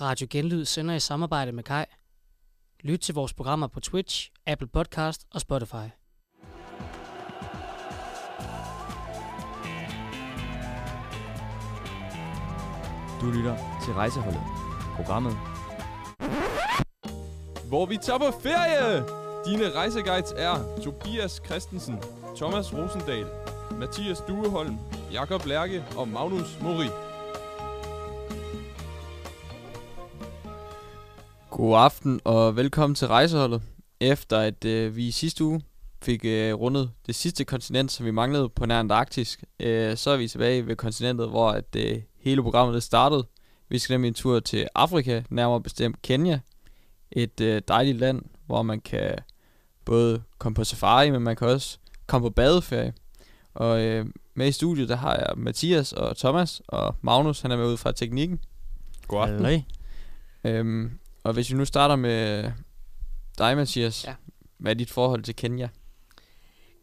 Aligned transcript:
Radio 0.00 0.26
Genlyd 0.30 0.64
sender 0.64 0.94
i 0.94 1.00
samarbejde 1.00 1.52
med 1.52 1.64
Kai. 1.64 1.84
Lyt 2.80 3.00
til 3.00 3.14
vores 3.14 3.34
programmer 3.34 3.66
på 3.66 3.80
Twitch, 3.80 4.30
Apple 4.46 4.68
Podcast 4.68 5.26
og 5.34 5.40
Spotify. 5.40 5.88
Du 13.20 13.30
lytter 13.30 13.56
til 13.84 13.94
Rejseholdet. 13.94 14.42
Programmet 14.96 15.36
hvor 17.68 17.86
vi 17.86 17.96
tager 17.96 18.18
på 18.18 18.40
ferie. 18.42 19.04
Dine 19.46 19.70
rejseguides 19.74 20.32
er 20.36 20.80
Tobias 20.84 21.40
Christensen, 21.46 21.98
Thomas 22.36 22.74
Rosendal, 22.74 23.26
Mathias 23.70 24.20
Dueholm, 24.28 24.78
Jakob 25.12 25.46
Lærke 25.46 25.84
og 25.96 26.08
Magnus 26.08 26.58
Mori. 26.60 27.05
God 31.56 31.76
aften 31.76 32.20
og 32.24 32.56
velkommen 32.56 32.94
til 32.94 33.08
rejseholdet. 33.08 33.62
Efter 34.00 34.38
at 34.38 34.64
øh, 34.64 34.96
vi 34.96 35.06
i 35.06 35.10
sidste 35.10 35.44
uge 35.44 35.62
fik 36.02 36.24
øh, 36.24 36.54
rundet 36.54 36.90
det 37.06 37.14
sidste 37.14 37.44
kontinent, 37.44 37.92
som 37.92 38.06
vi 38.06 38.10
manglede 38.10 38.48
på 38.48 38.66
nær 38.66 38.80
Antarktis, 38.80 39.38
øh, 39.60 39.96
så 39.96 40.10
er 40.10 40.16
vi 40.16 40.28
tilbage 40.28 40.66
ved 40.66 40.76
kontinentet, 40.76 41.28
hvor 41.28 41.50
at, 41.50 41.76
øh, 41.76 42.02
hele 42.20 42.42
programmet 42.42 42.82
startede. 42.82 43.26
Vi 43.68 43.78
skal 43.78 43.94
nemlig 43.94 44.08
en 44.08 44.14
tur 44.14 44.40
til 44.40 44.68
Afrika, 44.74 45.22
nærmere 45.30 45.60
bestemt 45.60 46.02
Kenya, 46.02 46.40
et 47.10 47.40
øh, 47.40 47.62
dejligt 47.68 47.98
land, 47.98 48.22
hvor 48.46 48.62
man 48.62 48.80
kan 48.80 49.14
både 49.84 50.22
komme 50.38 50.54
på 50.54 50.64
safari, 50.64 51.10
men 51.10 51.22
man 51.22 51.36
kan 51.36 51.48
også 51.48 51.78
komme 52.06 52.28
på 52.28 52.30
badeferie. 52.30 52.92
Og 53.54 53.80
øh, 53.84 54.06
med 54.34 54.48
i 54.48 54.52
studiet, 54.52 54.88
der 54.88 54.96
har 54.96 55.14
jeg 55.14 55.26
Mathias 55.36 55.92
og 55.92 56.16
Thomas, 56.16 56.62
og 56.68 56.96
Magnus, 57.02 57.40
han 57.40 57.50
er 57.50 57.56
med 57.56 57.66
ud 57.66 57.76
fra 57.76 57.92
teknikken. 57.92 58.40
God 59.08 59.22
aften. 59.22 59.44
Hej. 59.44 59.62
Øhm, 60.44 60.98
og 61.26 61.32
hvis 61.32 61.50
vi 61.50 61.56
nu 61.56 61.64
starter 61.64 61.96
med 61.96 62.52
dig, 63.38 63.56
Mathias. 63.56 64.04
Ja. 64.04 64.14
Hvad 64.58 64.72
er 64.72 64.74
dit 64.74 64.90
forhold 64.90 65.22
til 65.22 65.36
Kenya? 65.36 65.68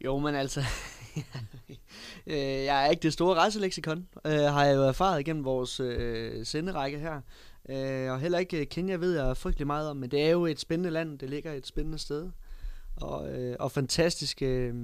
Jo, 0.04 0.18
men 0.18 0.34
altså, 0.34 0.60
øh, 2.26 2.36
jeg 2.38 2.86
er 2.86 2.90
ikke 2.90 3.02
det 3.02 3.12
store 3.12 3.34
rejseleksikon, 3.34 4.08
øh, 4.26 4.32
har 4.32 4.64
jeg 4.64 4.76
jo 4.76 4.82
erfaret 4.82 5.20
igennem 5.20 5.44
vores 5.44 5.80
øh, 5.80 6.46
senderække 6.46 6.98
her. 6.98 7.20
Øh, 7.68 8.12
og 8.12 8.20
heller 8.20 8.38
ikke 8.38 8.66
Kenya 8.66 8.96
ved 8.96 9.20
jeg 9.20 9.36
frygtelig 9.36 9.66
meget 9.66 9.90
om, 9.90 9.96
men 9.96 10.10
det 10.10 10.22
er 10.22 10.30
jo 10.30 10.46
et 10.46 10.60
spændende 10.60 10.90
land, 10.90 11.18
det 11.18 11.30
ligger 11.30 11.52
et 11.52 11.66
spændende 11.66 11.98
sted. 11.98 12.30
Og, 12.96 13.32
øh, 13.32 13.56
og 13.60 13.72
fantastiske, 13.72 14.46
øh, 14.46 14.74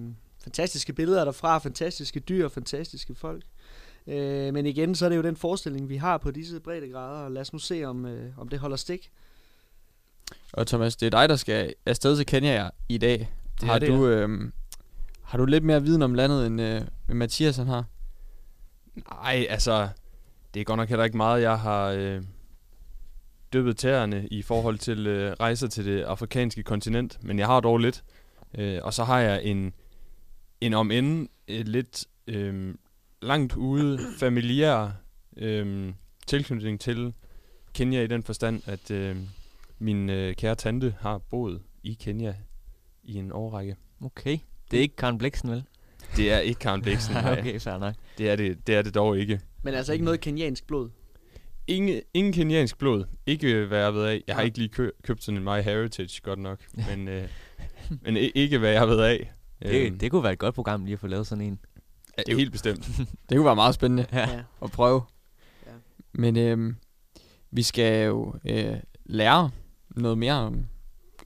fantastiske 0.42 0.92
billeder 0.92 1.24
derfra, 1.24 1.58
fantastiske 1.58 2.20
dyr, 2.20 2.48
fantastiske 2.48 3.14
folk. 3.14 3.44
Øh, 4.06 4.54
men 4.54 4.66
igen, 4.66 4.94
så 4.94 5.04
er 5.04 5.08
det 5.08 5.16
jo 5.16 5.22
den 5.22 5.36
forestilling, 5.36 5.88
vi 5.88 5.96
har 5.96 6.18
på 6.18 6.30
disse 6.30 6.60
breddegrader, 6.60 7.24
og 7.24 7.32
lad 7.32 7.40
os 7.40 7.52
nu 7.52 7.58
se, 7.58 7.84
om, 7.84 8.06
øh, 8.06 8.38
om 8.38 8.48
det 8.48 8.58
holder 8.58 8.76
stik. 8.76 9.10
Og 10.52 10.66
Thomas, 10.66 10.96
det 10.96 11.06
er 11.06 11.10
dig, 11.10 11.28
der 11.28 11.36
skal 11.36 11.74
afsted 11.86 12.16
til 12.16 12.26
Kenya 12.26 12.70
i 12.88 12.98
dag. 12.98 13.30
Det 13.60 13.68
har 13.68 13.78
det, 13.78 13.88
du, 13.88 14.06
øh, 14.06 14.52
har 15.22 15.38
du 15.38 15.44
lidt 15.44 15.64
mere 15.64 15.82
viden 15.82 16.02
om 16.02 16.14
landet, 16.14 16.46
end 16.46 16.60
øh, 16.60 16.80
end 17.08 17.18
Mathias 17.18 17.56
han 17.56 17.66
har? 17.66 17.84
Nej, 18.94 19.46
altså, 19.48 19.88
det 20.54 20.60
er 20.60 20.64
godt 20.64 20.76
nok 20.76 20.88
heller 20.88 21.04
ikke 21.04 21.16
meget, 21.16 21.42
jeg 21.42 21.58
har 21.58 21.86
øh, 21.86 22.22
dyppet 23.52 23.76
tæerne 23.76 24.28
i 24.28 24.42
forhold 24.42 24.78
til 24.78 25.06
øh, 25.06 25.32
rejser 25.40 25.68
til 25.68 25.84
det 25.84 26.02
afrikanske 26.02 26.62
kontinent, 26.62 27.18
men 27.22 27.38
jeg 27.38 27.46
har 27.46 27.60
dog 27.60 27.78
lidt. 27.78 28.04
Øh, 28.58 28.80
og 28.82 28.94
så 28.94 29.04
har 29.04 29.18
jeg 29.18 29.44
en, 29.44 29.72
en 30.60 30.74
om 30.74 30.90
end 30.90 31.28
et 31.46 31.68
lidt 31.68 32.06
øh, 32.26 32.74
langt 33.22 33.56
ude 33.56 33.98
familiær 34.18 34.90
øh, 35.36 35.92
tilknytning 36.26 36.80
til 36.80 37.14
Kenya 37.74 38.02
i 38.02 38.06
den 38.06 38.22
forstand, 38.22 38.62
at 38.66 38.90
øh, 38.90 39.16
min 39.80 40.10
øh, 40.10 40.34
kære 40.34 40.54
tante 40.54 40.94
har 41.00 41.18
boet 41.18 41.62
i 41.82 41.92
Kenya 42.00 42.34
i 43.02 43.14
en 43.14 43.32
årrække. 43.32 43.76
Okay. 44.04 44.38
Det 44.70 44.76
er 44.76 44.80
ikke 44.80 44.96
Karen 44.96 45.18
Bliksen, 45.18 45.50
vel? 45.50 45.64
Det 46.16 46.32
er 46.32 46.38
ikke 46.38 46.58
Karen 46.58 46.82
Bliksen, 46.82 47.14
nej. 47.14 47.32
okay, 47.38 47.60
fair 47.60 47.78
nok. 47.78 47.94
Det 48.18 48.30
er 48.30 48.36
det, 48.36 48.66
det 48.66 48.74
er 48.74 48.82
det 48.82 48.94
dog 48.94 49.18
ikke. 49.18 49.40
Men 49.62 49.74
altså 49.74 49.92
ikke 49.92 50.04
noget 50.04 50.20
kenyansk 50.20 50.66
blod. 50.66 50.90
Ingen, 51.66 52.00
ingen 52.14 52.32
keniansk 52.32 52.78
blod. 52.78 53.04
Ikke 53.26 53.52
øh, 53.52 53.68
hvad 53.68 53.78
jeg 53.78 53.94
ved 53.94 54.04
af. 54.04 54.22
Jeg 54.26 54.34
har 54.36 54.42
ikke 54.42 54.58
lige 54.58 54.68
kø- 54.68 54.90
købt 55.02 55.24
sådan 55.24 55.38
en 55.38 55.44
My 55.44 55.62
Heritage, 55.62 56.20
godt 56.22 56.38
nok. 56.38 56.58
men 56.88 57.08
øh, 57.08 57.28
men 58.02 58.16
ikke 58.16 58.58
hvad 58.58 58.70
jeg 58.72 58.88
ved 58.88 59.00
af. 59.00 59.32
Det, 59.62 59.86
Øhm, 59.86 59.98
det 59.98 60.10
kunne 60.10 60.22
være 60.22 60.32
et 60.32 60.38
godt 60.38 60.54
program 60.54 60.84
lige 60.84 60.92
at 60.92 61.00
få 61.00 61.06
lavet 61.06 61.26
sådan 61.26 61.44
en. 61.44 61.58
er 62.18 62.36
helt 62.36 62.52
bestemt. 62.52 62.86
Det 63.28 63.36
kunne 63.36 63.44
være 63.44 63.54
meget 63.56 63.74
spændende 63.74 64.06
Ja. 64.12 64.28
at 64.62 64.70
prøve. 64.70 65.02
Ja. 65.66 65.70
Men 66.12 66.36
øh, 66.36 66.74
vi 67.50 67.62
skal 67.62 68.06
jo 68.06 68.34
øh, 68.44 68.74
lære 69.06 69.50
noget 69.96 70.18
mere 70.18 70.32
om, 70.34 70.66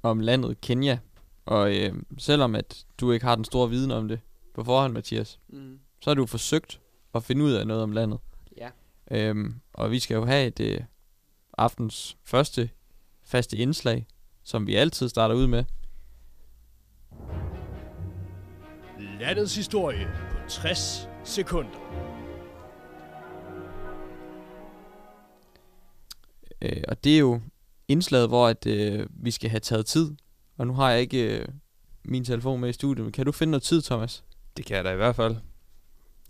om 0.03 0.21
landet 0.21 0.61
Kenya. 0.61 0.99
Og 1.47 1.77
øh, 1.77 1.95
selvom 2.19 2.55
at 2.55 2.85
du 3.01 3.13
ikke 3.13 3.27
har 3.27 3.35
den 3.35 3.45
store 3.45 3.71
viden 3.71 3.91
om 3.91 4.09
det 4.09 4.21
på 4.55 4.65
forhånd, 4.65 4.93
Mathias, 4.93 5.41
Mm. 5.49 5.79
så 6.01 6.11
har 6.11 6.15
du 6.15 6.27
forsøgt 6.27 6.81
at 7.15 7.25
finde 7.25 7.45
ud 7.45 7.53
af 7.53 7.67
noget 7.67 7.83
om 7.83 7.93
landet. 7.93 8.19
Ja. 8.57 8.71
Øhm, 9.11 9.55
og 9.73 9.91
vi 9.91 9.99
skal 9.99 10.15
jo 10.15 10.25
have 10.25 10.47
et 10.47 10.61
øh, 10.61 10.81
aftens 11.59 12.17
første 12.25 12.71
faste 13.25 13.57
indslag, 13.57 14.07
som 14.43 14.67
vi 14.67 14.75
altid 14.75 15.09
starter 15.09 15.35
ud 15.35 15.47
med. 15.47 15.65
Landets 19.21 19.57
historie 19.57 20.07
på 20.31 20.37
60 20.49 21.09
sekunder. 21.25 21.79
Øh, 26.63 26.83
og 26.89 27.05
det 27.05 27.15
er 27.15 27.19
jo 27.19 27.41
indslaget, 27.89 28.29
hvor 28.29 28.49
at, 28.49 28.67
øh, 28.67 29.07
vi 29.11 29.31
skal 29.31 29.51
have 29.51 29.61
taget 29.61 29.87
tid. 29.87 30.15
Og 30.59 30.67
nu 30.67 30.75
har 30.75 30.91
jeg 30.91 31.01
ikke 31.01 31.39
øh, 31.39 31.49
min 32.05 32.25
telefon 32.25 32.61
med 32.61 32.69
i 32.69 32.73
studiet, 32.73 33.05
men 33.05 33.13
kan 33.13 33.27
du 33.27 33.33
finde 33.33 33.51
noget 33.51 33.63
tid, 33.63 33.83
Thomas? 33.83 34.25
Det 34.57 34.67
kan 34.67 34.77
jeg 34.77 34.85
da 34.85 34.93
i 34.93 34.97
hvert 34.97 35.17
fald. 35.17 35.37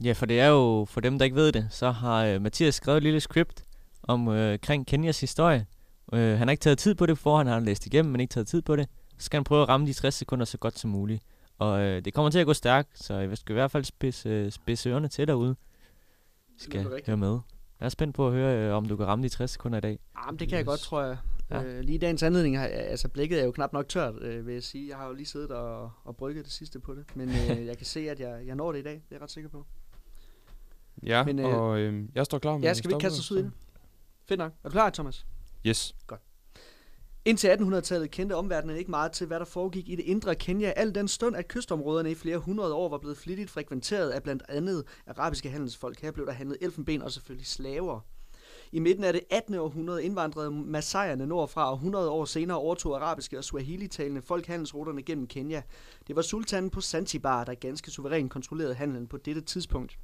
Ja, 0.05 0.13
for 0.13 0.27
det 0.27 0.41
er 0.41 0.49
jo, 0.49 0.87
for 0.91 1.01
dem 1.01 1.19
der 1.19 1.25
ikke 1.25 1.37
ved 1.37 1.53
det, 1.53 1.69
så 1.71 1.91
har 1.91 2.25
øh, 2.25 2.43
Mathias 2.43 2.75
skrevet 2.75 2.97
et 2.97 3.03
lille 3.03 3.21
script 3.21 3.65
om 4.03 4.29
øh, 4.29 4.59
kring 4.59 4.87
Kenyas 4.87 5.21
historie. 5.21 5.67
Øh, 6.13 6.39
han 6.39 6.49
har 6.49 6.51
ikke 6.51 6.63
taget 6.63 6.79
tid 6.79 6.95
på 6.95 7.07
det 7.07 7.19
for, 7.19 7.39
han 7.39 7.47
har 7.47 7.61
læst 7.61 7.87
igennem, 7.87 8.13
men 8.13 8.21
ikke 8.21 8.33
taget 8.33 8.47
tid 8.47 8.63
på 8.63 8.77
det. 8.77 8.89
Så 9.19 9.25
skal 9.25 9.37
han 9.37 9.45
prøve 9.45 9.63
at 9.63 9.69
ramme 9.69 9.87
de 9.87 9.93
60 9.93 10.15
sekunder 10.15 10.45
så 10.45 10.59
godt 10.59 10.79
som 10.79 10.91
muligt. 10.91 11.23
Og 11.59 11.81
øh, 11.81 12.05
det 12.05 12.15
kommer 12.15 12.31
til 12.31 12.39
at 12.39 12.47
gå 12.47 12.53
stærkt, 12.53 12.89
så 13.05 13.15
jeg 13.15 13.39
skal 13.39 13.53
i 13.53 13.55
hvert 13.55 13.71
fald 13.71 13.85
spidse, 13.85 14.29
øh, 14.29 14.53
spidse 14.53 14.89
ørerne 14.89 15.09
til 15.09 15.29
derude. 15.29 15.57
Skal 16.59 17.03
høre 17.07 17.17
med. 17.17 17.39
Jeg 17.81 17.87
er 17.87 17.89
spændt 17.89 18.15
på 18.15 18.27
at 18.27 18.33
høre, 18.33 18.59
øh, 18.59 18.75
om 18.77 18.87
du 18.87 18.97
kan 18.97 19.07
ramme 19.07 19.23
de 19.23 19.29
60 19.29 19.51
sekunder 19.51 19.79
i 19.79 19.81
dag. 19.81 19.99
Ah, 20.17 20.33
men 20.33 20.39
det 20.39 20.49
kan 20.49 20.59
jeg 20.59 20.67
godt, 20.67 20.81
tror 20.81 21.03
jeg. 21.03 21.17
Ja. 21.51 21.63
Øh, 21.63 21.81
lige 21.81 21.95
i 21.95 21.99
dagens 21.99 22.23
anledning, 22.23 22.59
har, 22.59 22.67
altså 22.67 23.09
blikket 23.09 23.41
er 23.41 23.45
jo 23.45 23.53
knap 23.53 23.73
nok 23.73 23.89
tørt, 23.89 24.23
øh, 24.23 24.47
vil 24.47 24.53
jeg 24.55 24.63
sige. 24.63 24.89
Jeg 24.89 24.97
har 24.97 25.07
jo 25.07 25.13
lige 25.13 25.27
siddet 25.27 25.51
og, 25.51 25.91
og 26.05 26.17
brygget 26.17 26.45
det 26.45 26.53
sidste 26.53 26.81
på 26.81 26.95
det. 26.95 27.05
Men 27.15 27.29
øh, 27.29 27.67
jeg 27.71 27.77
kan 27.77 27.87
se, 27.87 28.11
at 28.11 28.21
jeg, 28.21 28.47
jeg 28.47 28.55
når 28.55 28.73
det 28.73 28.79
i 28.79 28.83
dag. 28.83 28.93
Det 28.93 29.01
er 29.01 29.07
jeg 29.11 29.23
ret 29.23 29.31
sikker 29.31 29.51
på. 29.51 29.67
Ja, 31.03 31.25
Men, 31.25 31.39
øh, 31.39 31.47
og 31.47 31.79
øh, 31.79 32.05
jeg 32.15 32.25
står 32.25 32.39
klar 32.39 32.57
med 32.57 32.63
Ja, 32.63 32.75
skal 32.75 32.89
vi 32.89 32.95
ikke 32.95 33.03
kaste 33.03 33.19
os 33.19 33.33
ud 33.33 33.39
i 33.39 33.43
det? 33.43 33.53
Fedt 34.29 34.39
nok. 34.39 34.53
Er 34.65 34.69
du 34.69 34.73
klar, 34.73 34.91
Thomas? 34.91 35.27
Yes. 35.67 35.95
Indtil 37.25 37.49
1800-tallet 37.49 38.11
kendte 38.11 38.37
omverdenen 38.37 38.77
ikke 38.77 38.91
meget 38.91 39.13
til, 39.13 39.27
hvad 39.27 39.39
der 39.39 39.45
foregik 39.45 39.89
i 39.89 39.97
det 39.97 40.03
indre 40.03 40.35
Kenya, 40.35 40.73
al 40.77 40.95
den 40.95 41.09
stund, 41.09 41.37
at 41.37 41.49
kystområderne 41.49 42.11
i 42.11 42.15
flere 42.15 42.39
hundrede 42.39 42.75
år 42.75 42.89
var 42.89 42.99
blevet 42.99 43.17
flittigt 43.17 43.51
frekventeret 43.51 44.11
af 44.11 44.23
blandt 44.23 44.43
andet 44.49 44.85
arabiske 45.07 45.51
handelsfolk. 45.51 46.01
Her 46.01 46.11
blev 46.11 46.27
der 46.27 46.33
handlet 46.33 46.59
elfenben 46.61 47.03
og 47.03 47.13
selvfølgelig 47.13 47.47
slaver. 47.47 48.01
I 48.75 48.79
midten 48.79 49.05
af 49.05 49.13
det 49.13 49.23
18. 49.31 49.55
århundrede 49.55 50.05
indvandrede 50.05 50.51
masaierne 50.51 51.27
nordfra, 51.27 51.71
og 51.71 51.75
100 51.75 52.11
år 52.11 52.25
senere 52.25 52.59
overtog 52.59 52.97
arabiske 52.97 53.39
og 53.39 53.45
swahili-talende 53.45 54.23
folk 54.23 54.47
handelsruterne 54.47 55.03
gennem 55.03 55.27
Kenya. 55.27 55.63
Det 56.07 56.17
var 56.17 56.23
sultanen 56.23 56.71
på 56.71 56.81
Zanzibar, 56.81 57.45
der 57.45 57.55
ganske 57.55 57.91
suverænt 57.91 58.31
kontrollerede 58.31 58.75
handelen 58.75 59.07
på 59.07 59.17
dette 59.17 59.41
tidspunkt. 59.41 59.99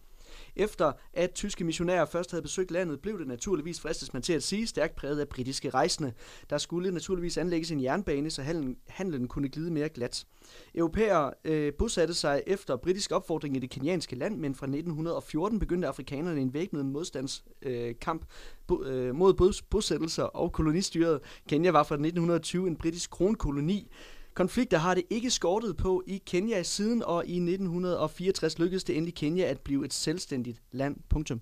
Efter 0.56 0.92
at 1.12 1.30
tyske 1.34 1.64
missionærer 1.64 2.04
først 2.04 2.30
havde 2.30 2.42
besøgt 2.42 2.70
landet, 2.70 3.00
blev 3.00 3.18
det 3.18 3.26
naturligvis 3.26 3.80
fristes 3.80 4.12
man 4.12 4.22
til 4.22 4.32
at 4.32 4.42
sige 4.42 4.66
stærkt 4.66 4.96
præget 4.96 5.20
af 5.20 5.28
britiske 5.28 5.70
rejsende. 5.70 6.12
Der 6.50 6.58
skulle 6.58 6.90
naturligvis 6.90 7.38
anlægges 7.38 7.70
en 7.70 7.82
jernbane, 7.82 8.30
så 8.30 8.42
handlen, 8.42 8.76
handlen 8.88 9.28
kunne 9.28 9.48
glide 9.48 9.70
mere 9.70 9.88
glat. 9.88 10.26
Europæere 10.74 11.32
øh, 11.44 11.72
bosatte 11.78 12.14
sig 12.14 12.42
efter 12.46 12.76
britisk 12.76 13.12
opfordring 13.12 13.56
i 13.56 13.58
det 13.58 13.70
kenyanske 13.70 14.16
land, 14.16 14.36
men 14.36 14.54
fra 14.54 14.66
1914 14.66 15.58
begyndte 15.58 15.88
afrikanerne 15.88 16.40
en 16.40 16.54
væbnet 16.54 16.86
modstandskamp 16.86 17.56
øh, 17.62 17.94
kamp 18.00 18.24
bo, 18.66 18.84
øh, 18.84 19.14
mod 19.14 19.54
bosættelser 19.70 20.22
og 20.22 20.52
kolonistyret. 20.52 21.20
Kenya 21.48 21.70
var 21.70 21.82
fra 21.82 21.94
1920 21.94 22.68
en 22.68 22.76
britisk 22.76 23.10
kronkoloni. 23.10 23.90
Konflikter 24.34 24.78
har 24.78 24.94
det 24.94 25.04
ikke 25.10 25.30
skortet 25.30 25.76
på 25.76 26.02
i 26.06 26.22
Kenya 26.26 26.62
siden, 26.62 27.02
og 27.02 27.26
i 27.26 27.36
1964 27.36 28.58
lykkedes 28.58 28.84
det 28.84 28.96
endelig 28.96 29.14
Kenya 29.14 29.44
at 29.44 29.60
blive 29.60 29.84
et 29.84 29.92
selvstændigt 29.94 30.62
land. 30.72 30.96
Punktum. 31.08 31.40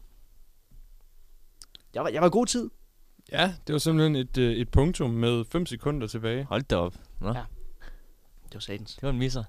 Jeg 1.94 2.02
var, 2.02 2.08
jeg 2.08 2.22
var 2.22 2.28
god 2.28 2.46
tid. 2.46 2.70
Ja, 3.32 3.54
det 3.66 3.72
var 3.72 3.78
simpelthen 3.78 4.16
et, 4.16 4.38
øh, 4.38 4.52
et 4.52 4.68
punktum 4.70 5.10
med 5.10 5.44
5 5.44 5.66
sekunder 5.66 6.06
tilbage. 6.06 6.44
Hold 6.44 6.62
da 6.62 6.76
op. 6.76 6.94
Nå, 7.20 7.28
Ja. 7.28 7.34
ja. 7.38 7.44
Det 8.44 8.54
var 8.54 8.60
satans. 8.60 8.94
det 8.94 9.02
var 9.02 9.10
en 9.10 9.18
misser. 9.18 9.44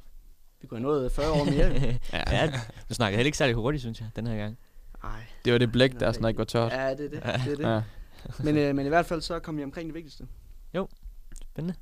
Vi 0.62 0.68
kunne 0.68 0.78
have 0.80 0.84
nået 0.84 1.12
40 1.12 1.32
år 1.32 1.46
mere. 1.46 2.00
ja, 2.32 2.52
du 2.90 2.94
snakkede 2.94 3.18
heller 3.18 3.28
ikke 3.28 3.38
særlig 3.38 3.56
hurtigt, 3.56 3.82
synes 3.82 4.00
jeg, 4.02 4.10
den 4.16 4.28
her 4.28 4.38
gang. 4.38 4.58
Ej. 5.04 5.24
Det 5.46 5.54
var 5.54 5.60
det 5.60 5.72
blæk, 5.72 6.00
der 6.00 6.12
sådan 6.12 6.28
ikke 6.28 6.38
var 6.38 6.44
tørt. 6.46 6.72
Ja, 6.72 6.90
det 6.90 7.06
er 7.06 7.10
det. 7.10 7.12
det, 7.12 7.52
er 7.52 7.56
det. 7.56 7.60
Ja. 7.60 7.82
men, 8.44 8.58
øh, 8.58 8.76
men 8.76 8.86
i 8.86 8.90
hvert 8.90 9.06
fald 9.06 9.22
så 9.22 9.40
kom 9.40 9.58
vi 9.58 9.64
omkring 9.64 9.88
det 9.88 9.96
vigtigste. 9.96 10.28
Spændende. 11.52 11.76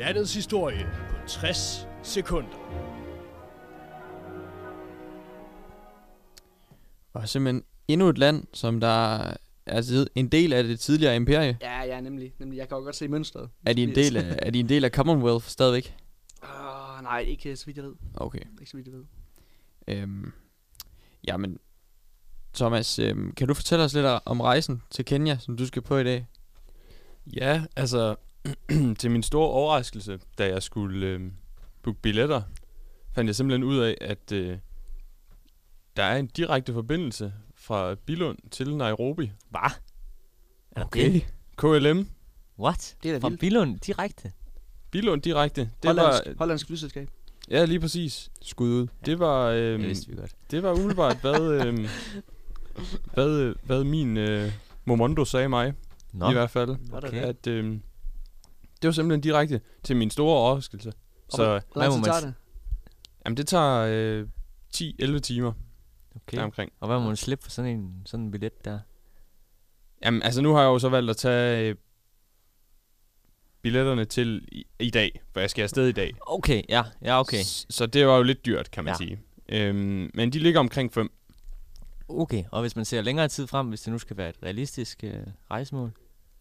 Landets 0.00 0.34
historie 0.34 0.90
på 1.08 1.26
60 1.26 1.86
sekunder. 2.02 2.56
Og 7.12 7.28
simpelthen 7.28 7.64
endnu 7.88 8.08
et 8.08 8.18
land, 8.18 8.46
som 8.52 8.80
der 8.80 9.18
er 9.66 10.08
en 10.14 10.28
del 10.28 10.52
af 10.52 10.64
det 10.64 10.80
tidligere 10.80 11.16
imperie. 11.16 11.58
Ja, 11.60 11.82
ja, 11.82 12.00
nemlig. 12.00 12.32
nemlig. 12.38 12.56
Jeg 12.58 12.68
kan 12.68 12.76
jo 12.76 12.84
godt 12.84 12.96
se 12.96 13.08
mønstret. 13.08 13.50
Er 13.66 13.72
de 13.72 13.82
en 13.82 13.94
del 13.94 14.16
af, 14.16 14.38
er 14.38 14.50
de 14.50 14.60
en 14.60 14.68
del 14.68 14.84
af 14.84 14.90
Commonwealth 14.90 15.46
stadigvæk? 15.46 15.94
Uh, 16.42 17.02
nej, 17.02 17.20
ikke 17.20 17.56
så 17.56 17.66
vidt 17.66 17.76
jeg 17.76 17.84
ved. 17.84 17.94
Okay. 18.14 18.40
Ikke 18.60 18.70
så 18.70 18.76
vidt 18.76 18.86
jeg 18.86 18.94
ved. 18.94 19.04
Øhm, 19.88 20.32
jamen, 21.28 21.58
Thomas, 22.54 22.98
øhm, 22.98 23.32
kan 23.32 23.48
du 23.48 23.54
fortælle 23.54 23.84
os 23.84 23.94
lidt 23.94 24.06
om 24.06 24.40
rejsen 24.40 24.82
til 24.90 25.04
Kenya, 25.04 25.38
som 25.38 25.56
du 25.56 25.66
skal 25.66 25.82
på 25.82 25.96
i 25.96 26.04
dag? 26.04 26.26
Ja, 27.26 27.64
altså 27.76 28.16
til 28.98 29.10
min 29.10 29.22
store 29.22 29.48
overraskelse, 29.48 30.20
da 30.38 30.48
jeg 30.48 30.62
skulle 30.62 31.06
øh, 31.06 31.20
booke 31.82 32.00
billetter, 32.02 32.42
fandt 33.14 33.28
jeg 33.28 33.34
simpelthen 33.36 33.64
ud 33.64 33.78
af, 33.78 33.96
at 34.00 34.32
øh, 34.32 34.58
der 35.96 36.02
er 36.02 36.16
en 36.16 36.26
direkte 36.26 36.72
forbindelse 36.72 37.32
fra 37.54 37.94
Bilund 37.94 38.38
til 38.50 38.76
Nairobi. 38.76 39.30
Hvad? 39.50 39.70
Er 40.70 40.84
okay. 40.84 41.12
det? 41.12 41.26
KLM, 41.56 42.08
What? 42.58 42.96
Det 43.02 43.08
er 43.08 43.12
da 43.12 43.18
Fra 43.18 43.28
vildt. 43.28 43.40
Bilund 43.40 43.78
direkte? 43.80 44.32
Bilund 44.90 45.22
direkte. 45.22 45.60
Det 45.60 45.70
Hollandsk, 45.84 46.26
var, 46.26 46.34
hollandsk 46.38 46.66
flyselskab. 46.66 47.10
ja, 47.50 47.64
lige 47.64 47.80
præcis. 47.80 48.30
Skud 48.42 48.68
ud. 48.68 48.86
Det 49.06 49.18
var, 49.18 49.50
Det 49.50 49.58
øh, 49.60 49.80
vidste 49.82 50.10
vi 50.10 50.16
godt. 50.16 50.36
det 50.50 50.62
var 50.62 50.72
umiddelbart, 50.72 51.16
hvad, 51.20 51.40
øh, 51.66 51.88
hvad, 53.14 53.28
øh, 53.40 53.54
hvad 53.62 53.84
min 53.84 54.16
øh, 54.16 54.52
Momondo 54.84 55.24
sagde 55.24 55.48
mig, 55.48 55.74
Nå, 56.12 56.30
i 56.30 56.32
hvert 56.32 56.50
fald. 56.50 56.76
okay. 56.92 57.22
At, 57.22 57.46
øh, 57.46 57.78
det 58.82 58.88
var 58.88 58.92
simpelthen 58.92 59.20
direkte 59.20 59.60
til 59.82 59.96
min 59.96 60.10
store 60.10 60.36
overraskelse. 60.36 60.92
Så 61.28 61.36
Hvor 61.36 61.46
Hvad 61.46 61.82
lang 61.82 61.92
tid 61.92 62.00
man 62.00 62.04
tager 62.04 62.20
det? 62.20 62.34
jamen, 63.26 63.36
det 63.36 63.48
tager 63.48 63.86
øh, 63.90 64.26
10-11 64.76 65.18
timer 65.18 65.52
okay. 66.16 66.36
deromkring. 66.36 66.72
Og 66.80 66.86
hvad 66.88 66.98
må 66.98 67.06
man 67.06 67.16
slippe 67.16 67.42
for 67.44 67.50
sådan 67.50 67.70
en, 67.70 68.02
sådan 68.06 68.24
en 68.24 68.30
billet 68.30 68.64
der? 68.64 68.78
Jamen, 70.04 70.22
altså 70.22 70.42
nu 70.42 70.52
har 70.52 70.60
jeg 70.60 70.66
jo 70.68 70.78
så 70.78 70.88
valgt 70.88 71.10
at 71.10 71.16
tage 71.16 71.68
øh, 71.70 71.74
billetterne 73.62 74.04
til 74.04 74.48
i, 74.52 74.64
i 74.78 74.90
dag, 74.90 75.20
for 75.32 75.40
jeg 75.40 75.50
skal 75.50 75.62
afsted 75.62 75.86
i 75.88 75.92
dag. 75.92 76.14
Okay, 76.26 76.62
ja, 76.68 76.82
ja 77.02 77.20
okay. 77.20 77.42
S- 77.42 77.66
så 77.70 77.86
det 77.86 78.06
var 78.06 78.16
jo 78.16 78.22
lidt 78.22 78.46
dyrt, 78.46 78.70
kan 78.70 78.84
man 78.84 78.92
ja. 78.92 78.96
sige. 78.96 79.20
Øhm, 79.48 80.10
men 80.14 80.32
de 80.32 80.38
ligger 80.38 80.60
omkring 80.60 80.92
5. 80.92 81.12
Okay, 82.08 82.44
og 82.52 82.60
hvis 82.60 82.76
man 82.76 82.84
ser 82.84 83.00
længere 83.02 83.28
tid 83.28 83.46
frem, 83.46 83.68
hvis 83.68 83.80
det 83.80 83.92
nu 83.92 83.98
skal 83.98 84.16
være 84.16 84.28
et 84.28 84.36
realistisk 84.42 85.04
øh, 85.04 85.14
rejsemål? 85.50 85.92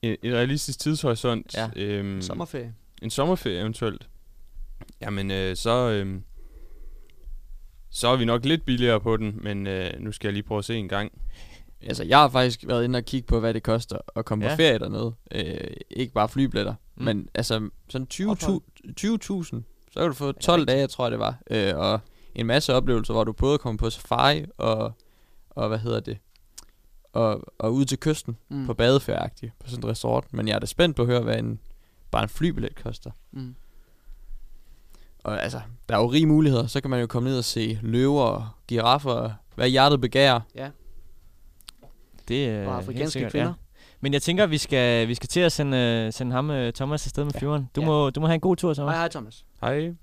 Et 0.01 0.17
realistisk 0.23 0.79
tidshorisont. 0.79 1.53
Ja. 1.55 1.69
Øhm, 1.75 2.21
Sommerferie. 2.21 2.73
en 3.01 3.09
sommerferie 3.09 3.59
eventuelt. 3.59 4.09
Jamen, 5.01 5.31
øh, 5.31 5.55
så, 5.55 5.89
øh, 5.89 6.21
så 7.89 8.07
er 8.07 8.15
vi 8.15 8.25
nok 8.25 8.45
lidt 8.45 8.65
billigere 8.65 9.01
på 9.01 9.17
den, 9.17 9.39
men 9.43 9.67
øh, 9.67 9.91
nu 9.99 10.11
skal 10.11 10.27
jeg 10.27 10.33
lige 10.33 10.43
prøve 10.43 10.59
at 10.59 10.65
se 10.65 10.75
en 10.75 10.87
gang. 10.89 11.11
Altså, 11.81 12.03
jeg 12.03 12.17
har 12.17 12.29
faktisk 12.29 12.67
været 12.67 12.83
inde 12.83 12.97
og 12.97 13.03
kigge 13.05 13.27
på, 13.27 13.39
hvad 13.39 13.53
det 13.53 13.63
koster 13.63 13.97
at 14.15 14.25
komme 14.25 14.45
Ja. 14.45 14.51
på 14.51 14.55
ferie 14.57 14.79
dernede. 14.79 15.13
Øh, 15.31 15.67
ikke 15.89 16.13
bare 16.13 16.29
flybilletter, 16.29 16.75
Mm. 16.95 17.03
men 17.05 17.29
altså 17.33 17.69
sådan 17.89 18.07
20.000, 18.13 18.29
Ophold. 18.29 18.61
20.000, 18.97 19.63
så 19.91 19.99
kan 19.99 20.07
du 20.07 20.13
få 20.13 20.31
12 20.31 20.65
dage, 20.65 20.87
tror 20.87 21.05
jeg 21.05 21.11
det 21.11 21.19
var. 21.19 21.41
Øh, 21.51 21.77
og 21.77 21.99
en 22.35 22.45
masse 22.45 22.73
oplevelser, 22.73 23.13
hvor 23.13 23.23
du 23.23 23.33
både 23.33 23.57
kommer 23.57 23.77
på 23.77 23.89
safari 23.89 24.45
og, 24.57 24.91
og 25.49 25.67
hvad 25.67 25.77
hedder 25.79 25.99
det, 25.99 26.17
og, 27.13 27.41
og 27.59 27.73
ud 27.73 27.85
til 27.85 27.99
kysten 27.99 28.37
Mm. 28.49 28.65
på 28.65 28.73
badeferieagtigt 28.73 29.53
på 29.59 29.69
sådan 29.69 29.83
en 29.85 29.89
resort. 29.89 30.25
Men 30.33 30.47
jeg 30.47 30.55
er 30.55 30.59
da 30.59 30.65
spændt 30.65 30.95
på 30.95 31.01
at 31.01 31.07
høre, 31.07 31.21
hvad 31.21 31.39
en, 31.39 31.59
bare 32.11 32.23
en 32.23 32.29
flybillet 32.29 32.83
koster. 32.83 33.11
Mm. 33.31 33.55
Og 35.23 35.43
altså, 35.43 35.61
der 35.89 35.95
er 35.95 35.99
jo 35.99 36.11
rige 36.11 36.25
muligheder. 36.25 36.67
Så 36.67 36.81
kan 36.81 36.89
man 36.89 36.99
jo 36.99 37.07
komme 37.07 37.29
ned 37.29 37.37
og 37.37 37.43
se 37.43 37.79
løver 37.81 38.21
og 38.23 38.47
giraffer, 38.67 39.11
og 39.11 39.33
hvad 39.55 39.69
hjertet 39.69 40.01
begærer. 40.01 40.39
Ja. 40.55 40.69
Det 42.27 42.49
er 42.49 42.67
Og 42.67 42.75
afrikanske 42.77 43.11
sikkert, 43.11 43.31
kvinder. 43.31 43.47
Ja. 43.47 43.53
Men 44.01 44.13
jeg 44.13 44.21
tænker, 44.21 44.45
vi 44.47 44.57
skal, 44.57 45.07
vi 45.07 45.15
skal 45.15 45.29
til 45.29 45.39
at 45.39 45.51
sende, 45.51 45.77
øh, 45.77 46.13
sende 46.13 46.31
ham, 46.31 46.51
øh, 46.51 46.73
Thomas, 46.73 47.05
afsted 47.05 47.23
med 47.23 47.31
Ja. 47.33 47.39
flyveren. 47.39 47.69
Du, 47.75 47.81
Ja. 47.81 47.87
må, 47.87 48.09
du 48.09 48.19
må 48.19 48.27
have 48.27 48.33
en 48.35 48.41
god 48.41 48.55
tur, 48.55 48.73
Thomas. 48.73 48.91
Hej, 48.93 48.99
hej 49.01 49.09
Thomas. 49.09 49.45
Hej. 49.61 49.93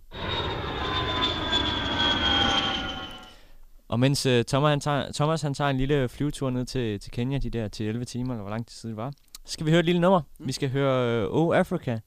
Og 3.88 4.00
mens 4.00 4.26
uh, 4.26 4.42
Thomas, 4.48 4.70
han 4.70 4.80
tager, 4.80 5.12
Thomas 5.12 5.42
han 5.42 5.54
tager 5.54 5.70
en 5.70 5.76
lille 5.76 6.08
flyvetur 6.08 6.50
ned 6.50 6.66
til, 6.66 7.00
til 7.00 7.12
Kenya, 7.12 7.38
de 7.38 7.50
der 7.50 7.68
til 7.68 7.86
11 7.86 8.04
timer, 8.04 8.34
eller 8.34 8.42
hvor 8.42 8.50
lang 8.50 8.66
tid 8.66 8.88
det 8.88 8.96
var, 8.96 9.12
så 9.44 9.52
skal 9.52 9.66
vi 9.66 9.70
høre 9.70 9.80
et 9.80 9.86
lille 9.86 10.00
nummer. 10.00 10.20
Mm. 10.38 10.46
Vi 10.46 10.52
skal 10.52 10.70
høre 10.70 11.28
uh, 11.28 11.36
O 11.36 11.52
Africa 11.52 11.98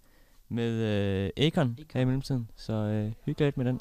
med 0.49 1.29
uh, 1.37 1.45
Akon 1.45 1.77
her 1.93 2.01
i 2.01 2.05
mellemtiden. 2.05 2.49
Så 2.55 2.73
uh, 2.73 3.13
hyggeligt 3.25 3.57
med 3.57 3.65
den. 3.65 3.79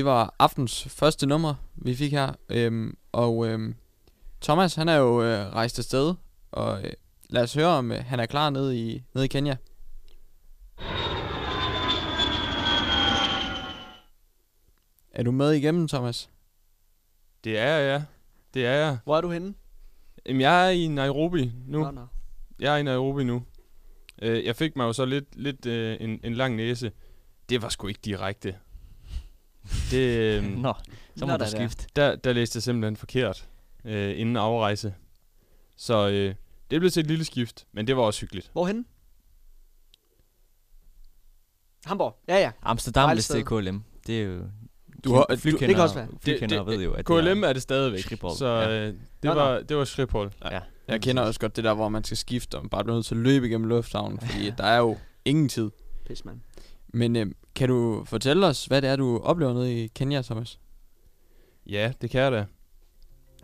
Det 0.00 0.04
var 0.06 0.34
aftens 0.38 0.88
første 0.88 1.26
nummer, 1.26 1.54
vi 1.76 1.94
fik 1.94 2.12
her. 2.12 2.32
Øhm, 2.48 2.96
og 3.12 3.48
øhm, 3.48 3.74
Thomas, 4.40 4.74
han 4.74 4.88
er 4.88 4.96
jo 4.96 5.22
øh, 5.22 5.46
rejst 5.46 5.78
afsted, 5.78 6.14
og 6.50 6.84
øh, 6.84 6.92
lad 7.30 7.42
os 7.42 7.54
høre, 7.54 7.66
om 7.66 7.92
øh, 7.92 8.04
han 8.04 8.20
er 8.20 8.26
klar 8.26 8.50
nede 8.50 8.78
i, 8.78 9.02
nede 9.14 9.24
i 9.24 9.28
Kenya. 9.28 9.56
Er 15.12 15.22
du 15.24 15.30
med 15.30 15.52
igennem, 15.52 15.88
Thomas? 15.88 16.30
Det 17.44 17.58
er 17.58 17.66
jeg, 17.66 17.86
ja. 17.86 18.04
Det 18.54 18.66
er 18.66 18.74
jeg. 18.74 18.98
Hvor 19.04 19.16
er 19.16 19.20
du 19.20 19.30
henne? 19.30 19.54
Jamen, 20.26 20.40
jeg 20.40 20.66
er 20.66 20.70
i 20.70 20.88
Nairobi 20.88 21.52
nu. 21.66 21.82
Nå, 21.82 21.90
nå. 21.90 22.06
Jeg 22.60 22.74
er 22.74 22.76
i 22.78 22.82
Nairobi 22.82 23.24
nu. 23.24 23.42
Øh, 24.22 24.44
jeg 24.44 24.56
fik 24.56 24.76
mig 24.76 24.84
jo 24.84 24.92
så 24.92 25.04
lidt, 25.04 25.36
lidt 25.36 25.66
øh, 25.66 25.96
en, 26.00 26.20
en 26.24 26.34
lang 26.34 26.56
næse. 26.56 26.92
Det 27.48 27.62
var 27.62 27.68
sgu 27.68 27.86
ikke 27.86 28.00
direkte. 28.04 28.56
Det, 29.90 30.18
øh, 30.42 30.44
Nå, 30.62 30.74
så 31.16 31.26
må 31.26 31.32
Nå, 31.32 31.36
du 31.36 31.50
skifte. 31.50 31.86
der, 31.96 32.16
der 32.16 32.32
læste 32.32 32.56
jeg 32.56 32.62
simpelthen 32.62 32.96
forkert 32.96 33.48
øh, 33.84 34.20
inden 34.20 34.36
afrejse. 34.36 34.94
Så 35.76 36.08
øh, 36.08 36.34
det 36.70 36.80
blev 36.80 36.90
til 36.90 37.00
et 37.00 37.06
lille 37.06 37.24
skift, 37.24 37.66
men 37.72 37.86
det 37.86 37.96
var 37.96 38.02
også 38.02 38.20
hyggeligt. 38.20 38.50
Hvorhenne? 38.52 38.84
Hamburg. 41.86 42.16
Ja, 42.28 42.38
ja. 42.38 42.50
Amsterdam, 42.62 43.12
hvis 43.12 43.28
det 43.28 43.40
er. 43.40 43.44
KLM. 43.60 43.82
Det 44.06 44.20
er 44.20 44.24
jo... 44.24 44.40
Du 45.04 45.14
har- 45.14 45.26
du- 45.30 45.36
flykendere, 45.36 45.68
det 45.68 45.74
kan 45.76 45.82
også 45.82 45.94
være. 45.94 46.08
Flykendere 46.20 46.66
ved 46.66 46.82
jo, 46.82 46.92
at 46.92 47.04
KLM 47.04 47.44
er 47.44 47.52
det 47.52 47.62
stadigvæk, 47.62 48.00
Schiphol, 48.00 48.36
så 48.36 48.46
ja. 48.46 48.70
øh, 48.70 48.86
det, 48.86 48.94
Nå, 49.22 49.34
nå. 49.34 49.40
var, 49.40 49.60
det 49.60 49.76
var 49.76 49.84
Schiphol. 49.84 50.32
Ja. 50.50 50.60
Jeg 50.88 51.00
kender 51.02 51.22
også 51.22 51.40
godt 51.40 51.56
det 51.56 51.64
der, 51.64 51.74
hvor 51.74 51.88
man 51.88 52.04
skal 52.04 52.16
skifte, 52.16 52.54
og 52.54 52.62
man 52.62 52.70
bare 52.70 52.84
bliver 52.84 52.96
nødt 52.96 53.06
til 53.06 53.14
at 53.14 53.20
løbe 53.20 53.46
igennem 53.46 53.68
lufthavnen, 53.68 54.20
fordi 54.20 54.50
der 54.58 54.64
er 54.64 54.78
jo 54.78 54.96
ingen 55.24 55.48
tid. 55.48 55.70
Pis, 56.06 56.24
mand. 56.24 56.40
Men 56.92 57.16
øh, 57.16 57.26
kan 57.54 57.68
du 57.68 58.04
fortælle 58.04 58.46
os, 58.46 58.66
hvad 58.66 58.82
det 58.82 58.90
er, 58.90 58.96
du 58.96 59.18
oplever 59.18 59.52
nede 59.52 59.84
i 59.84 59.86
Kenya, 59.86 60.22
Thomas? 60.22 60.60
Ja, 61.66 61.92
det 62.00 62.10
kan 62.10 62.20
jeg 62.20 62.32
da. 62.32 62.46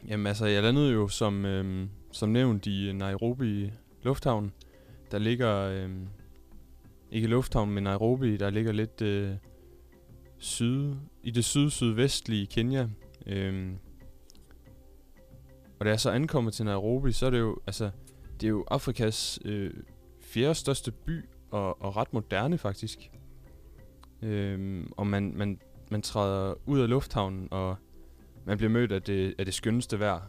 Jamen 0.09 0.27
altså, 0.27 0.47
jeg 0.47 0.63
landede 0.63 0.93
jo 0.93 1.09
som, 1.09 1.45
øh, 1.45 1.89
som 2.13 2.29
nævnt 2.29 2.67
i 2.67 2.93
Nairobi 2.93 3.71
Lufthavn. 4.03 4.53
Der 5.11 5.19
ligger, 5.19 5.55
øh, 5.57 5.91
ikke 7.11 7.29
lufthavn, 7.29 7.71
men 7.71 7.85
Nairobi, 7.85 8.37
der 8.37 8.51
ligger 8.51 8.73
lidt 8.73 9.03
øh, 9.03 9.31
syd, 10.39 10.95
i 11.23 11.31
det 11.31 11.45
syd-sydvestlige 11.45 12.47
Kenya. 12.47 12.89
Øh, 13.27 13.73
og 15.79 15.85
da 15.85 15.91
jeg 15.91 16.01
så 16.01 16.11
ankommer 16.11 16.51
til 16.51 16.65
Nairobi, 16.65 17.13
så 17.13 17.27
er 17.27 17.31
det 17.31 17.39
jo, 17.39 17.59
altså, 17.67 17.91
det 18.41 18.47
er 18.47 18.51
jo 18.51 18.65
Afrikas 18.71 19.39
øh, 19.45 19.71
fjerde 20.21 20.55
største 20.55 20.93
by, 20.93 21.25
og, 21.51 21.83
og 21.83 21.97
ret 21.97 22.13
moderne 22.13 22.59
faktisk. 22.59 23.11
Øhm, 24.23 24.93
og 24.97 25.07
man, 25.07 25.33
man, 25.37 25.61
man 25.91 26.03
træder 26.03 26.55
ud 26.67 26.81
af 26.81 26.89
lufthavnen, 26.89 27.49
og 27.51 27.77
man 28.45 28.57
bliver 28.57 28.71
mødt 28.71 28.93
af 28.93 29.03
det, 29.03 29.35
af 29.39 29.45
det 29.45 29.55
skønneste 29.55 29.99
vejr. 29.99 30.21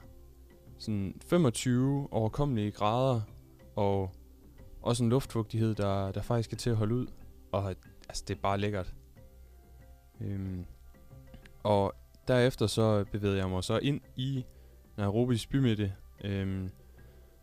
Sådan 0.78 1.22
25 1.30 2.08
overkommelige 2.12 2.72
grader, 2.72 3.22
og 3.76 4.12
også 4.82 5.04
en 5.04 5.10
luftfugtighed, 5.10 5.76
der, 5.76 6.12
der 6.12 6.22
faktisk 6.22 6.54
er 6.54 6.58
til 6.58 6.70
at 6.70 6.76
holde 6.76 6.96
ud. 6.96 7.08
Og 7.52 7.76
altså, 8.10 8.24
det 8.28 8.36
er 8.38 8.42
bare 8.42 8.58
lækkert. 8.58 8.94
Øhm, 10.22 10.66
og 11.64 11.94
derefter 12.28 12.68
så 12.68 13.06
bevægede 13.12 13.38
jeg 13.38 13.50
mig 13.50 13.64
så 13.64 13.78
ind 13.78 14.02
i 14.16 14.46
Nairobis 14.98 15.48
bymidte, 15.48 15.94
øhm, 16.24 16.70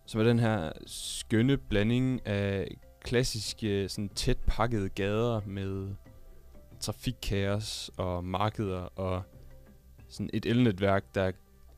som 0.06 0.20
er 0.20 0.24
den 0.24 0.38
her 0.38 0.72
skønne 0.86 1.56
blanding 1.56 2.26
af 2.26 2.68
klassiske, 3.00 3.88
sådan 3.88 4.08
tæt 4.08 4.38
pakkede 4.46 4.88
gader 4.88 5.40
med 5.46 5.94
trafikkaos 6.84 7.90
og 7.96 8.24
markeder 8.24 8.80
og 8.80 9.22
sådan 10.08 10.30
et 10.32 10.46
elnetværk, 10.46 11.14
der 11.14 11.32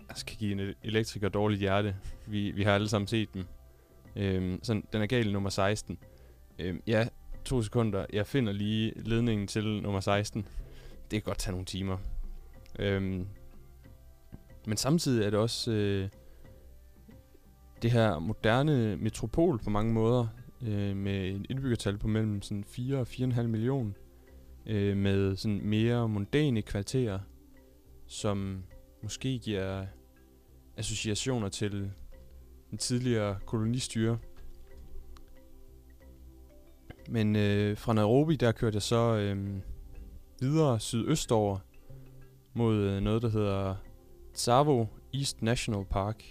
altså, 0.09 0.27
kan 0.27 0.37
give 0.37 0.53
en 0.53 0.75
elektriker 0.83 1.29
dårligt 1.29 1.61
hjerte. 1.61 1.97
Vi, 2.27 2.51
vi 2.51 2.63
har 2.63 2.75
alle 2.75 2.89
sammen 2.89 3.07
set 3.07 3.35
dem. 3.35 3.45
Øhm, 4.17 4.61
sådan, 4.63 4.85
den 4.93 5.03
er 5.03 5.07
gal 5.07 5.33
nummer 5.33 5.51
16. 5.51 5.99
Øhm, 6.59 6.83
ja, 6.87 7.09
to 7.45 7.63
sekunder. 7.63 8.07
Jeg 8.13 8.27
finder 8.27 8.53
lige 8.53 8.93
ledningen 8.97 9.47
til 9.47 9.83
nummer 9.83 10.01
16. 10.01 10.43
Det 11.11 11.11
kan 11.11 11.23
godt 11.23 11.39
tage 11.39 11.53
nogle 11.53 11.67
timer. 11.67 11.99
Øhm, 12.79 13.27
men 14.67 14.77
samtidig 14.77 15.27
er 15.27 15.31
det 15.31 15.39
også 15.39 15.71
øh, 15.73 16.09
det 17.83 17.91
her 17.91 18.19
moderne 18.19 18.97
metropol 18.97 19.59
på 19.59 19.71
mange 19.71 19.93
måder, 19.93 20.27
øh, 20.63 20.97
med 20.97 21.29
et 21.29 21.47
indbyggertal 21.51 21.99
på 21.99 22.09
mellem 22.09 22.43
sådan 22.43 22.65
4 22.65 22.97
og 22.97 23.07
4,5 23.11 23.43
millioner, 23.43 23.93
øh, 24.67 24.97
med 24.97 25.37
sådan 25.37 25.61
mere 25.65 26.09
mundane 26.09 26.63
kvarterer, 26.63 27.19
som 28.07 28.63
måske 29.03 29.39
giver 29.39 29.87
associationer 30.77 31.49
til 31.49 31.91
en 32.73 32.79
tidligere 32.79 33.39
kolonistyre. 33.47 34.19
Men 37.09 37.37
øh, 37.37 37.77
fra 37.77 37.93
Nairobi, 37.93 38.37
der 38.37 38.53
kørte 38.53 38.75
jeg 38.75 38.83
så 38.83 39.17
øh, 39.17 39.61
videre 40.41 40.81
sydøstover 40.81 41.59
mod 42.55 42.77
øh, 42.77 43.01
noget, 43.01 43.23
der 43.23 43.29
hedder 43.29 43.75
Tsavo 44.35 44.87
East 45.15 45.43
National 45.43 45.85
Park, 45.85 46.25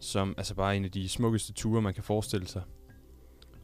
som 0.00 0.34
altså 0.36 0.54
bare 0.54 0.72
er 0.72 0.76
en 0.76 0.84
af 0.84 0.90
de 0.90 1.08
smukkeste 1.08 1.52
ture, 1.52 1.82
man 1.82 1.94
kan 1.94 2.02
forestille 2.02 2.46
sig. 2.46 2.62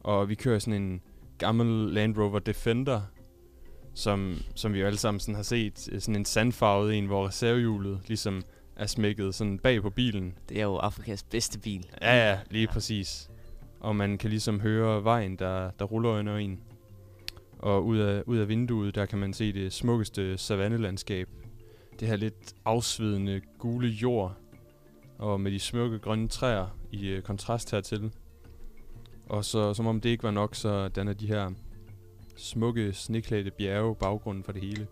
Og 0.03 0.29
vi 0.29 0.35
kører 0.35 0.59
sådan 0.59 0.81
en 0.81 1.01
gammel 1.37 1.93
Land 1.93 2.17
Rover 2.17 2.39
Defender, 2.39 3.01
som, 3.95 4.37
som 4.55 4.73
vi 4.73 4.79
jo 4.79 4.85
alle 4.85 4.99
sammen 4.99 5.19
sådan 5.19 5.35
har 5.35 5.43
set, 5.43 5.89
øh, 5.91 6.01
sådan 6.01 6.15
en 6.15 6.25
sandfarvet 6.25 6.97
en, 6.97 7.05
hvor 7.05 7.27
reservehjulet 7.27 7.99
ligesom 8.07 8.43
er 8.75 8.87
smækket 8.87 9.35
sådan 9.35 9.59
bag 9.59 9.81
på 9.81 9.89
bilen. 9.89 10.37
Det 10.49 10.59
er 10.59 10.63
jo 10.63 10.75
Afrikas 10.75 11.23
bedste 11.23 11.59
bil. 11.59 11.85
Ja, 12.01 12.29
ja, 12.29 12.39
lige 12.49 12.67
ja. 12.67 12.73
præcis. 12.73 13.29
Og 13.79 13.95
man 13.95 14.17
kan 14.17 14.29
ligesom 14.29 14.59
høre 14.59 15.03
vejen, 15.03 15.35
der, 15.35 15.71
der 15.79 15.85
ruller 15.85 16.09
under 16.09 16.37
en. 16.37 16.59
Og 17.59 17.85
ud 17.85 17.97
af, 17.97 18.23
ud 18.25 18.37
af 18.37 18.47
vinduet, 18.47 18.95
der 18.95 19.05
kan 19.05 19.19
man 19.19 19.33
se 19.33 19.53
det 19.53 19.73
smukkeste 19.73 20.37
savannelandskab. 20.37 21.29
Det 21.99 22.07
her 22.07 22.15
lidt 22.15 22.53
afsvidende 22.65 23.41
gule 23.59 23.87
jord. 23.87 24.35
Og 25.17 25.41
med 25.41 25.51
de 25.51 25.59
smukke 25.59 25.99
grønne 25.99 26.27
træer 26.27 26.77
i 26.91 27.07
øh, 27.07 27.21
kontrast 27.21 27.71
hertil. 27.71 28.11
Og 29.29 29.45
så 29.45 29.73
som 29.73 29.87
om 29.87 30.01
det 30.01 30.09
ikke 30.09 30.23
var 30.23 30.31
nok, 30.31 30.55
så 30.55 30.87
danner 30.87 31.13
de 31.13 31.27
her 31.27 31.51
smukke 32.35 32.93
sneklædte 32.93 33.51
bjerge 33.51 33.95
baggrunden 33.95 34.43
for 34.43 34.51
det 34.51 34.61
hele. 34.61 34.87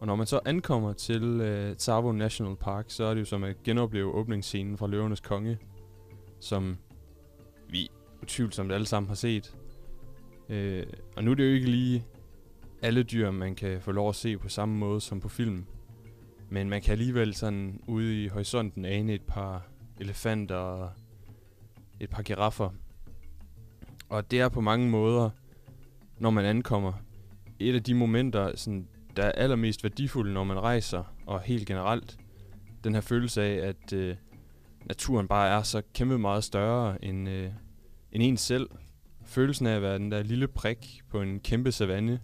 Og 0.00 0.06
når 0.06 0.16
man 0.16 0.26
så 0.26 0.40
ankommer 0.44 0.92
til 0.92 1.22
øh, 1.22 1.76
Tsavo 1.76 2.12
National 2.12 2.56
Park, 2.56 2.84
så 2.88 3.04
er 3.04 3.14
det 3.14 3.20
jo 3.20 3.24
som 3.24 3.44
at 3.44 3.62
genopleve 3.62 4.12
åbningsscenen 4.12 4.78
fra 4.78 4.86
Løvernes 4.86 5.20
Konge, 5.20 5.58
som 6.40 6.76
vi 7.68 7.88
utvivlsomt 8.22 8.72
alle 8.72 8.86
sammen 8.86 9.08
har 9.08 9.14
set. 9.14 9.56
Øh, 10.48 10.86
og 11.16 11.24
nu 11.24 11.30
er 11.30 11.34
det 11.34 11.48
jo 11.48 11.54
ikke 11.54 11.70
lige 11.70 12.04
alle 12.82 13.02
dyr, 13.02 13.30
man 13.30 13.54
kan 13.54 13.80
få 13.80 13.92
lov 13.92 14.08
at 14.08 14.14
se 14.14 14.38
på 14.38 14.48
samme 14.48 14.76
måde 14.76 15.00
som 15.00 15.20
på 15.20 15.28
film. 15.28 15.66
Men 16.50 16.68
man 16.68 16.82
kan 16.82 16.92
alligevel 16.92 17.34
sådan 17.34 17.80
ude 17.86 18.24
i 18.24 18.28
horisonten 18.28 18.84
ane 18.84 19.14
et 19.14 19.22
par 19.22 19.66
elefanter 20.00 20.56
og 20.56 20.90
et 22.00 22.10
par 22.10 22.22
giraffer. 22.22 22.70
Og 24.08 24.30
det 24.30 24.40
er 24.40 24.48
på 24.48 24.60
mange 24.60 24.90
måder, 24.90 25.30
når 26.18 26.30
man 26.30 26.44
ankommer, 26.44 26.92
et 27.58 27.74
af 27.74 27.82
de 27.82 27.94
momenter, 27.94 28.56
sådan, 28.56 28.88
der 29.16 29.22
er 29.22 29.32
allermest 29.32 29.82
værdifulde, 29.82 30.32
når 30.32 30.44
man 30.44 30.60
rejser, 30.60 31.14
og 31.26 31.40
helt 31.40 31.66
generelt, 31.66 32.18
den 32.84 32.94
her 32.94 33.00
følelse 33.00 33.42
af, 33.42 33.68
at 33.68 33.92
øh, 33.92 34.16
naturen 34.84 35.28
bare 35.28 35.48
er 35.48 35.62
så 35.62 35.82
kæmpe 35.94 36.18
meget 36.18 36.44
større 36.44 37.04
end, 37.04 37.28
øh, 37.28 37.50
end 38.12 38.22
en 38.22 38.36
selv. 38.36 38.70
Følelsen 39.24 39.66
af 39.66 39.76
at 39.76 39.82
være 39.82 39.98
den 39.98 40.10
der 40.10 40.22
lille 40.22 40.48
prik 40.48 41.00
på 41.10 41.22
en 41.22 41.40
kæmpe 41.40 41.72
savanne, 41.72 42.20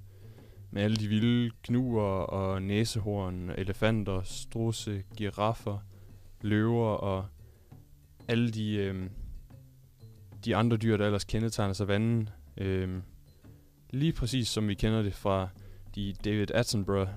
med 0.70 0.82
alle 0.82 0.96
de 0.96 1.08
vilde 1.08 1.50
knuer 1.62 2.02
og 2.02 2.62
næsehorn, 2.62 3.50
elefanter, 3.50 4.22
strusse, 4.22 5.02
giraffer, 5.16 5.78
løver 6.40 6.88
og 6.88 7.26
alle 8.28 8.50
de, 8.50 8.74
øh, 8.74 9.10
de 10.44 10.56
andre 10.56 10.76
dyr, 10.76 10.96
der 10.96 11.06
ellers 11.06 11.24
kendetegner 11.24 11.72
savannen. 11.72 12.28
Øh, 12.56 13.02
lige 13.92 14.12
præcis 14.12 14.48
som 14.48 14.68
vi 14.68 14.74
kender 14.74 15.02
det 15.02 15.14
fra 15.14 15.48
de 15.94 16.14
David 16.24 16.50
Attenborough 16.50 17.10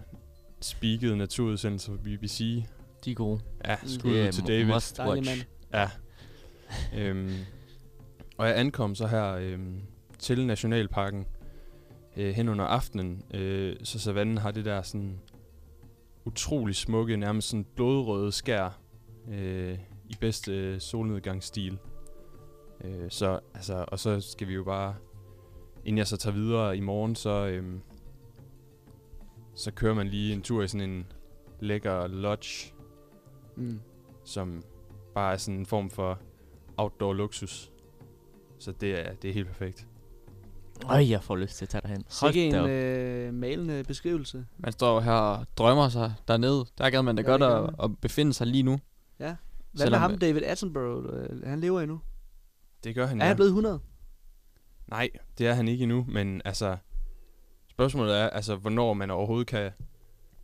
speakede 0.62 1.18
naturudsendelser 1.18 1.92
på 1.92 1.98
BBC. 1.98 2.64
De 3.06 3.12
er 3.12 3.16
gode. 3.16 3.40
Ja, 3.66 3.76
skud 3.86 4.16
er 4.16 4.32
til 4.32 4.48
David. 4.48 4.74
must 4.74 5.00
watch. 5.00 5.30
mand. 5.30 5.42
Ja. 5.74 5.90
øhm, 6.98 7.34
og 8.38 8.48
jeg 8.48 8.60
ankom 8.60 8.96
så 8.96 9.08
her 9.08 9.26
øhm, 9.26 9.82
til 10.20 10.46
Nationalparken 10.46 11.26
øh, 12.18 12.36
hen 12.36 12.50
under 12.50 12.66
aftenen, 12.66 13.24
øh, 13.34 13.76
så 13.84 14.00
savannen 14.00 14.38
har 14.38 14.52
det 14.52 14.66
der 14.66 14.82
sådan 14.82 15.20
utrolig 16.26 16.76
smukke, 16.76 17.18
nærmest 17.18 17.50
sådan 17.50 17.66
blodrøde 17.76 18.32
skær 18.32 18.80
øh, 19.32 19.80
i 20.10 20.16
bedste 20.20 20.52
øh, 20.52 20.80
solnedgangsstil. 20.80 21.78
Øh, 22.84 23.10
så 23.10 23.40
altså, 23.54 23.86
og 23.88 24.00
så 24.00 24.22
skal 24.22 24.48
vi 24.48 24.54
jo 24.54 24.64
bare, 24.64 24.96
inden 25.86 25.98
jeg 25.98 26.08
så 26.08 26.18
tager 26.18 26.34
videre 26.34 26.78
i 26.78 26.80
morgen, 26.80 27.16
så 27.16 27.46
øhm, 27.48 27.82
så 29.56 29.72
kører 29.72 29.94
man 29.94 30.08
lige 30.08 30.34
en 30.34 30.42
tur 30.42 30.64
i 30.64 30.68
sådan 30.68 30.90
en 30.90 31.06
lækker 31.60 32.08
lodge, 32.08 32.72
Mm. 33.58 33.80
som 34.26 34.64
bare 35.16 35.34
er 35.34 35.38
sådan 35.38 35.60
en 35.60 35.66
form 35.66 35.90
for 35.90 36.20
outdoor 36.78 37.14
luksus. 37.14 37.72
Så 38.60 38.72
det 38.72 39.00
er, 39.08 39.14
det 39.14 39.30
er 39.30 39.34
helt 39.34 39.48
perfekt. 39.48 39.88
Øj, 40.90 41.10
jeg 41.10 41.24
får 41.24 41.36
lyst 41.36 41.58
til 41.58 41.66
at 41.66 41.70
tage 41.70 41.82
derhen. 41.82 42.04
Hold 42.22 42.34
Sikke 42.34 42.48
en 42.48 42.56
op. 42.56 42.70
øh, 42.70 43.34
malende 43.34 43.84
beskrivelse. 43.84 44.46
Man 44.58 44.72
står 44.72 45.00
her 45.00 45.12
og 45.14 45.46
drømmer 45.58 45.90
sig 45.90 46.14
dernede. 46.28 46.66
Der 46.78 46.90
gad 46.90 47.02
man 47.02 47.16
da 47.16 47.22
Ja, 47.22 47.28
godt 47.28 47.42
det 47.42 47.50
gør 47.50 47.58
at, 47.68 47.74
at 47.84 48.00
befinde 48.02 48.34
sig 48.34 48.48
lige 48.48 48.64
nu. 48.64 48.80
Hvad 49.18 49.90
med 49.90 49.98
ham, 49.98 50.18
David 50.18 50.42
Attenborough? 50.44 51.06
Øh, 51.32 51.44
Han 51.48 51.60
lever 51.60 51.82
endnu. 51.82 52.00
Det 52.84 52.96
gør 52.96 53.06
han, 53.06 53.20
Er 53.22 53.24
ja. 53.26 53.28
han 53.28 53.36
blevet 53.36 53.50
100? 53.50 53.80
Nej, 54.88 55.10
det 55.38 55.48
er 55.48 55.54
han 55.54 55.68
ikke 55.68 55.84
endnu, 55.84 56.06
men 56.08 56.42
altså... 56.46 56.78
Spørgsmålet 57.70 58.18
er, 58.18 58.30
altså, 58.30 58.56
hvornår 58.56 58.94
man 58.94 59.12
overhovedet 59.12 59.48
kan 59.48 59.72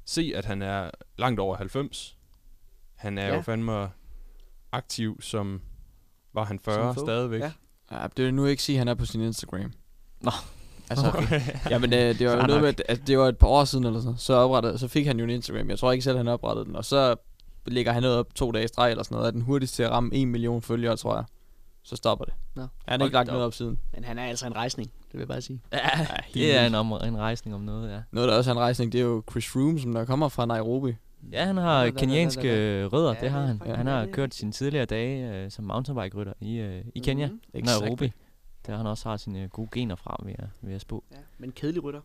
se, 0.06 0.34
at 0.36 0.46
han 0.46 0.62
er 0.62 0.92
langt 1.18 1.40
over 1.40 1.56
90. 1.56 2.18
Han 2.96 3.18
er 3.18 3.22
ja. 3.22 3.30
Ja. 3.30 3.36
jo 3.36 3.42
fandme 3.42 3.90
aktiv, 4.72 5.22
som 5.22 5.62
var 6.34 6.44
han 6.44 6.60
40 6.60 6.76
Som 6.76 6.96
få. 6.96 7.06
stadigvæk. 7.06 7.42
Ja. 7.42 7.52
Ja, 7.92 8.08
det 8.18 8.26
vil 8.26 8.34
nu 8.34 8.46
ikke 8.46 8.64
sige, 8.64 8.76
at 8.76 8.80
han 8.80 8.88
er 8.88 8.94
på 8.94 9.06
sin 9.06 9.22
Instagram. 9.22 9.74
Nå. 10.22 10.32
Altså, 10.90 11.08
okay. 11.08 11.42
jamen, 11.72 11.94
øh, 11.94 12.20
det 12.20 12.28
var 12.28 12.36
jo 12.36 12.42
noget 12.48 12.62
med, 12.62 12.74
at 12.90 13.08
det 13.08 13.18
var 13.18 13.28
et 13.28 13.38
par 13.38 13.48
år 13.48 13.66
siden 13.66 13.86
eller 13.86 14.00
sådan, 14.00 14.18
så, 14.18 14.34
oprettede, 14.34 14.78
så 14.78 14.88
fik 14.88 15.06
han 15.06 15.18
jo 15.18 15.24
en 15.24 15.30
Instagram. 15.30 15.70
Jeg 15.70 15.80
tror 15.80 15.92
ikke 15.92 16.04
selv, 16.04 16.18
han 16.18 16.28
oprettede 16.28 16.66
den. 16.66 16.76
Og 16.76 16.86
så 16.86 17.16
lægger 17.66 17.92
han 17.92 18.02
noget 18.02 18.18
op 18.18 18.36
to 18.36 18.52
dage 18.52 18.66
i 18.66 18.68
streg 18.68 18.92
eller 18.92 19.04
sådan 19.04 19.16
noget. 19.16 19.28
Er 19.28 19.32
den 19.32 19.42
hurtigst 19.42 19.76
til 19.76 19.84
at 19.84 19.92
ramme 19.92 20.14
en 20.14 20.28
million 20.32 20.62
følgere, 20.62 20.98
tror 20.98 21.16
jeg. 21.16 21.26
Så 21.84 21.96
stopper 21.96 22.26
det. 22.26 22.34
Nå. 22.56 22.68
Han 22.88 23.00
har 23.00 23.06
ikke 23.08 23.14
lagt 23.14 23.28
noget 23.28 23.44
op. 23.46 23.54
siden. 23.54 23.80
Men 23.94 24.04
han 24.04 24.18
er 24.20 24.24
altså 24.26 24.48
en 24.48 24.56
rejsning, 24.56 24.90
det 24.90 25.14
vil 25.14 25.20
jeg 25.20 25.28
bare 25.28 25.42
sige. 25.42 25.62
Ja, 25.74 25.80
det 26.34 26.56
er 26.58 26.68
en, 26.68 26.76
om, 26.76 26.92
en 26.92 27.18
rejsning 27.18 27.56
om 27.56 27.62
noget, 27.62 27.92
ja. 27.92 28.02
Noget, 28.12 28.30
der 28.30 28.38
også 28.38 28.52
er 28.52 28.56
en 28.56 28.60
rejsning, 28.60 28.92
det 28.92 29.02
er 29.02 29.06
jo 29.06 29.24
Chris 29.32 29.48
Froome, 29.48 29.80
som 29.80 29.94
der 29.94 30.06
kommer 30.06 30.30
fra 30.30 30.46
Nairobi. 30.46 30.96
Ja, 31.32 31.46
han 31.46 31.58
har 31.58 31.84
da, 31.84 31.90
kenyanske 31.92 32.86
rødder, 32.86 33.14
Ja, 33.14 33.20
det 33.22 33.30
har 33.30 33.42
han. 33.46 33.58
faktisk- 33.58 33.76
Han 33.78 33.88
ja, 33.88 33.94
har 33.94 34.06
kørt 34.06 34.36
sine 34.36 34.52
tidligere 34.52 34.86
dage 34.86 35.34
øh, 35.46 35.52
som 35.52 35.66
mountainbike-rytter 35.66 36.34
i, 36.42 36.58
øh, 36.58 36.86
i 36.96 37.00
Kenya, 37.00 37.28
Mhm. 37.28 37.64
Nairobi. 37.66 38.12
Der 38.68 38.78
han 38.78 38.88
også 38.88 39.10
har 39.10 39.18
sine 39.18 39.44
øh, 39.44 39.50
gode 39.50 39.70
gener 39.72 39.96
fra, 39.96 40.22
vil 40.26 40.36
jeg, 40.40 40.48
vil 40.62 40.72
jeg 40.72 40.82
spå. 40.82 41.04
Ja, 41.12 41.18
men 41.38 41.52
kedelig 41.52 41.84
rytter. 41.84 42.02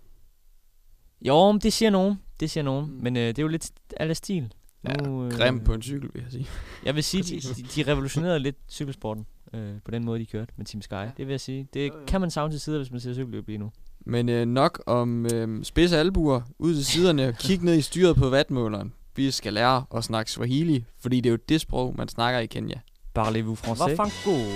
Jo, 1.23 1.53
men 1.53 1.61
det 1.61 1.73
siger 1.73 1.91
nogen. 1.91 2.15
Det 2.41 2.51
siger 2.51 2.65
nogen. 2.65 2.87
Mm. 2.91 3.03
Men 3.03 3.17
øh, 3.17 3.23
det 3.29 3.39
er 3.39 3.43
jo 3.43 3.49
lidt 3.49 3.71
alle 3.97 4.15
stil. 4.15 4.53
Ja, 4.85 4.93
Nu, 4.97 5.25
øh, 5.25 5.31
Grim 5.33 5.61
på 5.61 5.75
en 5.75 5.83
cykel, 5.83 6.11
vil 6.15 6.23
jeg 6.23 6.33
sige. 6.33 6.47
Jeg 6.85 6.95
vil 6.95 7.05
sige, 7.05 7.23
de, 7.23 7.63
de 7.83 7.91
revolutionerede 7.93 8.39
lidt 8.39 8.57
cykelsporten 8.69 9.27
øh, 9.55 9.73
på 9.85 9.91
den 9.91 10.05
måde, 10.05 10.21
de 10.21 10.27
kørte 10.27 10.53
med 10.57 10.67
Team 10.67 10.83
Sky. 10.83 10.93
Ja. 10.93 11.11
Det 11.17 11.27
vil 11.27 11.29
jeg 11.29 11.41
sige. 11.41 11.69
Det 11.75 11.89
Jo, 11.89 11.95
jo. 11.99 12.05
kan 12.07 12.21
man 12.21 12.31
savne 12.31 12.53
til 12.53 12.61
sider, 12.61 12.79
hvis 12.79 12.91
man 12.91 13.01
ser 13.01 13.15
cykelløb 13.15 13.49
lige 13.49 13.59
nu. 13.59 13.71
Men 14.07 14.29
øh, 14.29 14.47
nok 14.47 14.83
om 14.87 15.27
øh, 15.35 15.65
spidse 15.65 15.99
albuer 15.99 16.41
ud 16.59 16.75
til 16.75 16.85
siderne 16.87 17.29
og 17.29 17.35
kig 17.45 17.63
ned 17.63 17.75
i 17.75 17.81
styret 17.83 18.17
på 18.17 18.29
vatmåleren. 18.29 18.93
Vi 19.17 19.31
skal 19.31 19.53
lære 19.53 19.85
at 19.97 20.05
snakke 20.05 20.31
Swahili, 20.31 20.85
fordi 21.01 21.21
det 21.21 21.31
er 21.31 21.33
jo 21.33 21.39
det 21.49 21.61
sprog, 21.61 21.95
man 21.99 22.09
snakker 22.09 22.41
i 22.41 22.47
Kenya. 22.47 22.81
Parlez-vous 23.19 23.57
français? 23.57 23.97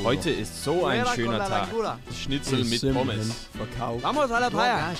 Heute 0.05 0.31
ist 0.31 0.65
so 0.65 0.87
ein 0.87 1.07
schöner 1.07 1.39
Tag. 1.39 1.67
Schnitzel 2.11 2.59
mit 2.59 2.95
Pommes. 2.95 3.51
Vamos 4.03 4.31
a 4.31 4.41
la 4.41 4.49
playa. 4.49 4.95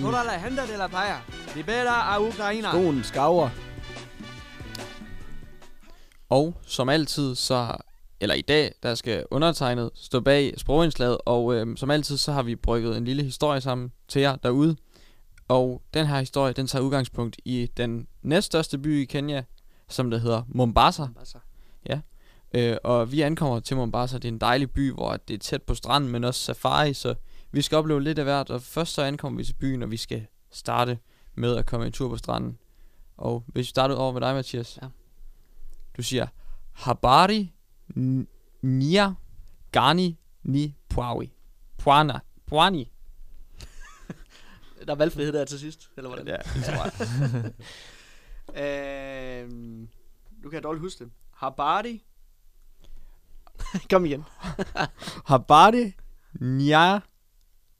Toda 0.00 0.22
la 0.24 0.38
gente 0.44 0.62
de 0.72 0.78
la 0.78 0.86
playa. 0.86 1.16
Libera 1.56 2.14
a 2.14 2.20
Ukraina. 2.20 2.68
Skoen 2.68 3.04
skaver. 3.04 3.48
Og 6.28 6.54
som 6.66 6.88
altid, 6.88 7.34
så 7.34 7.76
eller 8.22 8.34
i 8.34 8.40
dag, 8.40 8.74
der 8.82 8.94
skal 8.94 9.24
undertegnet 9.30 9.90
stå 9.94 10.20
bag 10.20 10.54
sprogindslaget, 10.56 11.18
og 11.26 11.54
øhm, 11.54 11.76
som 11.76 11.90
altid, 11.90 12.16
så 12.16 12.32
har 12.32 12.42
vi 12.42 12.56
brygget 12.56 12.96
en 12.96 13.04
lille 13.04 13.22
historie 13.22 13.60
sammen 13.60 13.92
til 14.08 14.22
jer 14.22 14.36
derude. 14.36 14.76
Og 15.48 15.82
den 15.94 16.06
her 16.06 16.20
historie, 16.20 16.52
den 16.52 16.66
tager 16.66 16.82
udgangspunkt 16.82 17.36
i 17.44 17.70
den 17.76 18.06
næststørste 18.22 18.78
by 18.78 19.02
i 19.02 19.04
Kenya, 19.04 19.42
som 19.88 20.10
der 20.10 20.18
hedder 20.18 20.42
Mombasa. 20.48 21.06
Øh, 22.54 22.76
og 22.84 23.12
vi 23.12 23.20
ankommer 23.20 23.60
til 23.60 23.76
Mombasa. 23.76 24.16
Det 24.16 24.24
er 24.24 24.32
en 24.32 24.38
dejlig 24.38 24.70
by, 24.70 24.92
hvor 24.92 25.16
det 25.16 25.34
er 25.34 25.38
tæt 25.38 25.62
på 25.62 25.74
stranden, 25.74 26.10
men 26.10 26.24
også 26.24 26.40
safari, 26.40 26.94
så 26.94 27.14
vi 27.52 27.62
skal 27.62 27.78
opleve 27.78 28.02
lidt 28.02 28.18
af 28.18 28.24
hvert. 28.24 28.50
Og 28.50 28.62
først 28.62 28.94
så 28.94 29.02
ankommer 29.02 29.36
vi 29.36 29.44
til 29.44 29.54
byen, 29.54 29.82
og 29.82 29.90
vi 29.90 29.96
skal 29.96 30.26
starte 30.50 30.98
med 31.34 31.56
at 31.56 31.66
komme 31.66 31.86
en 31.86 31.92
tur 31.92 32.08
på 32.08 32.16
stranden. 32.16 32.58
Og 33.16 33.44
hvis 33.46 33.60
vi 33.60 33.68
starter 33.68 33.94
over 33.94 34.12
med 34.12 34.20
dig, 34.20 34.34
Mathias. 34.34 34.78
Ja. 34.82 34.86
Du 35.96 36.02
siger, 36.02 36.26
Habari 36.72 37.51
Nia 38.62 39.14
Gani 39.72 40.18
Ni 40.42 40.76
Pwawi. 40.88 41.32
Pwana. 41.78 42.20
Pwani. 42.46 42.92
Der 44.86 44.92
er 44.92 44.94
valgfrihed 44.94 45.32
der 45.32 45.44
til 45.44 45.58
sidst, 45.58 45.90
eller 45.96 46.08
hvordan? 46.08 46.26
Ja, 46.26 46.36
det 46.36 46.64
tror 46.64 46.84
jeg. 46.84 47.52
Øhm, 49.44 49.88
du 50.42 50.48
kan 50.48 50.54
jeg 50.54 50.62
dårligt 50.62 50.80
huske 50.80 51.04
det. 51.04 51.12
Habari. 51.30 52.04
Kom 53.90 54.04
igen. 54.04 54.24
Habari 55.24 55.94
Nia 56.40 57.00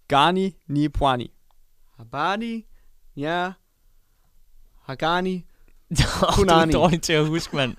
Gani 0.09 0.57
Ni 0.67 0.89
Pwani. 0.89 1.33
Habari. 1.97 2.67
Ja. 3.17 3.53
Hagani. 4.83 5.47
Du 5.99 6.03
Punani. 6.37 6.73
er 6.73 6.79
dårlig 6.79 7.03
til 7.03 7.13
at 7.13 7.27
huske, 7.27 7.57
mand. 7.57 7.75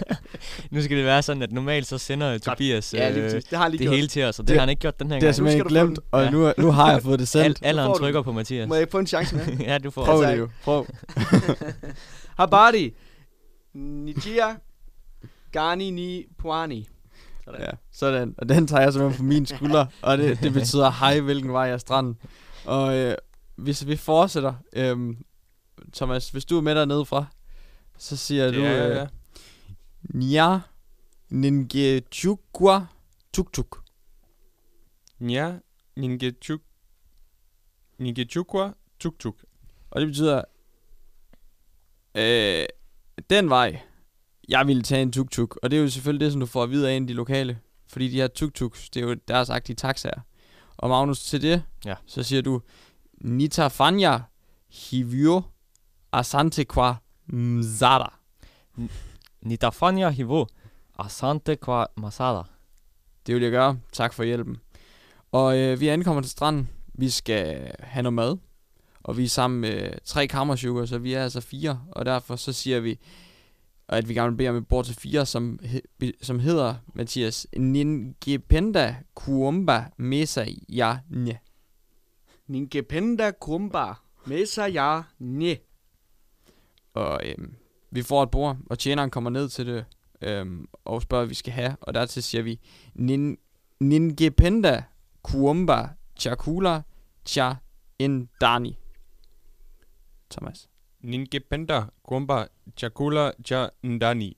nu 0.70 0.82
skal 0.82 0.96
det 0.96 1.04
være 1.04 1.22
sådan, 1.22 1.42
at 1.42 1.52
normalt 1.52 1.86
så 1.86 1.98
sender 1.98 2.38
Tobias 2.38 2.94
Ja, 2.94 3.10
lige 3.10 3.24
øh, 3.24 3.30
præcis. 3.30 3.44
Det 3.44 3.56
har 3.58 3.62
han 3.64 3.70
lige 3.72 3.78
det 3.78 3.84
gjort. 3.84 3.94
hele 3.96 4.08
til 4.08 4.24
os, 4.24 4.38
og 4.38 4.42
det, 4.42 4.48
Det- 4.48 4.56
har 4.56 4.60
han 4.60 4.68
ikke 4.68 4.80
gjort 4.80 4.98
den 5.00 5.06
her 5.10 5.14
Det 5.14 5.22
har 5.22 5.26
jeg 5.26 5.28
gang. 5.28 5.34
simpelthen 5.34 5.60
skal 5.60 5.64
du 5.64 5.68
få 5.68 5.84
glemt, 5.86 5.96
den. 5.96 6.04
og 6.12 6.24
Ja. 6.24 6.30
nu, 6.30 6.52
nu 6.66 6.70
har 6.72 6.92
jeg 6.92 7.02
fået 7.02 7.18
det 7.18 7.22
Al, 7.36 7.44
sendt. 7.44 7.58
alderen 7.62 7.88
får 7.88 7.94
du 7.94 7.98
trykker 8.00 8.22
på 8.22 8.32
Mathias. 8.32 8.68
Må 8.68 8.74
jeg 8.74 8.88
få 8.90 8.98
en 8.98 9.06
chance 9.06 9.36
med? 9.36 9.46
ja, 9.66 9.78
du 9.78 9.90
får 9.90 10.04
Prøv 10.04 10.22
det 10.22 10.38
jo. 10.38 10.48
Prøv. 10.64 10.86
Habari. 12.38 12.94
Nijia. 13.74 14.56
Gani 15.52 15.90
ni 15.90 16.24
Pwani. 16.38 16.88
Sådan. 17.44 17.60
Ja, 17.60 17.70
sådan. 17.92 18.34
Og 18.38 18.48
den 18.48 18.66
tager 18.66 18.82
jeg 18.82 18.92
simpelthen 18.92 19.16
på 19.18 19.24
min 19.24 19.46
skulder, 19.46 19.86
og 20.02 20.18
det, 20.18 20.42
det 20.42 20.52
betyder 20.52 20.90
hej, 20.90 21.20
hvilken 21.20 21.52
vej 21.52 21.70
er 21.70 21.76
stranden. 21.78 22.16
Og 22.64 22.96
øh, 22.96 23.14
hvis 23.56 23.86
vi 23.86 23.96
fortsætter, 23.96 24.52
øh, 24.72 24.96
Thomas, 25.92 26.30
hvis 26.30 26.44
du 26.44 26.56
er 26.56 26.60
med 26.60 26.74
dernede 26.74 27.04
fra, 27.06 27.26
så 27.98 28.16
siger 28.16 28.50
du, 28.50 28.58
Ja, 28.58 28.72
ja, 28.72 28.88
øh, 28.90 28.96
ja. 28.96 29.06
Nya 30.14 30.58
Ningetjukwa 31.30 32.86
Tuk-tuk. 33.32 33.82
Ja, 35.20 35.54
Ningechuk... 35.96 36.60
Ningechukwa 37.98 38.72
tuk-tuk. 39.00 39.36
Og 39.90 40.00
det 40.00 40.08
betyder, 40.08 40.42
øh, 42.14 42.66
den 43.30 43.50
vej, 43.50 43.80
jeg 44.48 44.66
ville 44.66 44.82
tage 44.82 45.02
en 45.02 45.12
tuk-tuk. 45.12 45.58
Og 45.62 45.70
det 45.70 45.76
er 45.76 45.80
jo 45.82 45.88
selvfølgelig 45.90 46.24
det, 46.24 46.32
som 46.32 46.40
du 46.40 46.46
får 46.46 46.62
at 46.62 46.70
vide 46.70 46.90
af 46.90 46.94
en 46.96 47.02
af 47.02 47.06
de 47.06 47.12
lokale. 47.12 47.58
Fordi 47.86 48.08
de 48.08 48.16
her 48.16 48.28
tuk-tuks, 48.28 48.88
det 48.94 49.02
er 49.02 49.06
jo 49.06 49.14
deres 49.28 49.50
agtige 49.50 49.76
taxaer. 49.76 50.20
Og 50.76 50.88
Magnus, 50.88 51.24
til 51.24 51.42
det, 51.42 51.62
Ja. 51.84 51.94
så 52.06 52.22
siger 52.22 52.42
du, 52.42 52.62
Nita 53.20 53.68
Fanya 53.68 54.18
Hivyo 54.68 55.42
Asante 56.12 56.64
Kwa 56.64 56.96
Mzara. 57.26 58.18
Nitafanya 59.42 60.10
hivo. 60.10 60.46
Asante 60.98 61.56
kwa 61.56 61.86
masada. 61.96 62.42
Det 63.26 63.34
vil 63.34 63.42
jeg 63.42 63.50
gøre. 63.50 63.78
Tak 63.92 64.12
for 64.12 64.24
hjælpen. 64.24 64.56
Og 65.32 65.58
øh, 65.58 65.80
vi 65.80 65.88
ankommer 65.88 66.22
til 66.22 66.30
stranden. 66.30 66.68
Vi 66.94 67.10
skal 67.10 67.72
have 67.80 68.02
noget 68.02 68.14
mad. 68.14 68.36
Og 69.02 69.16
vi 69.16 69.24
er 69.24 69.28
sammen 69.28 69.60
med 69.60 69.90
tre 70.04 70.26
kammersugar, 70.26 70.84
så 70.84 70.98
vi 70.98 71.12
er 71.12 71.22
altså 71.22 71.40
fire. 71.40 71.80
Og 71.90 72.06
derfor 72.06 72.36
så 72.36 72.52
siger 72.52 72.80
vi, 72.80 72.98
at 73.88 74.08
vi 74.08 74.14
gerne 74.14 74.30
vil 74.30 74.36
bede 74.36 74.48
om 74.48 74.56
et 74.56 74.68
bord 74.68 74.84
til 74.84 74.94
fire, 74.94 75.26
som, 75.26 75.58
he, 75.62 76.12
som 76.22 76.38
hedder, 76.38 76.74
Mathias, 76.94 77.46
Ningependa 77.56 78.96
Kuomba 79.14 79.84
Mesa 79.96 80.44
Ya 80.68 80.96
Nye. 81.10 81.38
Ningependa 82.46 83.30
Kumba. 83.30 83.94
Mesa 84.26 84.68
ya 84.68 85.02
nye. 85.18 85.56
Og 86.98 87.20
øhm, 87.24 87.54
vi 87.90 88.02
får 88.02 88.22
et 88.22 88.30
bord, 88.30 88.56
og 88.70 88.78
tjeneren 88.78 89.10
kommer 89.10 89.30
ned 89.30 89.48
til 89.48 89.66
det, 89.66 89.84
øhm, 90.22 90.66
og 90.84 91.02
spørger, 91.02 91.24
hvad 91.24 91.28
vi 91.28 91.34
skal 91.34 91.52
have. 91.52 91.76
Og 91.80 91.94
dertil 91.94 92.22
siger 92.22 92.42
vi, 92.42 92.60
Nin, 92.94 93.36
Ningependa 93.80 94.82
Kuomba 95.22 95.88
Chakula 96.18 96.82
Cha 97.26 97.54
Indani. 97.98 98.76
Thomas. 100.30 100.68
Ningependa 101.00 101.82
Gumba 102.08 102.44
Chakula 102.76 103.30
Cha 103.44 103.68
Ndani. 103.82 104.36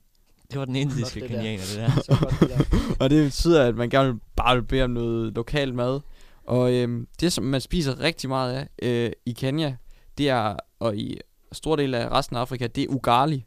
Det 0.51 0.59
var 0.59 0.65
den 0.65 0.75
indiske 0.75 1.19
det 1.19 1.29
der. 1.29 1.35
kenianer, 1.35 1.63
det 1.63 2.07
der. 2.09 2.29
Det 2.39 2.49
der. 2.49 2.95
og 2.99 3.09
det 3.09 3.25
betyder, 3.25 3.67
at 3.67 3.75
man 3.75 3.89
gerne 3.89 4.11
vil 4.13 4.19
bare 4.35 4.55
vil 4.55 4.63
bede 4.63 4.83
om 4.83 4.89
noget 4.89 5.35
lokal 5.35 5.73
mad. 5.73 5.99
Og 6.43 6.73
øhm, 6.73 7.07
det, 7.19 7.33
som 7.33 7.43
man 7.43 7.61
spiser 7.61 7.99
rigtig 7.99 8.29
meget 8.29 8.53
af 8.53 8.67
øh, 8.81 9.11
i 9.25 9.31
Kenya, 9.31 9.75
det 10.17 10.29
er, 10.29 10.55
og 10.79 10.97
i 10.97 11.19
stor 11.51 11.75
del 11.75 11.95
af 11.95 12.09
resten 12.09 12.35
af 12.35 12.41
Afrika, 12.41 12.67
det 12.67 12.83
er 12.83 12.87
ugali. 12.89 13.45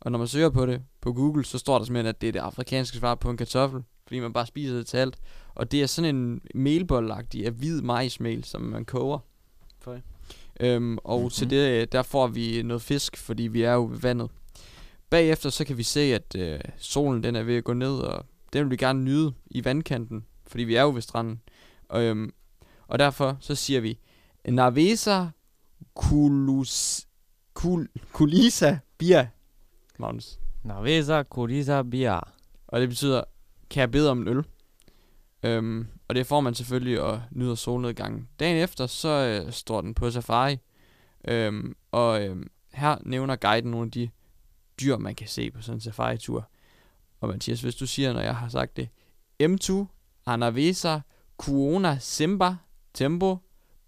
Og 0.00 0.12
når 0.12 0.18
man 0.18 0.28
søger 0.28 0.50
på 0.50 0.66
det 0.66 0.82
på 1.00 1.12
Google, 1.12 1.44
så 1.44 1.58
står 1.58 1.78
der 1.78 1.84
simpelthen, 1.84 2.06
at 2.06 2.20
det 2.20 2.28
er 2.28 2.32
det 2.32 2.40
afrikanske 2.40 2.98
svar 2.98 3.14
på 3.14 3.30
en 3.30 3.36
kartoffel, 3.36 3.82
fordi 4.06 4.20
man 4.20 4.32
bare 4.32 4.46
spiser 4.46 4.74
det 4.74 4.86
til 4.86 4.96
alt. 4.96 5.18
Og 5.54 5.72
det 5.72 5.82
er 5.82 5.86
sådan 5.86 6.16
en 6.16 6.40
melbollagtig 6.54 7.46
af 7.46 7.52
hvid 7.52 7.82
majsmel, 7.82 8.44
som 8.44 8.60
man 8.60 8.84
koger. 8.84 9.18
Føj. 9.80 10.00
Øhm, 10.60 10.98
og 11.04 11.18
mm-hmm. 11.18 11.30
til 11.30 11.50
det, 11.50 11.80
øh, 11.80 11.86
der 11.92 12.02
får 12.02 12.26
vi 12.26 12.62
noget 12.62 12.82
fisk, 12.82 13.16
fordi 13.16 13.42
vi 13.42 13.62
er 13.62 13.72
jo 13.72 13.84
ved 13.84 13.98
vandet. 13.98 14.30
Bagefter 15.10 15.50
så 15.50 15.64
kan 15.64 15.78
vi 15.78 15.82
se, 15.82 16.00
at 16.00 16.36
øh, 16.38 16.60
solen 16.78 17.22
den 17.22 17.36
er 17.36 17.42
ved 17.42 17.56
at 17.56 17.64
gå 17.64 17.72
ned, 17.72 17.98
og 17.98 18.24
den 18.52 18.64
vil 18.64 18.70
vi 18.70 18.76
gerne 18.76 19.04
nyde 19.04 19.32
i 19.46 19.64
vandkanten, 19.64 20.24
fordi 20.46 20.64
vi 20.64 20.74
er 20.74 20.82
jo 20.82 20.90
ved 20.90 21.02
stranden. 21.02 21.40
Og, 21.88 22.02
øhm, 22.02 22.32
og 22.86 22.98
derfor 22.98 23.36
så 23.40 23.54
siger 23.54 23.80
vi, 23.80 23.98
Navesa 24.48 25.26
kulus, 25.94 27.06
kul, 27.54 27.88
kulisa 28.12 28.78
bia, 28.98 29.28
Magnus. 29.98 30.38
Navesa 30.64 31.22
Kurisa 31.22 31.82
Bia. 31.82 32.20
Og 32.66 32.80
det 32.80 32.88
betyder, 32.88 33.24
kan 33.70 33.80
jeg 33.80 33.90
bede 33.90 34.10
om 34.10 34.20
en 34.20 34.28
øl? 34.28 34.44
Øhm, 35.42 35.86
og 36.08 36.14
det 36.14 36.26
får 36.26 36.40
man 36.40 36.54
selvfølgelig 36.54 37.00
og 37.00 37.22
nyder 37.30 37.54
solnedgangen. 37.54 38.28
Dagen 38.40 38.56
efter, 38.56 38.86
så 38.86 39.08
øh, 39.08 39.52
står 39.52 39.80
den 39.80 39.94
på 39.94 40.10
safari. 40.10 40.58
Øhm, 41.28 41.76
og 41.90 42.24
øhm, 42.24 42.50
her 42.72 42.96
nævner 43.04 43.36
guiden 43.36 43.70
nogle 43.70 43.86
af 43.86 43.90
de 43.90 44.10
dyr, 44.80 44.96
man 44.96 45.14
kan 45.14 45.28
se 45.28 45.50
på 45.50 45.62
sådan 45.62 45.76
en 45.76 45.80
safari-tur. 45.80 46.48
Og 47.20 47.28
Mathias, 47.28 47.60
hvis 47.60 47.74
du 47.74 47.86
siger, 47.86 48.12
når 48.12 48.20
jeg 48.20 48.36
har 48.36 48.48
sagt 48.48 48.76
det. 48.76 48.88
M2, 49.42 49.72
Anavesa, 50.26 50.98
Kuona, 51.36 51.98
Simba, 51.98 52.56
Tembo, 52.94 53.36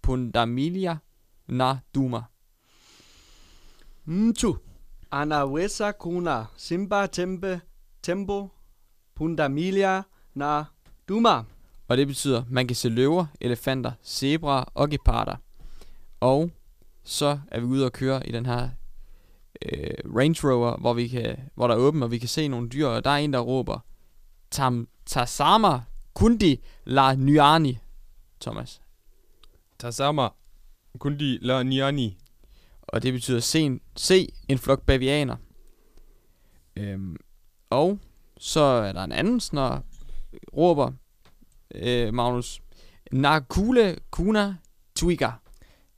Pundamilia, 0.01 0.97
Na, 1.47 1.77
Duma. 1.95 2.21
Mtu. 4.07 4.57
Anawesa 5.11 5.93
kuna 5.93 6.47
Simba 6.57 7.07
Tempe 7.07 7.61
Tempo 8.01 8.49
Pundamilia 9.15 10.03
na 10.35 10.65
Duma. 11.07 11.43
Og 11.87 11.97
det 11.97 12.07
betyder, 12.07 12.43
man 12.49 12.67
kan 12.67 12.75
se 12.75 12.89
løver, 12.89 13.25
elefanter, 13.41 13.91
zebraer 14.03 14.63
og 14.73 14.89
geparder. 14.89 15.35
Og 16.19 16.51
så 17.03 17.39
er 17.51 17.59
vi 17.59 17.65
ude 17.65 17.85
og 17.85 17.91
køre 17.91 18.27
i 18.27 18.31
den 18.31 18.45
her 18.45 18.69
øh, 19.61 20.15
Range 20.17 20.51
Rover, 20.51 20.77
hvor, 20.77 20.93
vi 20.93 21.07
kan, 21.07 21.37
hvor 21.55 21.67
der 21.67 21.75
er 21.75 21.79
åben, 21.79 22.03
og 22.03 22.11
vi 22.11 22.17
kan 22.17 22.29
se 22.29 22.47
nogle 22.47 22.69
dyr, 22.69 22.87
og 22.87 23.03
der 23.03 23.09
er 23.09 23.17
en, 23.17 23.33
der 23.33 23.39
råber, 23.39 23.79
Tam 24.51 24.87
Tasama 25.05 25.81
Kundi 26.13 26.61
La 26.85 27.15
Nyani, 27.15 27.77
Thomas. 28.41 28.81
Tasama. 29.79 30.29
Kundi 30.99 31.37
la 31.41 31.63
niani. 31.63 32.17
Og 32.87 33.03
det 33.03 33.13
betyder 33.13 33.39
se 33.39 33.59
en, 33.59 33.81
se 33.95 34.27
en 34.47 34.57
flok 34.57 34.85
bavianer. 34.85 35.35
Øhm, 36.75 37.15
og 37.69 37.99
så 38.37 38.61
er 38.61 38.91
der 38.91 39.03
en 39.03 39.11
anden 39.11 39.39
snor, 39.39 39.83
råber 40.57 40.91
øh, 41.75 42.13
Magnus, 42.13 42.61
Nakule 43.11 43.97
Kuna 44.11 44.55
Twiga. 44.95 45.31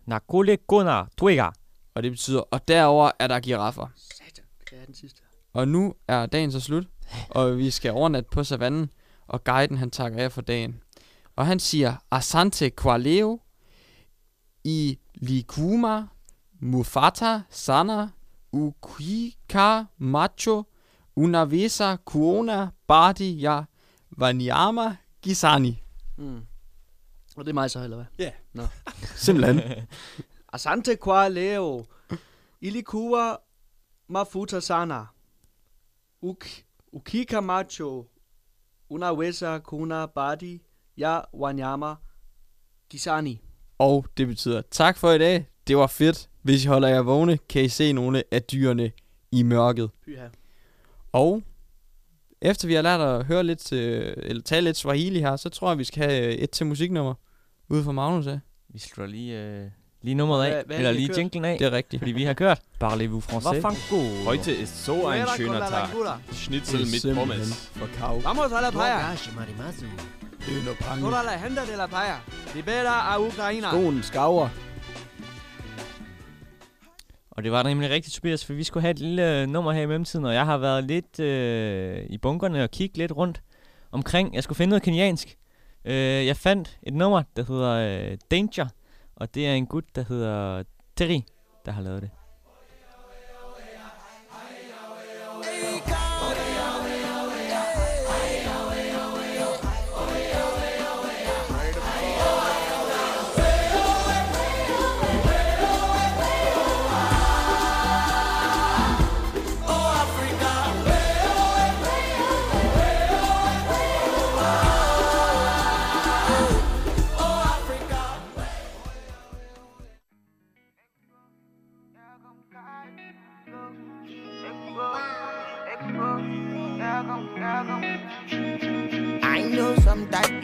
Nakule 0.05 0.57
Kuna 0.57 1.05
Twiga. 1.17 1.49
Og 1.93 2.03
det 2.03 2.11
betyder, 2.11 2.39
og 2.39 2.67
derover 2.67 3.11
er 3.19 3.27
der 3.27 3.39
giraffer. 3.39 3.87
Satan, 3.95 4.43
det 4.69 4.81
er 4.81 4.85
den 4.85 4.93
sidste. 4.93 5.21
Og 5.53 5.67
nu 5.67 5.93
er 6.07 6.25
dagen 6.25 6.51
så 6.51 6.59
slut, 6.59 6.85
og 7.29 7.57
vi 7.57 7.71
skal 7.71 7.91
overnatte 7.91 8.29
på 8.31 8.43
savannen, 8.43 8.89
og 9.27 9.43
guiden 9.43 9.77
han 9.77 9.91
takker 9.91 10.23
af 10.23 10.31
for 10.31 10.41
dagen. 10.41 10.81
Og 11.35 11.47
han 11.47 11.59
siger, 11.59 11.95
Asante 12.11 12.71
Qualeo, 12.81 13.39
i 14.63 14.99
Likuma, 15.15 16.07
Mufata, 16.61 17.43
Sana, 17.49 18.11
Ukika, 18.53 19.87
Macho, 19.97 20.65
Unavesa, 21.17 21.97
Kuona, 22.05 22.71
Bardi, 22.87 23.41
ja, 23.41 23.65
Vanyama, 24.17 24.97
Gisani. 25.21 25.83
Mm. 26.17 26.45
Og 27.39 27.45
det 27.45 27.49
er 27.49 27.53
mig 27.53 27.71
så, 27.71 27.79
eller 27.83 27.97
hvad? 27.97 28.05
Ja. 28.19 28.31
Nå. 28.53 28.67
Simpelthen. 29.25 29.87
Asante 30.53 30.95
qua 30.95 31.27
leo. 31.29 31.85
Ilikua 32.61 33.37
mafuta 34.07 34.61
sana. 34.61 35.05
Uk, 36.21 36.45
ukika 36.91 37.41
macho. 37.41 38.05
Unawesa 38.89 39.59
kuna 39.59 40.07
badi. 40.07 40.61
Ya 40.97 41.21
wanyama. 41.33 41.95
Gisani. 42.89 43.41
Og 43.77 44.05
det 44.17 44.27
betyder 44.27 44.61
tak 44.71 44.97
for 44.97 45.11
i 45.11 45.17
dag. 45.17 45.45
Det 45.67 45.77
var 45.77 45.87
fedt. 45.87 46.28
Hvis 46.41 46.63
I 46.65 46.67
holder 46.67 46.87
jer 46.87 47.01
vågne, 47.01 47.37
kan 47.49 47.63
I 47.63 47.69
se 47.69 47.93
nogle 47.93 48.23
af 48.31 48.43
dyrene 48.43 48.91
i 49.31 49.43
mørket. 49.43 49.89
Pyha. 50.05 50.25
Og 51.11 51.43
efter 52.41 52.67
vi 52.67 52.73
har 52.73 52.81
lært 52.81 53.01
at 53.01 53.25
høre 53.25 53.43
lidt, 53.43 53.73
øh, 53.73 54.13
eller 54.17 54.43
tale 54.43 54.65
lidt 54.65 54.77
Swahili 54.77 55.19
her, 55.19 55.35
så 55.35 55.49
tror 55.49 55.69
jeg, 55.69 55.77
vi 55.77 55.83
skal 55.83 56.03
have 56.03 56.25
øh, 56.27 56.33
et 56.33 56.49
til 56.49 56.65
musiknummer 56.65 57.13
ude 57.69 57.83
fra 57.83 57.91
Magnus 57.91 58.27
af. 58.27 58.39
Vi 58.73 58.79
slår 58.79 59.05
lige, 59.05 59.39
øh, 59.39 59.65
lige 60.01 60.15
nummeret 60.15 60.45
af. 60.45 60.51
Hvad- 60.51 60.63
hvad 60.65 60.75
er 60.75 60.79
eller 60.79 60.91
det, 60.91 60.97
vi 60.97 61.01
lige 61.01 61.07
har 61.07 61.13
kørt? 61.13 61.17
jinglen 61.17 61.45
af. 61.45 61.57
Det 61.59 61.67
er 61.67 61.71
rigtigt. 61.71 61.99
Fordi 61.99 62.11
vi 62.11 62.23
har 62.23 62.33
kørt. 62.33 62.59
Parlez-vous 62.83 63.21
français? 63.31 63.61
Fango. 63.61 64.23
Heute 64.25 64.55
ist 64.57 64.85
so 64.85 65.07
ein 65.09 65.25
schöner 65.27 65.69
Tag. 65.69 65.87
Schnitzel 66.31 66.79
mit 66.79 67.15
Pommes. 67.15 67.53
For 67.75 67.87
kav. 67.97 68.23
Vamos 68.23 68.51
a 68.51 68.61
la 68.61 68.69
playa. 68.71 69.15
Toda 71.01 71.23
la 71.23 71.37
gente 71.47 71.61
de 71.71 71.77
la 71.77 71.87
playa. 71.87 72.15
Libera 72.55 73.13
a 73.13 73.19
Ukraina. 73.19 73.67
Skoen 73.69 74.03
skaver. 74.03 74.49
Og 77.39 77.43
det 77.43 77.51
var 77.51 77.63
nemlig 77.63 77.89
rigtigt, 77.89 78.15
Tobias, 78.15 78.45
for 78.45 78.53
vi 78.53 78.63
skulle 78.63 78.81
have 78.81 78.91
et 78.91 78.99
lille 78.99 79.41
øh, 79.41 79.47
nummer 79.47 79.71
her 79.71 79.81
i 79.81 79.85
mellemtiden, 79.85 80.25
og 80.25 80.33
jeg 80.33 80.45
har 80.45 80.57
været 80.57 80.83
lidt 80.83 81.19
øh, 81.19 82.05
i 82.09 82.17
bunkerne 82.17 82.63
og 82.63 82.71
kigge 82.71 82.97
lidt 82.97 83.11
rundt 83.11 83.41
omkring. 83.91 84.35
Jeg 84.35 84.43
skulle 84.43 84.57
finde 84.57 84.69
noget 84.69 84.83
keniansk. 84.83 85.37
Øh, 85.85 86.25
jeg 86.25 86.37
fandt 86.37 86.79
et 86.83 86.93
nummer, 86.93 87.23
der 87.35 87.43
hedder 87.43 87.71
øh, 88.11 88.17
Danger, 88.31 88.67
og 89.15 89.35
det 89.35 89.47
er 89.47 89.53
en 89.53 89.65
gut, 89.65 89.83
der 89.95 90.03
hedder 90.09 90.63
Terry, 90.95 91.21
der 91.65 91.71
har 91.71 91.81
lavet 91.81 92.01
det. 92.01 92.18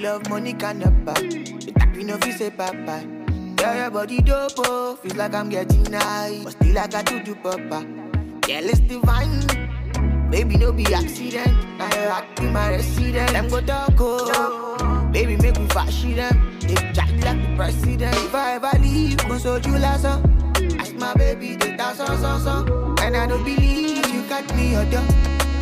Love 0.05 0.29
money 0.29 0.53
can 0.53 0.77
never 0.77 0.91
buy. 0.91 1.13
But 1.73 1.81
I 1.81 2.03
know 2.03 2.15
if 2.15 2.25
you 2.27 2.33
say 2.33 2.49
bye. 2.49 3.07
Yeah, 3.59 3.75
your 3.75 3.89
body 3.89 4.21
dope, 4.21 4.51
oh, 4.59 4.95
feels 5.01 5.15
like 5.15 5.33
I'm 5.33 5.49
getting 5.49 5.91
high. 5.91 6.41
But 6.43 6.51
still 6.51 6.77
I 6.77 6.85
got 6.85 7.07
to 7.07 7.23
do 7.23 7.33
papa. 7.33 7.79
Yeah, 8.47 8.59
it's 8.61 8.81
divine. 8.81 9.41
Baby, 10.29 10.57
no 10.57 10.71
be 10.71 10.85
accident. 10.93 11.57
Now 11.79 11.89
you're 11.95 12.11
acting 12.11 12.53
my 12.53 12.69
resident. 12.69 13.31
Them 13.31 13.49
go 13.49 13.61
talk, 13.61 13.99
oh. 13.99 15.09
Baby, 15.11 15.37
make 15.37 15.57
me 15.59 15.65
fashy 15.69 16.15
them. 16.15 16.59
They 16.59 16.75
chat 16.93 17.09
like 17.25 17.41
the 17.41 17.55
president. 17.55 18.15
If 18.15 18.35
I 18.35 18.53
ever 18.61 18.77
leave, 18.79 19.17
go 19.27 19.39
so 19.39 19.55
you 19.55 19.77
last 19.79 20.05
Ask 20.05 20.93
my 20.95 21.15
baby, 21.15 21.55
they 21.55 21.75
dance 21.75 21.99
on, 21.99 22.23
on, 22.23 22.47
on. 22.47 22.99
And 22.99 23.17
I 23.17 23.25
don't 23.25 23.43
believe 23.43 24.05
you 24.13 24.21
got 24.29 24.45
me 24.55 24.73
your 24.73 24.85
door. 24.85 25.07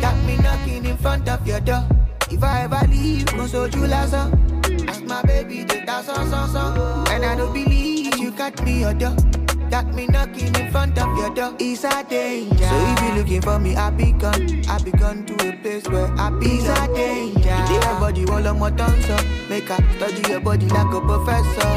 Got 0.02 0.22
me 0.26 0.36
knocking 0.36 0.84
in 0.84 0.98
front 0.98 1.30
of 1.30 1.46
your 1.46 1.60
door. 1.60 1.88
If 2.34 2.42
I 2.42 2.62
ever 2.64 2.84
leave, 2.88 3.26
go 3.26 3.46
so 3.46 3.66
you 3.66 3.86
last 3.86 4.12
uh. 4.12 4.28
Ask 4.88 5.04
my 5.04 5.22
baby, 5.22 5.62
they 5.62 5.84
dance 5.84 6.08
on, 6.08 6.34
on, 6.34 6.56
on. 6.56 7.08
And 7.08 7.24
I 7.24 7.36
don't 7.36 7.52
believe 7.54 8.18
you 8.18 8.32
got 8.32 8.60
me 8.64 8.80
your 8.80 8.92
door. 8.92 9.14
Got 9.70 9.94
me 9.94 10.08
knocking 10.08 10.52
in 10.56 10.70
front 10.72 10.98
of 10.98 11.16
your 11.16 11.32
door. 11.32 11.54
It's 11.60 11.84
a 11.84 12.02
danger. 12.02 12.56
So 12.56 12.76
if 12.90 13.02
you're 13.02 13.16
looking 13.18 13.40
for 13.40 13.60
me, 13.60 13.76
I 13.76 13.90
be 13.90 14.10
gone. 14.10 14.64
I 14.68 14.82
be 14.82 14.90
gone 14.90 15.24
to 15.26 15.48
a 15.48 15.52
place 15.62 15.86
where 15.86 16.12
I 16.18 16.30
be. 16.30 16.58
It's 16.58 16.68
a 16.68 16.92
danger. 16.92 17.56
You 17.72 17.74
your 17.74 18.00
body 18.00 18.26
all 18.26 18.48
on 18.48 18.58
my 18.58 18.70
tongue, 18.72 19.00
so 19.02 19.16
make 19.48 19.68
her 19.68 19.78
study 19.96 20.28
your 20.28 20.40
body 20.40 20.66
like 20.66 20.92
a 20.92 21.00
professor. 21.00 21.70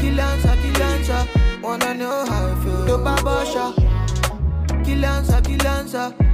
Kill 0.00 0.20
answer, 0.20 0.56
kill 0.62 0.82
answer. 0.82 1.28
Wanna 1.62 1.94
know 1.94 2.26
how 2.26 2.48
I 2.48 2.54
feel. 2.64 2.86
Dope 2.86 3.06
abortion. 3.06 4.84
Kill 4.84 5.04
answer, 5.04 5.40
kill 5.42 5.66
answer. 5.66 6.25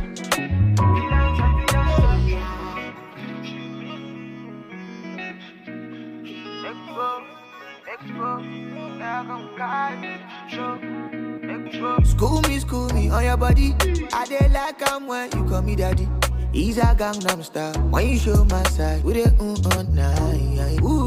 School 12.05 12.41
me, 12.49 12.59
school 12.61 12.89
me 12.95 13.11
on 13.11 13.25
your 13.25 13.37
body. 13.37 13.75
I 14.11 14.25
dey 14.25 14.49
like 14.49 14.91
I'm 14.91 15.07
when 15.07 15.31
you 15.33 15.45
call 15.45 15.61
me 15.61 15.77
daddy. 15.77 16.09
He's 16.51 16.79
a 16.79 16.97
Gangnam 16.97 17.45
star. 17.45 17.75
When 17.91 18.09
you 18.09 18.19
show 18.19 18.43
my 18.47 18.63
side, 18.71 19.05
with 19.05 19.19
it 19.19 19.39
on 19.39 19.61
on 19.77 19.95
night. 19.95 20.81
Ooh, 20.81 21.05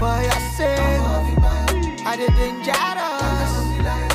for 0.00 0.16
yourself, 0.26 1.38
I 2.04 2.16
dey 2.18 2.26
dangerous, 2.34 3.52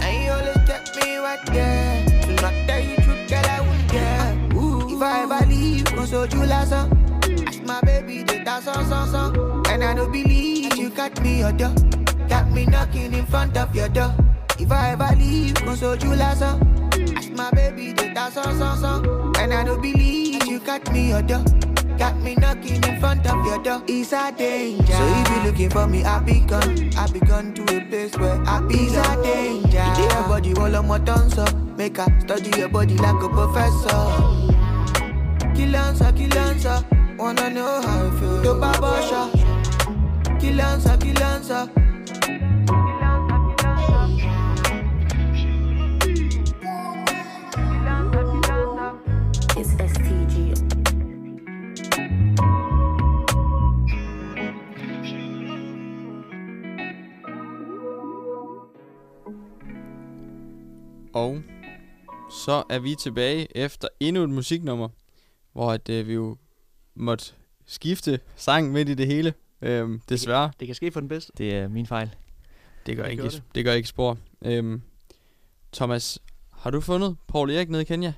and 0.04 0.24
you 0.26 0.32
always 0.32 0.68
kept 0.68 0.98
me 0.98 1.16
right 1.16 1.40
there. 1.54 2.06
Do 2.28 2.36
not 2.42 2.54
tell 2.68 2.82
you 2.82 2.96
truth, 2.98 3.30
girl, 3.30 3.46
I 3.46 3.62
won't 3.62 3.90
care. 3.90 4.58
Ooh, 4.60 4.94
if 4.94 5.02
I 5.02 5.24
ever 5.24 5.46
leave, 5.46 5.86
gon' 5.96 6.06
so 6.06 6.26
you 6.26 6.46
last 6.46 6.74
my 7.66 7.80
baby, 7.82 8.24
did 8.24 8.46
that 8.46 8.64
song, 8.64 8.86
song, 8.90 9.10
song. 9.10 9.66
And 9.70 9.84
I 9.86 9.94
don't 9.96 10.12
believe 10.12 10.76
you 10.76 10.90
got 10.90 11.20
me 11.24 11.44
or 11.44 11.54
door. 11.54 11.74
Me 12.56 12.66
knocking 12.66 13.14
in 13.14 13.26
front 13.26 13.58
of 13.58 13.76
your 13.76 13.90
door. 13.90 14.16
If 14.58 14.72
I 14.72 14.92
ever 14.92 15.14
leave, 15.20 15.56
kun 15.56 15.76
soju 15.76 16.16
lásán. 16.16 16.56
Ask 17.18 17.30
my 17.36 17.52
baby, 17.52 17.92
they 17.92 18.14
dance 18.14 18.38
on, 18.38 18.58
son, 18.58 18.78
son. 18.80 19.34
And 19.38 19.54
I 19.54 19.66
don't 19.66 19.82
believe 19.82 20.46
you 20.48 20.60
got 20.62 20.90
me 20.94 21.10
your 21.10 21.22
door. 21.22 21.44
Got 21.98 22.16
me 22.22 22.36
knocking 22.36 22.82
in 22.82 23.00
front 23.02 23.28
of 23.28 23.46
your 23.46 23.60
door. 23.62 23.84
It's 23.88 24.14
a 24.14 24.32
danger. 24.32 24.88
So 24.88 25.04
if 25.04 25.30
you're 25.32 25.44
looking 25.52 25.70
for 25.70 25.86
me, 25.86 26.06
I 26.06 26.20
be 26.20 26.40
gone. 26.48 26.96
I 26.96 27.08
be 27.12 27.20
gone 27.20 27.54
to 27.56 27.64
a 27.76 27.82
place 27.90 28.16
where 28.18 28.42
I 28.48 28.62
be 28.62 28.88
It's 28.88 28.96
a 28.96 29.22
danger. 29.22 29.84
You 30.00 30.08
your 30.08 30.24
body 30.24 30.54
all 30.56 30.76
on 30.78 30.88
my 30.88 31.00
tongue, 31.00 31.30
so 31.30 31.44
make 31.76 31.98
her 31.98 32.08
study 32.22 32.58
your 32.58 32.70
body 32.70 32.96
like 32.96 33.22
a 33.22 33.28
professor. 33.28 34.00
Kill 35.56 35.76
answer, 35.76 36.12
kill 36.16 36.38
answer. 36.38 36.86
Wanna 37.18 37.50
know 37.50 37.82
how 37.82 38.08
I 38.08 38.12
feel. 38.18 38.44
To 38.44 38.52
Babasha. 38.64 40.40
Kill 40.40 40.62
answer, 40.62 40.96
kill 40.98 41.22
answer. 41.22 41.85
Så 62.46 62.64
er 62.70 62.80
vi 62.80 62.96
tilbage 62.96 63.58
efter 63.58 63.88
endnu 64.00 64.24
et 64.24 64.30
musiknummer, 64.30 64.90
hvor 65.54 65.72
at, 65.72 65.90
øh, 65.90 66.08
vi 66.08 66.14
jo 66.14 66.38
måtte 66.96 67.34
skifte 67.66 68.20
sang 68.36 68.72
midt 68.72 68.90
i 68.90 68.94
det 68.94 69.08
hele. 69.08 69.34
Øhm, 69.62 70.02
desværre. 70.10 70.52
Det 70.60 70.68
kan 70.68 70.76
ske 70.76 70.92
for 70.92 71.00
den 71.00 71.10
bedste. 71.10 71.32
Det 71.38 71.54
er 71.56 71.68
min 71.68 71.86
fejl. 71.86 72.16
Det 72.86 72.96
gør, 72.96 73.04
Det 73.04 73.12
ikke, 73.12 73.24
gør 73.24 73.30
det. 73.30 73.38
det. 73.38 73.56
det 73.56 73.66
gør 73.66 73.74
ikke 73.74 73.90
spor. 73.90 74.18
Øhm, 74.46 74.82
Thomas, 75.74 76.20
har 76.52 76.70
du 76.70 76.82
fundet 76.82 77.18
Paul 77.28 77.52
Erik 77.52 77.70
nede 77.70 77.82
i 77.82 77.86
Kenya? 77.86 78.14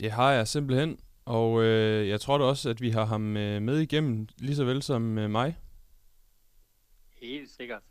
Det 0.00 0.10
har 0.10 0.32
jeg 0.32 0.48
simpelthen, 0.48 0.98
og 1.24 1.62
øh, 1.62 2.08
jeg 2.08 2.20
tror 2.20 2.38
da 2.38 2.44
også, 2.44 2.70
at 2.70 2.80
vi 2.80 2.90
har 2.90 3.04
ham 3.04 3.36
øh, 3.36 3.62
med 3.62 3.78
igennem, 3.78 4.28
lige 4.38 4.56
så 4.56 4.64
vel 4.64 4.82
som 4.82 5.18
øh, 5.18 5.30
mig. 5.30 5.58
Helt 7.22 7.50
sikkert. 7.50 7.82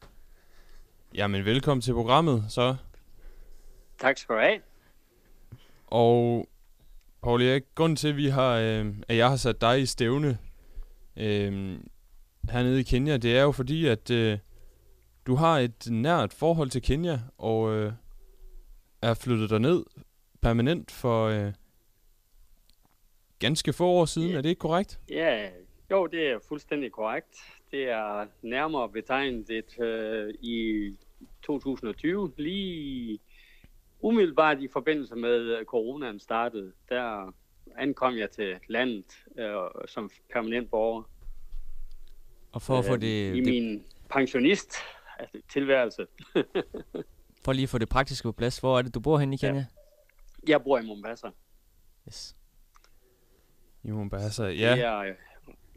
Jamen, 1.13 1.45
velkommen 1.45 1.81
til 1.81 1.93
programmet, 1.93 2.45
så. 2.49 2.75
Tak 3.99 4.17
skal 4.17 4.35
du 4.35 4.41
have. 4.41 4.59
Og 5.91 6.49
Paul 7.23 7.41
Erik, 7.41 7.63
grunden 7.75 7.95
til, 7.95 8.07
at, 8.07 8.17
vi 8.17 8.27
har, 8.27 8.57
øh, 8.57 8.85
at 9.07 9.17
jeg 9.17 9.29
har 9.29 9.35
sat 9.35 9.61
dig 9.61 9.81
i 9.81 9.85
stævne 9.85 10.37
øh, 11.17 11.79
hernede 12.51 12.79
i 12.79 12.83
Kenya, 12.83 13.17
det 13.17 13.37
er 13.37 13.41
jo 13.41 13.51
fordi, 13.51 13.87
at 13.87 14.11
øh, 14.11 14.37
du 15.27 15.35
har 15.35 15.59
et 15.59 15.87
nært 15.89 16.33
forhold 16.33 16.69
til 16.69 16.81
Kenya, 16.81 17.19
og 17.37 17.73
øh, 17.73 17.91
er 19.01 19.13
flyttet 19.13 19.49
derned 19.49 19.83
permanent 20.41 20.91
for 20.91 21.25
øh, 21.25 21.53
ganske 23.39 23.73
få 23.73 23.85
år 23.85 24.05
siden. 24.05 24.29
Ja. 24.29 24.37
Er 24.37 24.41
det 24.41 24.49
ikke 24.49 24.59
korrekt? 24.59 24.99
Ja, 25.09 25.49
jo, 25.91 26.07
det 26.07 26.27
er 26.27 26.39
fuldstændig 26.47 26.91
korrekt. 26.91 27.37
Det 27.71 27.89
er 27.89 28.27
nærmere 28.41 28.89
betegnet 28.89 29.49
et, 29.49 29.79
øh, 29.79 30.33
i 30.41 30.89
2020, 31.43 32.33
lige 32.37 33.19
umiddelbart 34.01 34.61
i 34.61 34.67
forbindelse 34.67 35.15
med 35.15 35.39
øh, 35.39 35.65
coronaen 35.65 36.19
startede. 36.19 36.73
Der 36.89 37.33
ankom 37.77 38.17
jeg 38.17 38.31
til 38.31 38.55
landet 38.69 39.05
øh, 39.39 39.55
som 39.87 40.09
permanent 40.33 40.71
borger. 40.71 41.03
Og 42.51 42.61
for 42.61 42.79
at 42.79 42.85
få 42.85 42.93
øh, 42.93 43.01
det, 43.01 43.35
I 43.35 43.39
det 43.39 43.45
min 43.45 43.83
pensionist 44.09 44.75
altså, 45.19 45.37
tilværelse. 45.49 46.07
for 47.45 47.53
lige 47.53 47.63
at 47.63 47.69
få 47.69 47.77
det 47.77 47.89
praktiske 47.89 48.27
på 48.27 48.31
plads, 48.31 48.59
hvor 48.59 48.77
er 48.77 48.81
det, 48.81 48.93
du 48.95 48.99
bor 48.99 49.17
henne 49.17 49.35
i 49.35 49.39
Ja. 49.41 49.47
Kenya? 49.47 49.65
Jeg 50.47 50.63
bor 50.63 50.79
i 50.79 50.85
Mombasa. 50.85 51.27
Yes. 52.07 52.35
I 53.83 53.91
Mombasa, 53.91 54.47
Det, 54.47 54.59
ja. 54.59 54.77
er, 54.77 54.97
øh, 54.97 55.15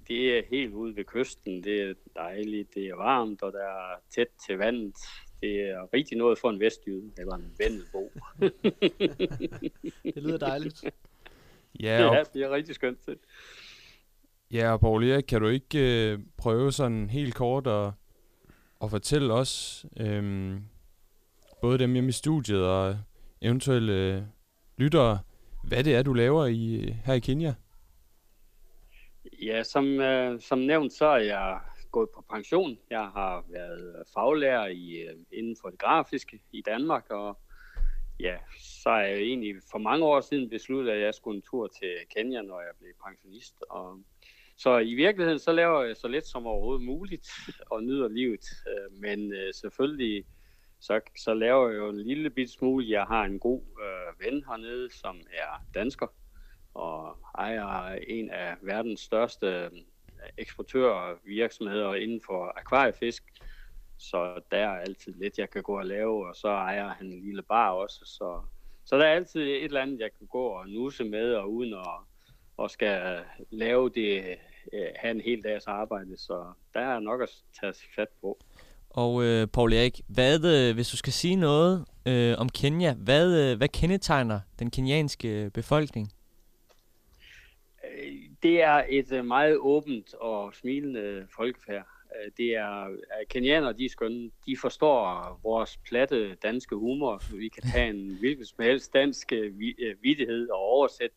det 0.08 0.38
er 0.38 0.42
helt 0.50 0.74
ude 0.74 0.96
ved 0.96 1.04
kysten. 1.04 1.64
Det 1.64 1.82
er 1.82 1.94
dejligt, 2.16 2.74
det 2.74 2.86
er 2.88 2.94
varmt, 2.96 3.42
og 3.42 3.52
der 3.52 3.64
er 3.64 3.96
tæt 4.14 4.26
til 4.46 4.58
vandet. 4.58 4.94
Det 5.44 5.60
er 5.60 5.88
rigtig 5.94 6.18
noget 6.18 6.38
for 6.38 6.50
en 6.50 6.60
vestjyde, 6.60 7.10
eller 7.18 7.34
en 7.34 7.52
vendelbo. 7.58 8.02
Det 10.14 10.22
lyder 10.22 10.38
dejligt. 10.38 10.84
Ja, 11.80 12.04
og, 12.04 12.14
ja, 12.14 12.22
det 12.34 12.42
er 12.42 12.50
rigtig 12.50 12.74
skønt. 12.74 13.06
Det. 13.06 13.18
ja, 14.52 14.72
og 14.72 14.80
Paul 14.80 15.10
Erik, 15.10 15.24
kan 15.24 15.40
du 15.40 15.48
ikke 15.48 16.12
øh, 16.12 16.18
prøve 16.36 16.72
sådan 16.72 17.10
helt 17.10 17.34
kort 17.34 17.66
at, 17.66 17.92
at 18.82 18.90
fortælle 18.90 19.34
os, 19.34 19.84
øh, 20.00 20.54
både 21.60 21.78
dem 21.78 21.92
hjemme 21.92 22.08
i 22.08 22.12
studiet 22.12 22.66
og 22.66 22.96
eventuelle 23.42 23.92
øh, 23.92 24.22
lyttere, 24.76 25.18
hvad 25.64 25.84
det 25.84 25.94
er, 25.94 26.02
du 26.02 26.12
laver 26.12 26.46
i, 26.46 26.94
her 27.04 27.14
i 27.14 27.20
Kenya? 27.20 27.54
Ja, 29.42 29.62
som, 29.62 30.00
øh, 30.00 30.40
som 30.40 30.58
nævnt, 30.58 30.92
så 30.92 31.06
er 31.06 31.18
jeg 31.18 31.58
gået 31.96 32.10
på 32.14 32.24
pension. 32.30 32.78
Jeg 32.90 33.06
har 33.18 33.44
været 33.48 34.02
faglærer 34.14 34.66
i, 34.66 34.84
øh, 35.06 35.16
inden 35.32 35.56
for 35.60 35.68
det 35.70 35.78
grafiske 35.78 36.40
i 36.52 36.62
Danmark, 36.62 37.10
og 37.10 37.38
ja, 38.20 38.36
så 38.82 38.90
er 38.90 39.06
jeg 39.06 39.18
egentlig 39.18 39.54
for 39.70 39.78
mange 39.78 40.04
år 40.04 40.20
siden 40.20 40.50
besluttet, 40.50 40.92
at 40.92 41.00
jeg 41.00 41.14
skulle 41.14 41.36
en 41.36 41.42
tur 41.50 41.66
til 41.66 41.92
Kenya, 42.16 42.42
når 42.42 42.60
jeg 42.60 42.72
blev 42.78 42.92
pensionist. 43.06 43.54
Og, 43.70 44.00
så 44.56 44.78
i 44.78 44.94
virkeligheden, 44.94 45.38
så 45.38 45.52
laver 45.52 45.82
jeg 45.82 45.96
så 45.96 46.08
lidt 46.08 46.26
som 46.26 46.46
overhovedet 46.46 46.84
muligt 46.84 47.28
og 47.70 47.82
nyder 47.82 48.08
livet. 48.08 48.44
Øh, 48.70 49.00
men 49.00 49.32
øh, 49.32 49.54
selvfølgelig, 49.54 50.24
så, 50.80 51.00
så 51.24 51.34
laver 51.34 51.68
jeg 51.68 51.78
jo 51.78 51.88
en 51.88 52.00
lille 52.00 52.30
bit 52.30 52.50
smule. 52.50 52.90
Jeg 52.90 53.04
har 53.04 53.24
en 53.24 53.38
god 53.38 53.62
øh, 53.84 54.26
ven 54.26 54.44
hernede, 54.48 54.90
som 54.90 55.16
er 55.32 55.64
dansker, 55.74 56.06
og 56.74 57.18
ejer 57.38 57.98
en 58.06 58.30
af 58.30 58.56
verdens 58.62 59.00
største 59.00 59.70
øh, 60.24 60.30
eksportørvirksomheder 60.38 61.94
inden 61.94 62.20
for 62.26 62.52
akvariefisk. 62.56 63.24
Så 63.98 64.40
der 64.50 64.58
er 64.58 64.80
altid 64.80 65.14
lidt, 65.14 65.38
jeg 65.38 65.50
kan 65.50 65.62
gå 65.62 65.78
og 65.78 65.86
lave, 65.86 66.28
og 66.28 66.36
så 66.36 66.48
ejer 66.48 66.88
han 66.88 67.06
en 67.06 67.24
lille 67.24 67.42
bar 67.42 67.70
også. 67.70 68.00
Så, 68.04 68.40
så 68.84 68.98
der 68.98 69.04
er 69.04 69.14
altid 69.14 69.40
et 69.40 69.64
eller 69.64 69.82
andet, 69.82 70.00
jeg 70.00 70.10
kan 70.18 70.26
gå 70.26 70.46
og 70.46 70.68
nusse 70.68 71.04
med, 71.04 71.34
og 71.34 71.52
uden 71.52 71.74
at 71.74 71.86
og 72.56 72.70
skal 72.70 73.20
lave 73.50 73.88
det, 73.88 74.24
øh, 74.72 74.86
have 74.96 75.10
en 75.10 75.20
hel 75.20 75.44
dags 75.44 75.66
arbejde. 75.66 76.16
Så 76.16 76.44
der 76.74 76.80
er 76.80 77.00
nok 77.00 77.22
at 77.22 77.30
tage 77.60 77.74
fat 77.96 78.08
på. 78.20 78.38
Og 78.90 79.24
øh, 79.24 79.46
Paul 79.46 79.72
Erik, 79.72 80.00
hvad, 80.08 80.44
øh, 80.44 80.74
hvis 80.74 80.88
du 80.88 80.96
skal 80.96 81.12
sige 81.12 81.36
noget 81.36 81.84
øh, 82.06 82.34
om 82.38 82.48
Kenya, 82.48 82.94
hvad, 82.94 83.50
øh, 83.50 83.56
hvad 83.56 83.68
kendetegner 83.68 84.40
den 84.58 84.70
kenyanske 84.70 85.28
øh, 85.28 85.50
befolkning? 85.50 86.12
Det 88.44 88.62
er 88.62 88.84
et 88.88 89.12
øh, 89.12 89.24
meget 89.24 89.56
åbent 89.58 90.14
og 90.14 90.54
smilende 90.54 91.26
folkefærd. 91.36 91.86
Øh, 92.24 92.30
Det 92.36 92.56
er 92.56 92.84
øh, 92.90 93.26
kenianere, 93.30 93.72
de 93.72 93.84
er 93.84 93.88
skønne. 93.88 94.30
De 94.46 94.56
forstår 94.60 95.40
vores 95.42 95.76
platte 95.76 96.34
danske 96.34 96.76
humor. 96.76 97.36
Vi 97.36 97.48
kan 97.48 97.62
tage 97.72 97.90
en 97.90 98.14
hvilken 98.20 98.44
som 98.44 98.62
helst 98.64 98.92
dansk 98.92 99.32
vi- 99.32 99.94
vittighed 100.02 100.48
og 100.50 100.58
oversætte 100.58 101.16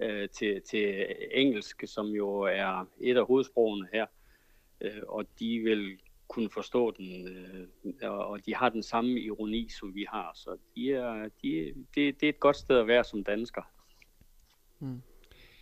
øh, 0.00 0.28
til, 0.28 0.62
til 0.62 1.06
engelsk, 1.32 1.82
som 1.86 2.06
jo 2.06 2.40
er 2.40 2.86
et 3.00 3.16
af 3.16 3.26
hovedsprogene 3.26 3.88
her. 3.92 4.06
Øh, 4.80 5.02
Og 5.08 5.24
de 5.40 5.58
vil 5.58 5.98
kunne 6.28 6.50
forstå 6.50 6.90
den, 6.90 7.28
øh, 7.28 7.66
og 8.10 8.26
og 8.26 8.46
de 8.46 8.54
har 8.54 8.68
den 8.68 8.82
samme 8.82 9.10
ironi, 9.20 9.68
som 9.80 9.94
vi 9.94 10.06
har. 10.08 10.30
Så 10.34 10.56
de 10.76 10.92
er, 10.92 11.28
de, 11.42 11.74
det, 11.94 12.20
det 12.20 12.22
er 12.22 12.28
et 12.28 12.40
godt 12.40 12.56
sted 12.56 12.78
at 12.78 12.86
være 12.86 13.04
som 13.04 13.24
dansker. 13.24 13.62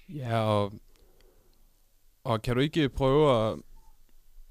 Ja, 0.09 0.41
og, 0.41 0.73
og 2.25 2.43
kan 2.43 2.55
du 2.55 2.61
ikke 2.61 2.89
prøve 2.89 3.49
at, 3.49 3.59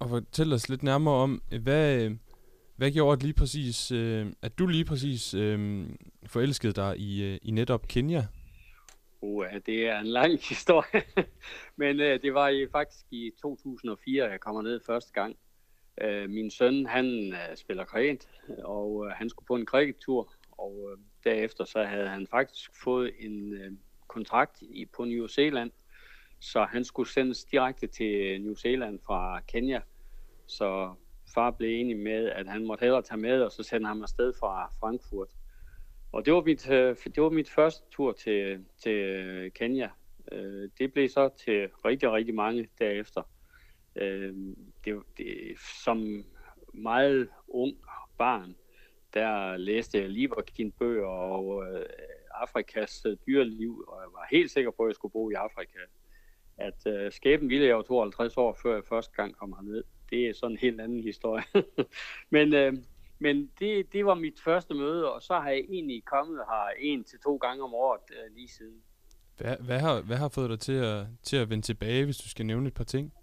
at 0.01 0.09
fortælle 0.09 0.55
os 0.55 0.69
lidt 0.69 0.83
nærmere 0.83 1.13
om, 1.13 1.41
hvad, 1.61 2.11
hvad 2.75 2.91
gjorde 2.91 3.23
lige 3.23 3.33
præcis, 3.33 3.91
øh, 3.91 4.27
at 4.41 4.59
du 4.59 4.67
lige 4.67 4.85
præcis 4.85 5.33
øh, 5.33 5.89
forelskede 6.25 6.73
dig 6.73 6.97
i, 6.97 7.23
øh, 7.23 7.37
i 7.41 7.51
netop 7.51 7.87
Kenya? 7.87 8.25
Uh, 9.21 9.45
det 9.65 9.87
er 9.87 9.99
en 9.99 10.07
lang 10.07 10.39
historie, 10.49 11.03
men 11.75 11.99
øh, 11.99 12.21
det 12.21 12.33
var 12.33 12.47
i, 12.47 12.67
faktisk 12.71 13.05
i 13.11 13.31
2004, 13.41 14.25
jeg 14.25 14.39
kommer 14.39 14.61
ned 14.61 14.79
første 14.85 15.13
gang. 15.13 15.35
Øh, 16.01 16.29
min 16.29 16.51
søn, 16.51 16.85
han 16.85 17.33
øh, 17.33 17.57
spiller 17.57 17.85
cricket, 17.85 18.29
og 18.63 19.05
øh, 19.05 19.11
han 19.11 19.29
skulle 19.29 19.47
på 19.47 19.55
en 19.55 19.65
cricket-tur, 19.65 20.33
og 20.51 20.89
øh, 20.91 20.97
derefter 21.23 21.65
så 21.65 21.83
havde 21.83 22.07
han 22.07 22.27
faktisk 22.27 22.71
fået 22.83 23.11
en 23.19 23.53
øh, 23.53 23.71
kontrakt 24.07 24.61
i, 24.61 24.85
på 24.85 25.05
New 25.05 25.27
Zealand, 25.27 25.71
så 26.39 26.63
han 26.63 26.83
skulle 26.83 27.09
sendes 27.09 27.45
direkte 27.45 27.87
til 27.87 28.15
øh, 28.15 28.39
New 28.39 28.55
Zealand 28.55 28.99
fra 29.05 29.39
Kenya. 29.39 29.81
Så 30.47 30.93
far 31.33 31.51
blev 31.51 31.79
enig 31.79 31.97
med, 31.97 32.29
at 32.29 32.47
han 32.47 32.65
måtte 32.65 32.81
hellere 32.81 33.01
tage 33.01 33.21
med, 33.21 33.41
og 33.41 33.51
så 33.51 33.63
sende 33.63 33.87
ham 33.87 34.01
afsted 34.01 34.33
fra 34.39 34.71
Frankfurt. 34.79 35.27
Og 36.11 36.25
det 36.25 36.33
var 36.33 36.41
mit, 36.41 36.69
øh, 36.69 36.95
det 37.15 37.23
var 37.23 37.29
mit 37.29 37.49
første 37.49 37.85
tur 37.91 38.11
til, 38.11 38.65
til 38.83 38.91
øh, 38.91 39.51
Kenya. 39.51 39.89
Det 40.79 40.93
blev 40.93 41.09
så 41.09 41.29
til 41.45 41.69
rigtig, 41.85 42.11
rigtig 42.11 42.35
mange 42.35 42.69
derefter. 42.79 43.21
Det, 44.85 45.03
det, 45.17 45.57
som 45.83 46.25
meget 46.73 47.29
ung 47.47 47.77
barn, 48.17 48.55
der 49.13 49.57
læste 49.57 49.97
jeg 49.97 50.09
Lieberkind-bøger 50.09 51.07
og 51.07 51.63
Afrikas 52.41 53.05
øh, 53.05 53.17
dyreliv, 53.27 53.85
og 53.87 54.01
jeg 54.01 54.09
var 54.13 54.27
helt 54.31 54.51
sikker 54.51 54.71
på, 54.71 54.83
at 54.83 54.87
jeg 54.87 54.95
skulle 54.95 55.11
bo 55.11 55.29
i 55.29 55.33
Afrika. 55.33 55.79
At 56.57 56.87
øh, 56.87 57.11
skæben 57.11 57.49
ville 57.49 57.65
jeg 57.65 57.73
jo 57.73 57.81
52 57.81 58.37
år, 58.37 58.57
før 58.61 58.73
jeg 58.73 58.83
første 58.89 59.13
gang 59.15 59.37
kom 59.37 59.53
herned. 59.53 59.83
Det 60.09 60.29
er 60.29 60.33
sådan 60.33 60.51
en 60.51 60.57
helt 60.57 60.81
anden 60.81 61.03
historie. 61.03 61.43
men 62.35 62.53
øh, 62.53 62.73
men 63.19 63.51
det, 63.59 63.93
det 63.93 64.05
var 64.05 64.13
mit 64.13 64.39
første 64.39 64.73
møde, 64.73 65.13
og 65.13 65.21
så 65.21 65.33
har 65.33 65.49
jeg 65.49 65.59
egentlig 65.69 66.05
kommet 66.05 66.37
her 66.49 66.67
en 66.79 67.03
til 67.03 67.19
to 67.19 67.35
gange 67.35 67.63
om 67.63 67.73
året 67.73 68.01
øh, 68.11 68.35
lige 68.35 68.47
siden. 68.47 68.81
Hvad, 69.37 69.57
hvad, 69.59 69.79
har, 69.79 70.01
hvad 70.01 70.17
har 70.17 70.29
fået 70.29 70.49
dig 70.49 70.59
til 70.59 70.73
at, 70.73 71.05
til 71.23 71.37
at 71.37 71.49
vende 71.49 71.65
tilbage, 71.65 72.05
hvis 72.05 72.17
du 72.17 72.29
skal 72.29 72.45
nævne 72.45 72.67
et 72.67 72.73
par 72.73 72.83
ting? 72.83 73.13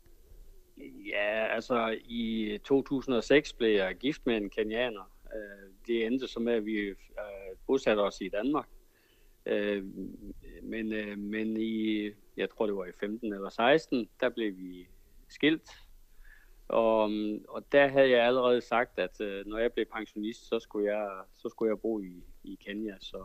Ja, 1.06 1.46
altså 1.46 1.98
i 2.04 2.58
2006 2.64 3.52
blev 3.52 3.76
jeg 3.76 3.94
gift 3.94 4.26
med 4.26 4.36
en 4.36 4.50
kenianer. 4.50 5.10
Øh, 5.34 5.70
Det 5.86 6.06
endte 6.06 6.28
så 6.28 6.40
med, 6.40 6.52
at 6.52 6.64
vi 6.64 6.78
øh, 6.78 6.94
bosatte 7.66 8.00
os 8.00 8.20
i 8.20 8.28
Danmark. 8.28 8.68
Øh, 9.46 9.84
Men, 10.62 10.92
øh, 10.92 11.18
men 11.18 11.56
i, 11.56 12.10
jeg 12.36 12.50
tror 12.50 12.66
det 12.66 12.76
var 12.76 12.84
i 12.84 12.92
15 13.00 13.32
eller 13.32 13.48
16, 13.48 14.08
der 14.20 14.28
blev 14.28 14.56
vi 14.56 14.88
skilt. 15.28 15.70
Og, 16.68 17.10
og 17.48 17.72
der 17.72 17.88
havde 17.88 18.10
jeg 18.10 18.26
allerede 18.26 18.60
sagt, 18.60 18.98
at 18.98 19.20
øh, 19.20 19.46
når 19.46 19.58
jeg 19.58 19.72
blev 19.72 19.86
pensionist, 19.86 20.48
så 20.48 20.58
skulle 20.60 20.92
jeg, 20.94 21.10
så 21.34 21.48
skulle 21.48 21.70
jeg 21.70 21.80
bo 21.80 22.00
i, 22.00 22.24
i 22.44 22.58
Kenya. 22.64 22.96
Så, 23.00 23.24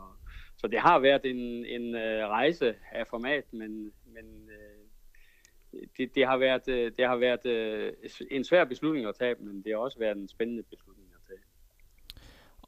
så 0.56 0.66
det 0.66 0.80
har 0.80 0.98
været 0.98 1.24
en, 1.24 1.64
en 1.64 1.94
øh, 1.94 2.28
rejse 2.28 2.74
af 2.92 3.06
format, 3.06 3.52
men, 3.52 3.92
men 4.04 4.50
øh, 4.50 5.80
det, 5.96 6.14
det 6.14 6.26
har 6.26 6.36
været, 6.36 6.68
øh, 6.68 6.92
det 6.98 7.06
har 7.06 7.16
været 7.16 7.46
øh, 7.46 7.92
en 8.30 8.44
svær 8.44 8.64
beslutning 8.64 9.06
at 9.06 9.14
tage, 9.14 9.34
men 9.38 9.62
det 9.62 9.72
har 9.72 9.78
også 9.78 9.98
været 9.98 10.16
en 10.16 10.28
spændende 10.28 10.62
beslutning. 10.62 10.99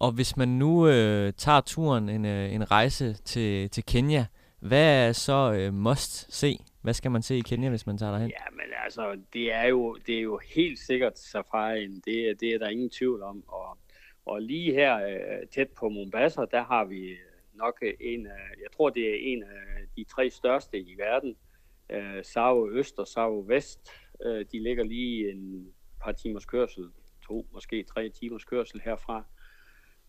Og 0.03 0.13
hvis 0.13 0.37
man 0.37 0.49
nu 0.49 0.89
øh, 0.89 1.33
tager 1.33 1.61
turen, 1.61 2.09
en, 2.09 2.25
øh, 2.25 2.55
en 2.55 2.71
rejse 2.71 3.15
til, 3.15 3.71
til 3.71 3.85
Kenya, 3.85 4.27
hvad 4.61 5.09
er 5.09 5.13
så 5.13 5.53
øh, 5.53 5.75
must 5.75 6.35
se? 6.35 6.59
Hvad 6.81 6.95
skal 6.95 7.11
man 7.11 7.23
se 7.23 7.37
i 7.37 7.41
Kenya, 7.41 7.69
hvis 7.69 7.87
man 7.87 7.99
tager 7.99 8.13
derhen? 8.13 8.29
Ja, 8.29 8.51
men 8.51 8.67
altså, 8.85 9.19
det 9.33 9.53
er 9.53 9.67
jo, 9.67 9.99
det 10.07 10.17
er 10.17 10.21
jo 10.21 10.41
helt 10.55 10.79
sikkert 10.79 11.19
safarien. 11.19 11.95
Det, 12.05 12.41
det 12.41 12.55
er 12.55 12.59
der 12.59 12.69
ingen 12.69 12.91
tvivl 12.91 13.23
om. 13.23 13.45
Og, 13.49 13.79
og 14.27 14.43
lige 14.43 14.73
her 14.73 15.07
øh, 15.07 15.49
tæt 15.55 15.69
på 15.69 15.89
Mombasa, 15.89 16.45
der 16.51 16.65
har 16.65 16.85
vi 16.85 17.01
øh, 17.01 17.19
nok 17.55 17.79
øh, 17.83 17.93
en 18.01 18.27
af, 18.27 18.63
jeg 18.63 18.71
tror 18.77 18.91
det 18.91 19.11
er 19.11 19.19
en 19.21 19.43
af 19.43 19.87
de 19.97 20.05
tre 20.05 20.31
største 20.31 20.79
i 20.79 20.95
verden. 20.99 21.37
Øh, 21.91 22.25
Sao 22.25 22.71
Øst 22.71 22.99
og 22.99 23.07
Sao 23.07 23.45
Vest, 23.49 23.91
øh, 24.25 24.47
de 24.53 24.63
ligger 24.63 24.85
lige 24.85 25.33
en 25.33 25.67
par 26.01 26.13
timers 26.13 26.47
kørsel, 26.47 26.85
to, 27.27 27.47
måske 27.53 27.83
tre 27.83 28.09
timers 28.09 28.45
kørsel 28.45 28.81
herfra. 28.85 29.25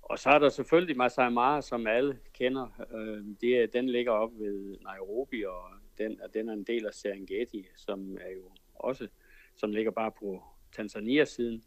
Og 0.03 0.19
så 0.19 0.29
er 0.29 0.39
der 0.39 0.49
selvfølgelig 0.49 0.97
Masai 0.97 1.29
Mara, 1.29 1.61
som 1.61 1.87
alle 1.87 2.19
kender. 2.33 2.85
Øh, 2.93 3.25
det, 3.41 3.73
den 3.73 3.89
ligger 3.89 4.11
op 4.11 4.31
ved 4.39 4.77
Nairobi, 4.83 5.43
og 5.45 5.63
den, 5.97 6.21
og 6.21 6.33
den 6.33 6.49
er 6.49 6.53
en 6.53 6.63
del 6.63 6.85
af 6.85 6.93
Serengeti, 6.93 7.67
som 7.77 8.17
er 8.21 8.31
jo 8.35 8.51
også, 8.75 9.07
som 9.55 9.71
ligger 9.71 9.91
bare 9.91 10.11
på 10.11 10.43
Tanzanias 10.75 11.29
siden. 11.29 11.63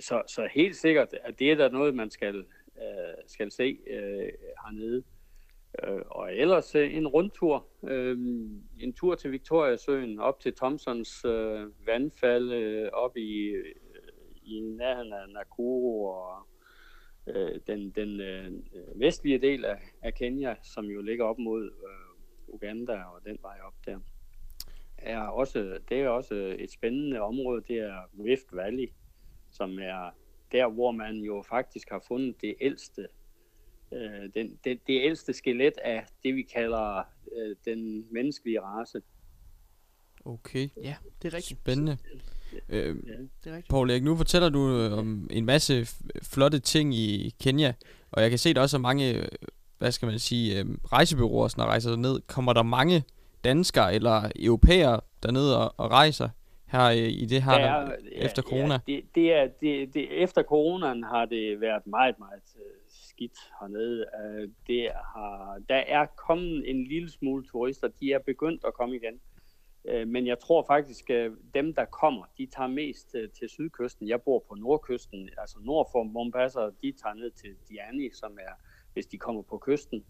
Så, 0.00 0.22
så 0.26 0.48
helt 0.52 0.76
sikkert, 0.76 1.14
at 1.22 1.38
det 1.38 1.50
er 1.50 1.54
der 1.54 1.70
noget, 1.70 1.94
man 1.94 2.10
skal, 2.10 2.36
øh, 2.76 3.14
skal 3.26 3.50
se 3.50 3.78
øh, 3.86 4.32
hernede. 4.64 5.04
Øh, 5.84 6.02
og 6.10 6.34
ellers 6.34 6.74
øh, 6.74 6.96
en 6.96 7.08
rundtur. 7.08 7.66
Øh, 7.88 8.18
en 8.80 8.92
tur 8.92 9.14
til 9.14 9.32
Victoriasøen, 9.32 10.18
op 10.18 10.40
til 10.40 10.54
Thompsons 10.54 11.24
øh, 11.24 11.86
vandfald, 11.86 12.52
øh, 12.52 12.90
op 12.92 13.16
i, 13.16 13.46
øh, 13.46 13.74
i 14.42 14.60
nærheden 14.60 15.12
af 15.12 15.28
Nakuru 15.28 16.08
og 16.08 16.46
øh, 17.26 17.60
den, 17.66 17.90
den 17.90 18.20
øh, 18.20 18.52
vestlige 19.00 19.38
del 19.38 19.64
af, 19.64 19.78
af 20.02 20.14
Kenya, 20.14 20.54
som 20.62 20.84
jo 20.84 21.02
ligger 21.02 21.24
op 21.24 21.38
mod 21.38 21.64
øh, 21.64 22.54
Uganda 22.54 23.02
og 23.02 23.20
den 23.24 23.38
vej 23.42 23.58
op 23.66 23.74
der, 23.86 23.98
er 24.98 25.20
også, 25.20 25.78
det 25.88 26.00
er 26.00 26.08
også 26.08 26.56
et 26.58 26.70
spændende 26.70 27.20
område. 27.20 27.62
Det 27.68 27.78
er 27.78 28.24
Rift 28.24 28.46
Valley, 28.52 28.88
som 29.50 29.78
er 29.78 30.10
der, 30.52 30.68
hvor 30.68 30.90
man 30.90 31.16
jo 31.16 31.42
faktisk 31.48 31.90
har 31.90 32.04
fundet 32.08 32.40
det 32.40 32.54
ældste, 32.60 33.08
øh, 33.92 34.30
den, 34.34 34.58
det, 34.64 34.80
det 34.86 35.02
ældste 35.02 35.32
skelet 35.32 35.78
af 35.78 36.06
det, 36.22 36.34
vi 36.34 36.42
kalder 36.42 37.02
øh, 37.36 37.56
den 37.64 38.06
menneskelige 38.12 38.60
race. 38.60 39.02
Okay, 40.24 40.68
Ja, 40.76 40.96
det 41.22 41.28
er 41.28 41.36
rigtigt. 41.36 41.60
spændende. 41.60 41.98
Øh, 42.68 42.86
Ja. 42.86 42.90
Det 42.92 42.98
er 43.44 43.50
rigtigt. 43.50 43.68
Paul 43.70 43.90
Erik, 43.90 44.02
nu 44.04 44.16
fortæller 44.16 44.48
du 44.48 44.78
øh, 44.78 44.98
om 44.98 45.28
en 45.30 45.44
masse 45.44 45.86
flotte 46.22 46.58
ting 46.58 46.94
i 46.94 47.34
Kenya, 47.42 47.72
og 48.12 48.22
jeg 48.22 48.30
kan 48.30 48.38
se, 48.38 48.54
der 48.54 48.60
også 48.60 48.76
er 48.76 48.80
mange, 48.80 49.14
øh, 49.18 49.24
hvad 49.78 49.92
skal 49.92 50.06
man 50.06 50.18
sige, 50.18 50.58
øh, 50.60 50.64
rejsebyråer, 50.92 51.54
når 51.56 51.64
rejser 51.64 51.96
ned. 51.96 52.20
Kommer 52.26 52.52
der 52.52 52.62
mange 52.62 53.04
danskere 53.44 53.94
eller 53.94 54.30
europæere 54.36 55.00
dernede 55.22 55.58
og, 55.58 55.74
og 55.76 55.90
rejser 55.90 56.28
her 56.66 56.84
øh, 56.84 56.96
i 56.96 57.26
det 57.26 57.42
her 57.42 57.52
Der 57.52 57.58
der, 57.58 57.66
er- 57.70 57.96
efter 58.12 58.42
corona? 58.42 58.78
Ja, 58.88 58.92
det, 58.92 59.02
det 59.14 59.32
er, 59.32 59.46
det, 59.60 59.94
det, 59.94 60.22
efter 60.22 60.42
coronaen 60.42 61.04
har 61.04 61.24
det 61.24 61.60
været 61.60 61.86
meget, 61.86 62.18
meget 62.18 62.42
øh, 62.56 62.62
skidt 63.08 63.38
hernede. 63.60 64.04
Øh, 64.24 64.48
det 64.66 64.88
har, 65.14 65.58
der 65.68 65.74
er 65.76 66.06
kommet 66.26 66.70
en 66.70 66.84
lille 66.86 67.10
smule 67.10 67.44
turister. 67.46 67.88
De 68.00 68.12
er 68.12 68.18
begyndt 68.26 68.62
at 68.66 68.74
komme 68.74 68.96
igen. 68.96 69.20
Øh, 69.88 70.08
men 70.08 70.26
jeg 70.26 70.38
tror 70.38 70.64
faktisk, 70.66 71.10
at 71.10 71.32
dem, 71.54 71.74
der 71.74 71.84
kommer, 71.84 72.24
de 72.38 72.46
tager 72.46 72.68
mest 72.68 73.14
øh, 73.14 73.30
til 73.30 73.48
sydkysten. 73.48 74.08
Jeg 74.08 74.22
bor 74.22 74.44
på 74.48 74.54
nordkysten, 74.54 75.28
altså 75.38 75.58
nord 75.60 75.88
for 75.92 76.02
Mombasa, 76.02 76.60
og 76.60 76.72
de 76.82 76.92
tager 76.92 77.14
ned 77.14 77.30
til 77.30 77.56
Diani, 77.68 78.10
som 78.12 78.38
er, 78.40 78.52
hvis 78.92 79.06
de 79.06 79.18
kommer 79.18 79.42
på 79.42 79.58
kysten. 79.58 80.04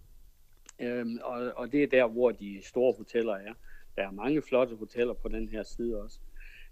Øhm, 0.81 1.18
og, 1.22 1.53
og 1.57 1.72
det 1.72 1.83
er 1.83 1.87
der, 1.87 2.07
hvor 2.07 2.31
de 2.31 2.61
store 2.64 2.95
hoteller 2.99 3.35
er. 3.35 3.55
Der 3.97 4.03
er 4.03 4.11
mange 4.11 4.43
flotte 4.43 4.77
hoteller 4.77 5.14
på 5.14 5.29
den 5.29 5.49
her 5.49 5.62
side 5.62 6.03
også. 6.03 6.18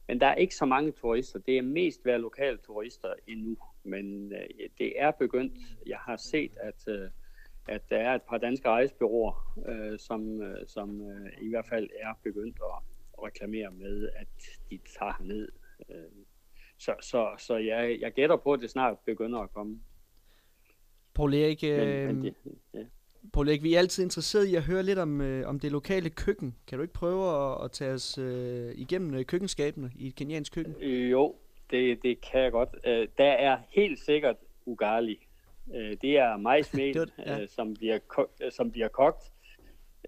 Men 0.08 0.20
der 0.20 0.26
er 0.26 0.34
ikke 0.34 0.54
så 0.54 0.64
mange 0.64 0.92
turister. 0.92 1.38
Det 1.38 1.58
er 1.58 1.62
mest 1.62 2.04
været 2.04 2.20
lokale 2.20 2.58
turister 2.58 3.14
endnu. 3.26 3.56
Men 3.84 4.30
det 4.78 4.92
er 4.96 5.10
begyndt. 5.10 5.52
Jeg 5.86 5.98
har 5.98 6.16
set, 6.16 6.52
at, 6.60 6.88
at 7.68 7.90
der 7.90 7.96
er 7.96 8.14
et 8.14 8.22
par 8.22 8.38
danske 8.38 8.68
rejsebyråer, 8.68 9.58
øh, 9.68 9.98
som, 9.98 10.42
øh, 10.42 10.66
som 10.66 11.10
øh, 11.10 11.32
i 11.40 11.48
hvert 11.48 11.66
fald 11.66 11.90
er 12.00 12.18
begyndt 12.22 12.56
at 12.56 12.91
reklamere 13.26 13.70
med, 13.70 14.08
at 14.16 14.26
de 14.70 14.78
tager 14.98 15.22
ned. 15.22 15.48
Øh, 15.90 15.96
så 16.78 16.94
så, 17.00 17.28
så 17.38 17.56
jeg, 17.56 17.98
jeg 18.00 18.12
gætter 18.12 18.36
på, 18.36 18.52
at 18.52 18.60
det 18.60 18.70
snart 18.70 18.98
begynder 19.06 19.38
at 19.38 19.52
komme. 19.52 19.80
Paul 21.14 21.34
Erik, 21.34 21.62
Men, 21.62 22.06
men 22.06 22.24
det, 22.24 22.34
ja. 22.74 22.78
Paul 23.32 23.48
Erik, 23.48 23.62
vi 23.62 23.74
er 23.74 23.78
altid 23.78 24.02
interesseret 24.04 24.46
i 24.46 24.54
at 24.54 24.62
høre 24.62 24.82
lidt 24.82 24.98
om, 24.98 25.20
øh, 25.20 25.48
om 25.48 25.60
det 25.60 25.72
lokale 25.72 26.10
køkken. 26.10 26.56
Kan 26.66 26.78
du 26.78 26.82
ikke 26.82 26.94
prøve 26.94 27.52
at, 27.52 27.64
at 27.64 27.72
tage 27.72 27.92
os 27.92 28.18
øh, 28.18 28.72
igennem 28.74 29.14
øh, 29.14 29.24
køkkenskabene 29.24 29.90
i 29.98 30.06
et 30.06 30.14
keniansk 30.14 30.54
køkken? 30.54 30.82
Jo, 30.82 31.34
det, 31.70 32.02
det 32.02 32.20
kan 32.20 32.40
jeg 32.40 32.52
godt. 32.52 32.68
Øh, 32.86 33.08
der 33.18 33.24
er 33.32 33.58
helt 33.70 33.98
sikkert 33.98 34.36
ugali. 34.66 35.26
Øh, 35.74 35.96
det 36.02 36.18
er 36.18 36.36
majsmel, 36.36 36.94
Det 36.94 37.12
var- 37.18 37.24
ja. 37.32 37.40
øh, 37.42 37.48
som, 37.48 37.74
bliver 37.74 37.98
ko- 37.98 38.30
som 38.50 38.70
bliver 38.70 38.88
kogt. 38.88 39.32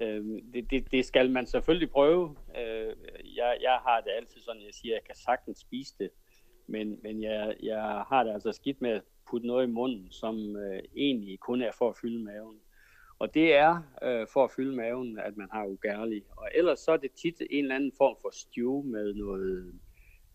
Øh, 0.01 0.25
det, 0.55 0.71
det, 0.71 0.93
det 0.93 1.05
skal 1.05 1.31
man 1.31 1.47
selvfølgelig 1.47 1.91
prøve. 1.91 2.37
Øh, 2.59 2.97
jeg, 3.37 3.59
jeg 3.61 3.79
har 3.87 4.01
det 4.01 4.11
altid 4.17 4.41
sådan, 4.41 4.63
jeg 4.63 4.75
siger, 4.75 4.95
at 4.95 5.01
jeg 5.01 5.07
kan 5.07 5.15
sagtens 5.15 5.59
spise 5.59 5.95
det. 5.99 6.11
Men, 6.67 6.99
men 7.03 7.23
jeg, 7.23 7.57
jeg 7.63 8.05
har 8.09 8.25
det 8.25 8.33
altså 8.33 8.53
skidt 8.53 8.81
med 8.81 8.91
at 8.91 9.03
putte 9.31 9.47
noget 9.47 9.67
i 9.67 9.71
munden, 9.71 10.11
som 10.11 10.57
øh, 10.57 10.83
egentlig 10.97 11.41
kun 11.41 11.63
er 11.63 11.73
for 11.73 11.89
at 11.89 11.97
fylde 11.97 12.25
maven. 12.25 12.61
Og 13.19 13.35
det 13.35 13.55
er 13.55 13.83
øh, 14.03 14.27
for 14.33 14.45
at 14.45 14.51
fylde 14.51 14.77
maven, 14.77 15.19
at 15.19 15.37
man 15.37 15.49
har 15.53 15.67
ugali. 15.67 16.25
Og 16.37 16.49
ellers 16.55 16.79
så 16.79 16.93
er 16.93 16.97
det 16.97 17.13
tit 17.13 17.43
en 17.51 17.65
eller 17.65 17.75
anden 17.75 17.93
form 17.99 18.17
for 18.23 18.31
stew 18.33 18.83
med 18.83 19.15
noget 19.15 19.75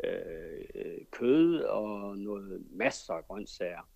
øh, 0.03 0.65
øh 0.75 1.05
kød 1.11 1.61
og 1.61 2.17
noget 2.17 2.65
masser 2.71 3.13
af 3.13 3.25
grøntsager. 3.27 3.89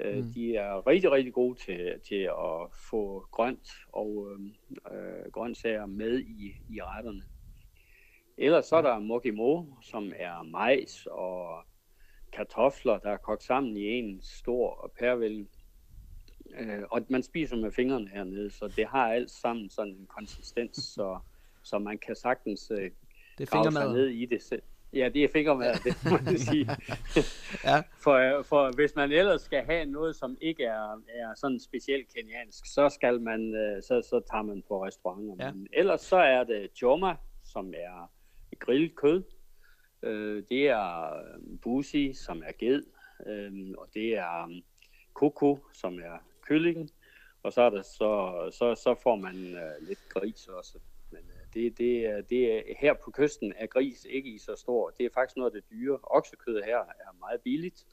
Øh, 0.00 0.16
Mm. 0.16 0.32
De 0.32 0.56
er 0.56 0.86
rigtig, 0.86 1.10
rigtig 1.10 1.32
gode 1.32 1.58
til, 1.58 2.00
til 2.08 2.22
at 2.30 2.72
få 2.72 3.26
grønt 3.30 3.68
og 3.92 4.28
øh, 4.92 5.32
grøntsager 5.32 5.86
med 5.86 6.18
i, 6.20 6.54
i 6.70 6.82
retterne. 6.82 7.22
Ellers 8.38 8.66
så 8.66 8.76
er 8.76 8.82
der 8.82 8.98
mokimo, 8.98 9.64
som 9.82 10.12
er 10.16 10.42
majs 10.42 11.06
og 11.10 11.64
kartofler, 12.32 12.98
der 12.98 13.10
er 13.10 13.16
kogt 13.16 13.42
sammen 13.42 13.76
i 13.76 13.84
en 13.84 14.20
stor 14.22 14.92
pærevælling. 14.98 15.48
Øh, 16.58 16.82
og 16.90 17.06
man 17.08 17.22
spiser 17.22 17.56
med 17.56 17.72
fingrene 17.72 18.08
hernede, 18.08 18.50
så 18.50 18.68
det 18.76 18.86
har 18.86 19.12
alt 19.12 19.30
sammen 19.30 19.70
sådan 19.70 19.92
en 19.92 20.06
konsistens, 20.06 20.76
så, 20.94 21.18
så 21.62 21.78
man 21.78 21.98
kan 21.98 22.16
sagtens 22.16 22.70
øh, 22.70 22.90
Det 23.38 23.48
grave 23.50 23.72
sig 23.72 23.92
ned 23.92 24.06
i 24.06 24.26
det 24.26 24.42
selv. 24.42 24.62
Ja, 24.96 25.08
det 25.08 25.24
er 25.24 25.28
fingermad, 25.32 25.74
det 25.84 25.96
må 26.10 26.18
man 26.24 26.38
sige. 26.38 26.68
Ja. 27.64 27.78
for, 28.04 28.42
for 28.42 28.74
hvis 28.74 28.94
man 28.96 29.12
ellers 29.12 29.42
skal 29.42 29.64
have 29.64 29.84
noget, 29.84 30.16
som 30.16 30.36
ikke 30.40 30.64
er, 30.64 31.02
er 31.08 31.34
sådan 31.36 31.60
specielt 31.60 32.14
keniansk, 32.14 32.66
så 32.74 32.88
skal 32.88 33.20
man, 33.20 33.54
øh, 33.54 33.82
så, 33.82 34.02
så 34.10 34.20
tager 34.30 34.42
man 34.42 34.62
på 34.68 34.84
restauranter. 34.84 35.46
Ja. 35.46 35.52
Men 35.52 35.66
ellers 35.72 36.00
så 36.00 36.16
er 36.16 36.44
det 36.44 36.70
choma, 36.76 37.14
som 37.44 37.74
er 37.74 38.10
grillet 38.58 38.96
kød. 38.96 39.22
Øh, 40.02 40.42
det 40.48 40.68
er 40.68 41.14
øh, 41.16 41.58
busi, 41.62 42.14
som 42.14 42.42
er 42.46 42.52
ged. 42.58 42.82
Og 43.78 43.86
det 43.94 44.16
er 44.16 44.60
koko, 45.14 45.58
som 45.72 45.98
er 45.98 46.18
kylling. 46.42 46.90
Og 47.42 47.52
så, 47.52 47.62
er 47.62 47.70
der 47.70 47.82
så, 47.82 48.10
så, 48.58 48.74
så 48.74 48.94
får 49.02 49.16
man 49.16 49.34
lidt 49.80 50.08
gris 50.08 50.46
også. 50.46 50.78
Det, 51.56 51.78
det, 51.78 52.06
er, 52.06 52.20
det 52.20 52.52
er, 52.52 52.60
her 52.78 52.94
på 53.04 53.10
kysten 53.10 53.52
er 53.56 53.66
gris 53.66 54.06
ikke 54.10 54.30
i 54.34 54.38
så 54.38 54.54
stor. 54.56 54.90
Det 54.98 55.06
er 55.06 55.10
faktisk 55.14 55.36
noget 55.36 55.50
af 55.54 55.60
det 55.62 55.70
dyre. 55.70 55.98
Oksekød 56.02 56.62
her 56.62 56.78
er 56.78 57.18
meget 57.20 57.40
billigt 57.40 57.86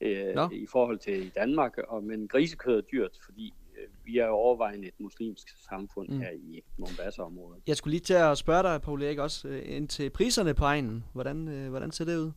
øh, 0.00 0.52
i 0.52 0.66
forhold 0.66 0.98
til 0.98 1.26
i 1.26 1.28
Danmark. 1.28 1.78
Og, 1.78 2.04
men 2.04 2.28
grisekød 2.28 2.76
er 2.78 2.80
dyrt, 2.80 3.18
fordi 3.24 3.54
øh, 3.78 3.88
vi 4.04 4.18
er 4.18 4.26
jo 4.26 4.32
overvejende 4.32 4.88
et 4.88 4.94
muslimsk 5.00 5.48
samfund 5.68 6.08
Mm. 6.08 6.14
mm. 6.14 6.20
her 6.20 6.30
i 6.30 6.62
Mombasa-området. 6.78 7.62
Jeg 7.66 7.76
skulle 7.76 7.92
lige 7.92 8.00
til 8.00 8.14
at 8.14 8.38
spørge 8.38 8.62
dig, 8.62 8.82
Paul 8.82 9.02
Erik, 9.02 9.18
også 9.18 9.48
øh, 9.48 9.76
ind 9.76 9.88
til 9.88 10.10
priserne 10.10 10.54
på 10.54 10.64
egnen. 10.64 11.04
Hvordan, 11.12 11.48
øh, 11.48 11.70
hvordan 11.70 11.92
ser 11.92 12.04
det 12.04 12.16
ud? 12.16 12.32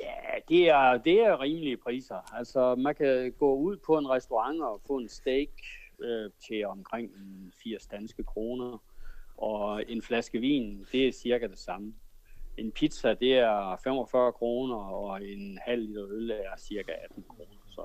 Ja, 0.00 0.14
det 0.48 0.68
er, 0.68 0.98
det 0.98 1.20
er 1.20 1.40
rimelige 1.40 1.76
priser. 1.76 2.34
Altså, 2.36 2.74
man 2.74 2.94
kan 2.94 3.32
gå 3.38 3.54
ud 3.56 3.76
på 3.86 3.98
en 3.98 4.10
restaurant 4.10 4.62
og 4.62 4.80
få 4.86 4.96
en 4.98 5.08
steak 5.08 5.48
øh, 6.00 6.30
til 6.48 6.66
omkring 6.66 7.10
80 7.62 7.86
danske 7.86 8.24
kroner. 8.24 8.82
Og 9.36 9.84
en 9.88 10.02
flaske 10.02 10.40
vin, 10.40 10.86
det 10.92 11.08
er 11.08 11.12
cirka 11.12 11.46
det 11.46 11.58
samme. 11.58 11.94
En 12.58 12.72
pizza, 12.72 13.14
det 13.14 13.32
er 13.38 13.76
45 13.84 14.32
kroner, 14.32 14.76
og 14.76 15.24
en 15.24 15.58
halv 15.62 15.86
liter 15.86 16.06
øl 16.10 16.30
er 16.30 16.56
cirka 16.58 16.92
18 17.04 17.24
kroner. 17.28 17.60
Så, 17.68 17.82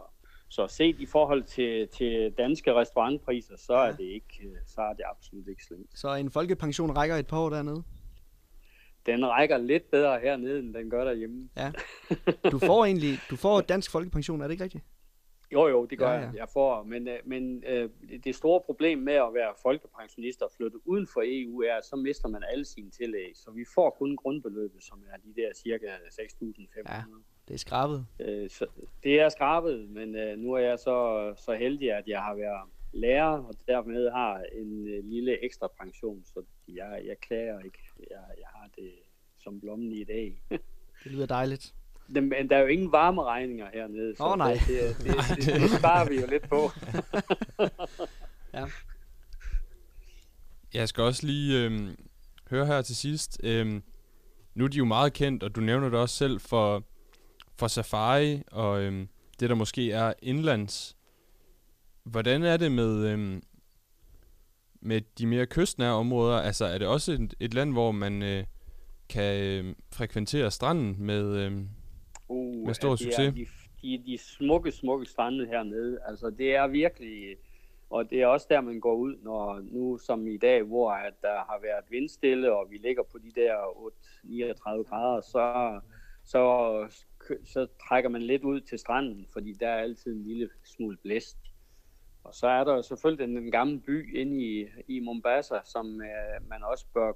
så 0.49 0.67
set 0.67 0.99
i 0.99 1.05
forhold 1.05 1.43
til, 1.43 1.87
til 1.87 2.33
danske 2.37 2.73
restaurantpriser, 2.73 3.57
så 3.57 3.73
er 3.73 3.91
det 3.91 4.03
ikke, 4.03 4.49
så 4.65 4.81
er 4.81 4.93
det 4.93 5.03
absolut 5.11 5.47
ikke 5.47 5.65
slemt. 5.65 5.99
Så 5.99 6.13
en 6.13 6.31
folkepension 6.31 6.97
rækker 6.97 7.15
et 7.15 7.27
par 7.27 7.39
år 7.39 7.49
dernede? 7.49 7.83
Den 9.05 9.25
rækker 9.25 9.57
lidt 9.57 9.91
bedre 9.91 10.19
hernede, 10.19 10.59
end 10.59 10.73
den 10.73 10.89
gør 10.89 11.03
derhjemme. 11.03 11.49
Ja. 11.57 11.71
Du 12.51 12.59
får 12.59 12.85
egentlig 12.85 13.19
du 13.29 13.35
får 13.35 13.61
dansk 13.61 13.91
folkepension, 13.91 14.41
er 14.41 14.45
det 14.47 14.51
ikke 14.51 14.63
rigtigt? 14.63 14.83
Jo, 15.53 15.67
jo, 15.67 15.85
det 15.85 15.97
gør 15.97 16.09
Ja, 16.09 16.13
ja, 16.13 16.19
jeg. 16.19 16.35
Jeg 16.35 16.49
får, 16.53 16.83
men, 16.83 17.07
øh, 17.07 17.19
men 17.25 17.63
øh, 17.67 17.89
det 18.23 18.35
store 18.35 18.61
problem 18.61 18.97
med 18.97 19.13
at 19.13 19.33
være 19.33 19.53
folkepensionist 19.61 20.41
og 20.41 20.51
flytte 20.57 20.87
uden 20.87 21.07
for 21.13 21.21
EU 21.25 21.61
er, 21.61 21.75
at 21.75 21.85
så 21.85 21.95
mister 21.95 22.27
man 22.27 22.43
alle 22.51 22.65
sine 22.65 22.89
tillæg. 22.89 23.31
Så 23.35 23.51
vi 23.51 23.65
får 23.75 23.89
kun 23.89 24.15
grundbeløbet, 24.15 24.83
som 24.83 25.03
er 25.13 25.17
de 25.17 25.41
der 25.41 25.53
cirka 25.55 25.85
6.500. 25.85 26.93
Ja. 26.93 27.03
Det 27.47 27.53
er 27.53 27.57
skrabet. 27.57 28.05
Øh, 28.19 28.49
så 28.49 28.65
det 29.03 29.19
er 29.19 29.29
skrabet, 29.29 29.89
men 29.89 30.15
øh, 30.15 30.37
nu 30.37 30.53
er 30.53 30.59
jeg 30.59 30.79
så, 30.79 31.33
så 31.37 31.53
heldig, 31.53 31.91
at 31.91 32.07
jeg 32.07 32.21
har 32.21 32.35
været 32.35 32.69
lærer, 32.93 33.43
og 33.47 33.53
dermed 33.67 34.09
har 34.09 34.43
en 34.53 34.87
øh, 34.87 35.03
lille 35.03 35.43
ekstra 35.45 35.67
pension, 35.81 36.23
så 36.25 36.43
jeg, 36.67 37.01
jeg 37.05 37.17
klager 37.17 37.59
ikke. 37.59 37.79
Jeg, 37.99 38.23
jeg 38.37 38.47
har 38.55 38.69
det 38.75 38.91
som 39.37 39.59
blommen 39.59 39.91
i 39.91 40.03
dag. 40.03 40.41
Det 41.03 41.11
lyder 41.11 41.25
dejligt. 41.25 41.75
Men 42.09 42.49
der 42.49 42.57
er 42.57 42.61
jo 42.61 42.67
ingen 42.67 42.91
varmeregninger 42.91 43.65
hernede, 43.73 44.15
så 44.15 44.23
Åh, 44.23 44.37
nej. 44.37 44.53
det, 44.53 44.61
det, 44.67 44.97
det, 44.97 45.45
det, 45.45 45.61
det 45.61 45.79
sparer 45.79 46.09
vi 46.09 46.15
jo 46.21 46.27
lidt 46.27 46.49
på. 46.49 46.71
Jeg 50.73 50.89
skal 50.89 51.03
også 51.03 51.25
lige 51.25 51.63
øhm, 51.63 51.95
høre 52.49 52.65
her 52.65 52.81
til 52.81 52.95
sidst. 52.95 53.39
Øhm, 53.43 53.83
nu 54.55 54.63
er 54.63 54.67
de 54.67 54.77
jo 54.77 54.85
meget 54.85 55.13
kendt, 55.13 55.43
og 55.43 55.55
du 55.55 55.61
nævner 55.61 55.89
det 55.89 55.99
også 55.99 56.15
selv 56.15 56.39
for, 56.39 56.83
for 57.57 57.67
safari, 57.67 58.41
og 58.51 58.81
øhm, 58.81 59.09
det 59.39 59.49
der 59.49 59.55
måske 59.55 59.91
er 59.91 60.13
indlands. 60.21 60.97
Hvordan 62.03 62.43
er 62.43 62.57
det 62.57 62.71
med, 62.71 63.05
øhm, 63.05 63.43
med 64.81 65.01
de 65.17 65.27
mere 65.27 65.45
kystnære 65.45 65.93
områder? 65.93 66.37
Altså 66.37 66.65
er 66.65 66.77
det 66.77 66.87
også 66.87 67.11
et, 67.11 67.33
et 67.39 67.53
land, 67.53 67.71
hvor 67.71 67.91
man 67.91 68.23
øh, 68.23 68.43
kan 69.09 69.43
øh, 69.43 69.75
frekventere 69.91 70.51
stranden 70.51 70.95
med, 70.99 71.35
øh, 71.35 71.61
Uh, 72.29 72.65
med 72.65 72.73
stor 72.73 72.95
succes? 72.95 73.15
Det 73.15 73.27
er 73.27 73.31
de, 73.31 73.45
de, 73.81 74.03
de 74.05 74.17
smukke, 74.17 74.71
smukke 74.71 75.05
strande 75.05 75.47
hernede. 75.47 75.99
Altså, 76.05 76.29
det 76.29 76.55
er 76.55 76.67
virkelig... 76.67 77.37
Og 77.89 78.09
det 78.09 78.21
er 78.21 78.27
også 78.27 78.47
der, 78.49 78.61
man 78.61 78.79
går 78.79 78.95
ud, 78.95 79.15
når 79.23 79.59
nu 79.61 79.97
som 79.97 80.27
i 80.27 80.37
dag, 80.37 80.63
hvor 80.63 80.91
at 80.91 81.13
der 81.21 81.35
har 81.35 81.59
været 81.61 81.83
vindstille, 81.89 82.55
og 82.55 82.67
vi 82.71 82.77
ligger 82.77 83.03
på 83.03 83.17
de 83.17 83.31
der 83.35 83.55
8-39 84.23 84.83
grader, 84.83 85.21
så, 85.21 85.79
så, 86.25 86.43
så 87.45 87.67
trækker 87.87 88.09
man 88.09 88.21
lidt 88.21 88.43
ud 88.43 88.61
til 88.61 88.79
stranden, 88.79 89.27
fordi 89.33 89.53
der 89.53 89.67
er 89.67 89.81
altid 89.81 90.13
en 90.13 90.23
lille 90.23 90.49
smule 90.63 90.97
blæst. 90.97 91.37
Og 92.23 92.33
så 92.33 92.47
er 92.47 92.63
der 92.63 92.81
selvfølgelig 92.81 93.27
den, 93.27 93.35
den 93.35 93.51
gamle 93.51 93.79
by 93.79 94.17
inde 94.17 94.43
i, 94.43 94.67
i 94.87 94.99
Mombasa, 94.99 95.55
som 95.63 96.01
øh, 96.01 96.49
man 96.49 96.63
også 96.63 96.85
bør 96.93 97.13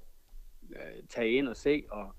øh, 0.70 1.02
tage 1.08 1.32
ind 1.32 1.48
og 1.48 1.56
se. 1.56 1.84
Og 1.90 2.14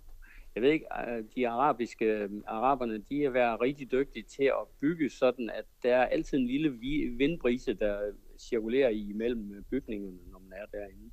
jeg 0.56 0.64
ved 0.64 0.72
ikke, 0.72 0.86
øh, 1.10 1.24
de 1.36 1.48
arabiske 1.50 2.06
øh, 2.06 2.30
araberne, 2.48 2.98
de 2.98 3.24
er 3.26 3.30
været 3.30 3.62
rigtig 3.62 3.92
dygtige 3.92 4.24
til 4.24 4.44
at 4.44 4.68
bygge 4.80 5.10
sådan, 5.10 5.50
at 5.50 5.66
der 5.84 5.96
er 5.96 6.06
altid 6.06 6.38
en 6.38 6.48
lille 6.48 6.70
vi- 6.72 7.08
vindbrise, 7.18 7.74
der 7.74 8.12
cirkulerer 8.40 8.90
i 8.90 9.12
mellem 9.16 9.52
øh, 9.54 9.64
bygningerne, 9.64 10.18
når 10.32 10.40
man 10.40 10.54
er 10.54 10.66
derinde. 10.78 11.12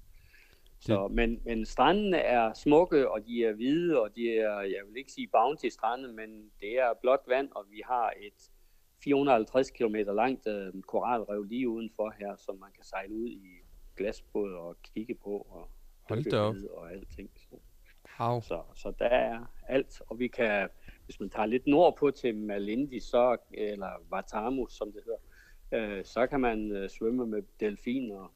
Så, 0.80 1.09
men, 1.09 1.40
men 1.45 1.64
strandene 1.66 2.16
er 2.16 2.53
smukke, 2.53 3.11
og 3.11 3.26
de 3.26 3.45
er 3.45 3.53
hvide, 3.53 4.01
og 4.03 4.16
de 4.16 4.30
er, 4.38 4.61
jeg 4.61 4.80
vil 4.88 4.97
ikke 4.99 5.12
sige 5.12 5.28
bounty 5.32 5.66
strande, 5.68 6.12
men 6.12 6.51
det 6.61 6.78
er 6.80 6.93
blåt 7.01 7.20
vand, 7.28 7.49
og 7.55 7.64
vi 7.70 7.82
har 7.84 8.12
et 8.22 8.51
450 9.05 9.70
km 9.70 9.95
langt 9.97 10.47
øh, 10.47 10.72
koralrev 10.82 11.43
lige 11.43 11.68
udenfor 11.68 12.14
her, 12.18 12.36
som 12.36 12.59
man 12.61 12.68
kan 12.74 12.84
sejle 12.84 13.14
ud 13.14 13.28
i 13.30 13.47
glasbåd 13.97 14.53
og 14.53 14.76
kigge 14.95 15.14
på 15.14 15.30
og 15.30 15.70
Hold 16.09 16.24
da 16.24 16.36
op. 16.38 16.55
og 16.70 16.93
alting. 16.93 17.30
Så, 17.36 17.57
Wow. 18.20 18.40
så, 18.40 18.62
så 18.74 18.92
der 18.98 19.04
er 19.04 19.40
alt, 19.68 20.02
og 20.06 20.18
vi 20.18 20.28
kan, 20.28 20.68
hvis 21.04 21.20
man 21.20 21.30
tager 21.30 21.46
lidt 21.46 21.66
nordpå 21.66 22.10
til 22.10 22.34
Malindi, 22.34 23.00
så, 23.00 23.36
eller 23.50 23.90
Watamu, 24.12 24.66
som 24.68 24.92
det 24.92 25.02
hedder, 25.04 25.18
øh, 25.72 26.04
så 26.04 26.26
kan 26.26 26.40
man 26.40 26.72
øh, 26.72 26.90
svømme 26.90 27.26
med 27.26 27.42
delfiner. 27.60 28.34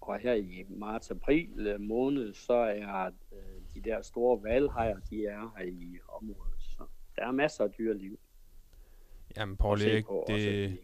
Og 0.00 0.18
her 0.18 0.34
i 0.34 0.64
marts-april 0.68 1.66
øh, 1.66 1.80
måned, 1.80 2.34
så 2.34 2.54
er 2.54 3.06
øh, 3.06 3.40
de 3.74 3.80
der 3.90 4.02
store 4.02 4.42
valhajer, 4.42 4.98
de 5.10 5.26
er 5.26 5.54
her 5.58 5.64
i 5.64 5.98
området. 6.08 6.54
Så 6.58 6.84
der 7.16 7.26
er 7.26 7.32
masser 7.32 7.64
af 7.64 7.70
dyreliv. 7.70 8.18
Jamen, 9.36 9.56
Paul 9.56 9.82
Erik, 9.82 10.04
på 10.04 10.24
det, 10.28 10.78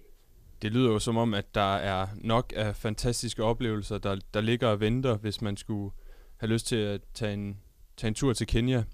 det 0.62 0.72
lyder 0.72 0.92
jo 0.92 0.98
som 0.98 1.16
om, 1.16 1.34
at 1.34 1.54
der 1.54 1.74
er 1.76 2.06
nok 2.16 2.52
af 2.56 2.76
fantastiske 2.76 3.44
oplevelser, 3.44 3.98
der, 3.98 4.20
der 4.34 4.40
ligger 4.40 4.68
og 4.68 4.80
venter, 4.80 5.16
hvis 5.16 5.42
man 5.42 5.56
skulle 5.56 5.94
have 6.36 6.52
lyst 6.52 6.66
til 6.66 6.76
at 6.76 7.00
tage 7.14 7.32
en, 7.32 7.60
tage 7.98 8.08
en 8.08 8.14
tur 8.14 8.32
til 8.32 8.46
Kenya. 8.46 8.84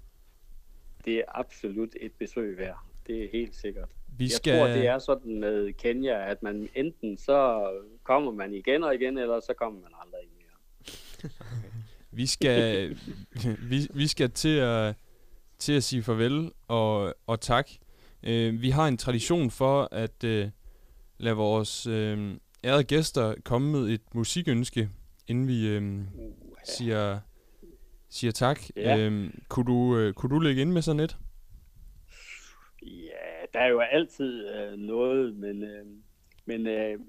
Det 1.05 1.17
er 1.17 1.23
absolut 1.27 1.95
et 2.01 2.11
besøg 2.19 2.57
værd. 2.57 2.79
Det 3.07 3.23
er 3.23 3.27
helt 3.31 3.55
sikkert. 3.55 3.89
Vi 4.17 4.23
jeg 4.23 4.31
skal- 4.31 4.59
tror, 4.59 4.67
det 4.67 4.87
er 4.87 4.99
sådan 4.99 5.39
med 5.39 5.73
Kenya, 5.73 6.31
at 6.31 6.43
man 6.43 6.69
enten 6.75 7.17
så 7.17 7.69
kommer 8.03 8.31
man 8.31 8.53
igen 8.53 8.83
og 8.83 8.95
igen, 8.95 9.17
eller 9.17 9.39
så 9.39 9.53
kommer 9.57 9.81
man 9.81 9.91
aldrig 10.01 10.21
mere. 10.37 11.31
Vi 12.11 12.25
skal, 12.25 12.89
vi, 13.69 13.87
vi 13.93 14.07
skal 14.07 14.31
til 14.31 14.57
at, 14.57 14.95
til 15.59 15.73
at 15.73 15.83
sige 15.83 16.03
farvel 16.03 16.51
og, 16.67 17.15
og 17.27 17.41
tak. 17.41 17.69
Uh, 18.23 18.61
vi 18.61 18.69
har 18.69 18.87
en 18.87 18.97
tradition 18.97 19.51
for 19.51 19.87
at 19.91 20.23
uh, 20.23 20.49
lade 21.17 21.35
vores 21.35 21.87
uh, 21.87 21.93
ærede 22.63 22.83
gæster 22.83 23.35
komme 23.43 23.71
med 23.71 23.89
et 23.89 24.01
musikønske, 24.15 24.89
inden 25.27 25.47
vi 25.47 25.77
uh, 25.77 26.03
siger, 26.63 27.19
siger 28.15 28.31
tak. 28.31 28.59
Ja. 28.75 29.07
Uh, 29.07 29.25
kunne, 29.49 29.65
du, 29.65 29.73
uh, 30.07 30.13
kunne 30.13 30.29
du 30.35 30.39
lægge 30.39 30.61
ind 30.61 30.71
med 30.71 30.81
sådan 30.81 30.99
et? 30.99 31.17
Ja, 32.81 33.45
der 33.53 33.59
er 33.59 33.67
jo 33.67 33.79
altid 33.79 34.47
øh, 34.47 34.77
noget, 34.77 35.35
men, 35.35 35.63
øh, 35.63 35.85
men 36.45 36.67
øh, 36.67 36.99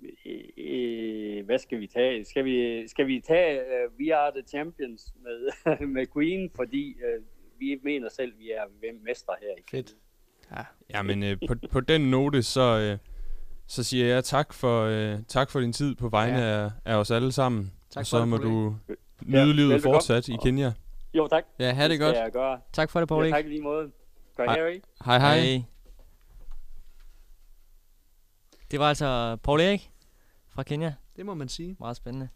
øh, 0.57 1.44
hvad 1.46 1.59
skal 1.59 1.80
vi 1.80 1.86
tage? 1.86 2.24
Skal 2.24 2.44
vi, 2.44 2.88
skal 2.88 3.07
vi 3.07 3.20
tage 3.26 3.59
øh, 3.61 3.90
We 4.00 4.14
Are 4.16 4.30
The 4.30 4.42
Champions 4.48 5.14
med, 5.22 5.50
med 5.96 6.07
Queen, 6.14 6.50
fordi 6.57 6.88
øh, 6.90 7.22
vi 7.59 7.80
mener 7.84 8.09
selv, 8.09 8.32
vi 8.38 8.50
er 8.50 8.64
mestre 9.04 9.34
her 9.42 9.48
i 9.59 9.62
Fedt. 9.70 9.94
Ja. 10.50 10.62
Ja, 10.90 11.02
men 11.02 11.22
øh, 11.22 11.36
på, 11.48 11.54
på 11.70 11.80
den 11.80 12.00
note, 12.11 12.42
så, 12.42 12.78
øh, 12.78 12.98
så 13.66 13.84
siger 13.84 14.07
jeg 14.07 14.24
tak 14.24 14.52
for, 14.54 14.82
øh, 14.84 15.18
tak 15.28 15.50
for 15.50 15.61
din 15.61 15.72
tid 15.72 15.94
på 15.94 16.09
vegne 16.09 16.38
Ja. 16.38 16.64
af, 16.64 16.70
af 16.84 16.94
os 16.96 17.11
alle 17.11 17.32
sammen. 17.32 17.72
Tak 17.90 18.00
og 18.00 18.07
så 18.07 18.20
det, 18.20 18.28
må 18.28 18.36
Paul 18.36 18.48
du 18.50 18.76
Ja, 18.88 19.44
nyde 19.44 19.54
livet 19.57 19.68
velbekomme. 19.70 19.94
fortsat 19.94 20.28
i 20.28 20.36
Kenya. 20.42 20.72
Jo, 21.17 21.29
tak. 21.29 21.45
Ja, 21.59 21.73
ha' 21.73 21.89
det 21.89 21.97
skal 21.97 22.07
godt. 22.07 22.17
Jeg 22.17 22.33
gøre. 22.33 22.61
Tak 22.73 22.91
for 22.91 23.01
det, 23.01 23.09
Paul 23.09 23.25
Ja, 23.25 23.31
tak 23.31 23.45
i 23.45 23.49
lige 23.49 23.62
måde. 23.62 23.91
Gør 24.37 24.45
Hej. 24.45 24.55
Harry. 24.55 24.81
Hej 25.05 25.19
hej. 25.19 25.62
Det 28.71 28.81
var 28.81 28.89
altså 28.89 29.37
Paul 29.43 29.61
Erik 29.61 29.91
fra 30.49 30.62
Kenya. 30.62 30.95
Det 31.17 31.27
må 31.27 31.35
man 31.35 31.49
sige. 31.49 31.77
Meget 31.81 31.97
spændende. 31.97 32.29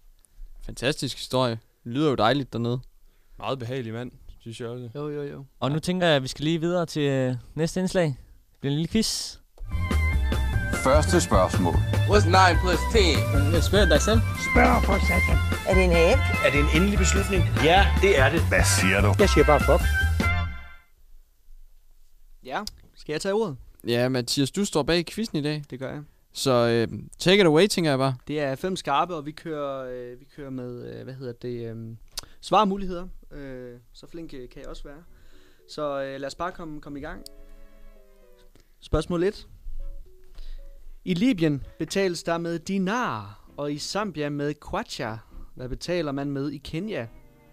Fantastisk 0.62 1.16
historie. 1.16 1.58
Det 1.84 1.92
lyder 1.92 2.10
jo 2.10 2.14
dejligt 2.14 2.52
dernede. 2.52 2.80
Meget 3.38 3.58
behagelig 3.58 3.92
mand. 3.92 4.12
synes 4.40 4.60
jeg 4.60 4.68
også. 4.68 4.88
Jo, 4.94 5.08
jo, 5.08 5.22
jo. 5.22 5.44
Og 5.60 5.70
nu 5.70 5.78
tænker 5.78 6.06
jeg, 6.06 6.16
at 6.16 6.22
vi 6.22 6.28
skal 6.28 6.44
lige 6.44 6.60
videre 6.60 6.86
til 6.86 7.02
øh, 7.02 7.34
næste 7.54 7.80
indslag. 7.80 8.04
Det 8.04 8.16
bliver 8.60 8.70
en 8.72 8.76
lille 8.78 8.88
quiz. 8.92 9.36
Første 10.84 11.20
spørgsmål. 11.20 11.74
What's 12.10 12.26
9 12.26 12.58
plus 12.62 12.80
10? 12.92 12.98
Spørg 13.68 13.88
dig 13.90 14.00
selv. 14.00 14.20
Spørg 14.20 14.84
for 14.84 14.98
satan. 15.08 15.49
Er 15.68 15.74
det 15.74 15.84
en 15.84 15.90
æg? 15.90 16.12
Er 16.46 16.50
det 16.52 16.60
en 16.60 16.66
endelig 16.76 16.98
beslutning? 16.98 17.42
Ja, 17.64 17.86
det 18.02 18.18
er 18.18 18.30
det. 18.30 18.48
Hvad 18.48 18.64
siger 18.80 19.00
du? 19.00 19.14
Jeg 19.18 19.28
siger 19.28 19.44
bare 19.44 19.60
fuck. 19.60 19.82
Ja, 22.44 22.64
skal 22.94 23.12
jeg 23.12 23.20
tage 23.20 23.34
ordet? 23.34 23.56
Ja, 23.86 24.08
Mathias, 24.08 24.50
du 24.50 24.64
står 24.64 24.82
bag 24.82 25.06
quizzen 25.06 25.38
i 25.38 25.42
dag. 25.42 25.62
Det 25.70 25.78
gør 25.78 25.92
jeg. 25.92 26.02
Så 26.32 26.50
øh, 26.50 26.98
take 27.18 27.40
it 27.40 27.46
away, 27.46 27.66
tænker 27.66 27.90
jeg 27.90 27.98
bare. 27.98 28.14
Det 28.28 28.40
er 28.40 28.54
fem 28.54 28.76
skarpe, 28.76 29.14
og 29.14 29.26
vi 29.26 29.32
kører, 29.32 29.90
øh, 29.90 30.20
vi 30.20 30.26
kører 30.36 30.50
med, 30.50 30.94
øh, 30.94 31.04
hvad 31.04 31.14
hedder 31.14 31.32
det, 31.32 31.76
øh, 31.76 31.96
svarmuligheder. 32.40 33.08
Øh, 33.32 33.78
så 33.92 34.06
flink 34.06 34.34
øh, 34.34 34.48
kan 34.48 34.60
jeg 34.60 34.68
også 34.68 34.82
være. 34.84 35.02
Så 35.68 36.02
øh, 36.02 36.20
lad 36.20 36.26
os 36.26 36.34
bare 36.34 36.52
komme, 36.52 36.80
komme 36.80 36.98
i 36.98 37.02
gang. 37.02 37.22
Spørgsmål 38.80 39.22
1. 39.22 39.48
I 41.04 41.14
Libyen 41.14 41.62
betales 41.78 42.22
der 42.22 42.38
med 42.38 42.58
dinar, 42.58 43.44
og 43.56 43.72
i 43.72 43.78
Zambia 43.78 44.28
med 44.28 44.54
kwacha. 44.54 45.16
Hvad 45.60 45.68
betaler 45.68 46.12
man 46.12 46.30
med 46.30 46.50
i 46.50 46.58
Kenya? 46.58 47.08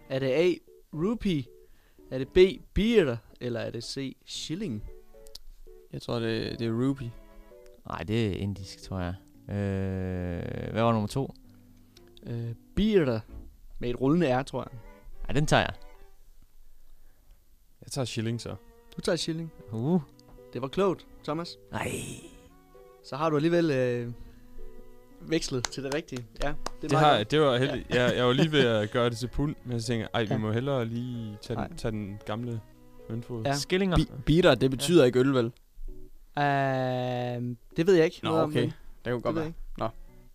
Er 0.09 0.19
det 0.19 0.27
A. 0.27 0.53
Rupee? 0.93 1.43
Er 2.11 2.17
det 2.17 2.27
B. 2.27 2.37
Beer? 2.73 3.17
Eller 3.41 3.59
er 3.59 3.69
det 3.69 3.83
C. 3.83 4.17
Shilling? 4.25 4.83
Jeg 5.93 6.01
tror, 6.01 6.19
det, 6.19 6.59
det 6.59 6.67
er 6.67 6.71
Ruby. 6.71 7.03
Nej, 7.87 8.03
det 8.03 8.27
er 8.27 8.31
indisk, 8.31 8.81
tror 8.81 8.99
jeg. 8.99 9.15
Øh, 9.55 10.71
hvad 10.71 10.83
var 10.83 10.91
nummer 10.91 11.07
to? 11.07 11.33
Øh, 12.23 12.53
beer. 12.75 13.19
Med 13.79 13.89
et 13.89 14.01
rullende 14.01 14.39
R, 14.39 14.43
tror 14.43 14.69
jeg. 14.71 14.79
Ej, 15.27 15.33
den 15.33 15.45
tager 15.45 15.61
jeg. 15.61 15.73
Jeg 17.81 17.91
tager 17.91 18.05
shilling 18.05 18.41
så. 18.41 18.55
Du 18.95 19.01
tager 19.01 19.15
shilling. 19.15 19.51
Uh. 19.71 20.01
Det 20.53 20.61
var 20.61 20.67
klogt, 20.67 21.07
Thomas. 21.23 21.57
Nej. 21.71 21.91
Så 23.03 23.15
har 23.15 23.29
du 23.29 23.35
alligevel 23.35 23.71
øh, 23.71 24.13
vekslet 25.21 25.63
til 25.71 25.83
det 25.83 25.93
rigtige. 25.93 26.25
Ja, 26.43 26.47
det, 26.47 26.81
Det, 26.81 26.91
er 26.93 26.97
har, 26.97 27.15
jeg- 27.15 27.31
det 27.31 27.41
var 27.41 27.57
heldigt. 27.57 27.89
Jeg, 27.89 28.13
jeg 28.17 28.25
var 28.25 28.33
lige 28.33 28.51
ved 28.51 28.65
at 28.81 28.91
gøre 28.91 29.09
det 29.09 29.17
til 29.17 29.27
pund, 29.27 29.55
men 29.65 29.81
så 29.81 29.87
tænkte 29.87 30.01
jeg, 30.01 30.09
ej, 30.13 30.23
vi 30.23 30.27
Ja. 30.33 30.37
må 30.37 30.51
hellere 30.51 30.85
lige 30.85 31.37
tage 31.41 31.59
den, 31.59 31.77
tage 31.77 31.91
den 31.91 32.19
gamle 32.25 32.61
møntfod. 33.09 33.43
Ja. 33.45 33.53
Skillinger. 33.53 33.95
Bi- 33.97 34.09
beater, 34.25 34.55
det 34.55 34.71
betyder 34.71 35.05
ikke 35.05 35.19
øl, 35.19 35.33
vel? 35.33 35.45
Uh, 36.37 36.43
det 37.77 37.87
ved 37.87 37.93
jeg 37.93 38.05
ikke. 38.05 38.19
Nå, 38.23 38.29
om, 38.29 38.49
okay. 38.49 38.59
men 38.61 38.73
Det 39.05 39.11
kunne 39.11 39.15
Det 39.15 39.23
godt 39.23 39.35
ved 39.35 39.41
være. 39.41 39.53
Nå. 39.77 39.87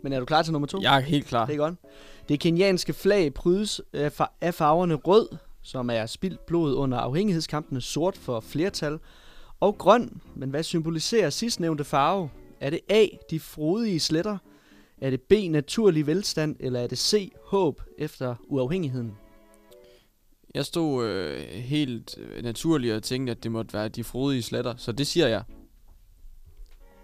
Men 0.02 0.12
er 0.12 0.18
du 0.18 0.24
klar 0.24 0.42
til 0.42 0.52
nummer 0.52 0.66
to? 0.66 0.78
Jeg 0.82 0.96
er 0.96 1.00
helt 1.00 1.26
klar. 1.26 1.46
Det 1.46 1.52
er 1.52 1.56
godt. 1.58 1.74
Det 2.28 2.40
kenyanske 2.40 2.92
flag 2.92 3.34
prydes 3.34 3.80
af 3.92 4.12
far- 4.12 4.32
af 4.40 4.54
farverne 4.54 4.94
rød, 4.94 5.28
som 5.62 5.90
er 5.90 6.06
spildt 6.06 6.46
blod 6.46 6.74
under 6.74 6.98
afhængighedskampene, 6.98 7.80
sort 7.80 8.16
for 8.16 8.40
flertal, 8.40 8.98
og 9.60 9.78
grøn. 9.78 10.20
Men 10.34 10.50
hvad 10.50 10.62
symboliserer 10.62 11.30
sidstnævnte 11.30 11.84
farve? 11.84 12.30
Er 12.60 12.70
det 12.70 12.80
A, 12.88 13.06
de 13.30 13.40
frodige 13.40 14.00
sletter? 14.00 14.38
Er 15.02 15.10
det 15.10 15.20
B, 15.22 15.32
naturlig 15.50 16.06
velstand? 16.06 16.56
Eller 16.60 16.80
er 16.80 16.86
det 16.86 16.98
C, 16.98 17.32
håb 17.44 17.82
efter 17.98 18.34
uafhængigheden? 18.48 19.12
Jeg 20.54 20.64
stod 20.66 21.06
øh, 21.06 21.40
helt 21.48 22.18
øh, 22.18 22.42
naturligt 22.42 22.94
og 22.94 23.02
tænkte, 23.02 23.30
at 23.30 23.42
det 23.42 23.52
måtte 23.52 23.74
være 23.74 23.88
de 23.88 24.04
frodige 24.04 24.42
sletter, 24.42 24.74
så 24.76 24.92
det 24.92 25.06
siger 25.06 25.28
jeg. 25.28 25.42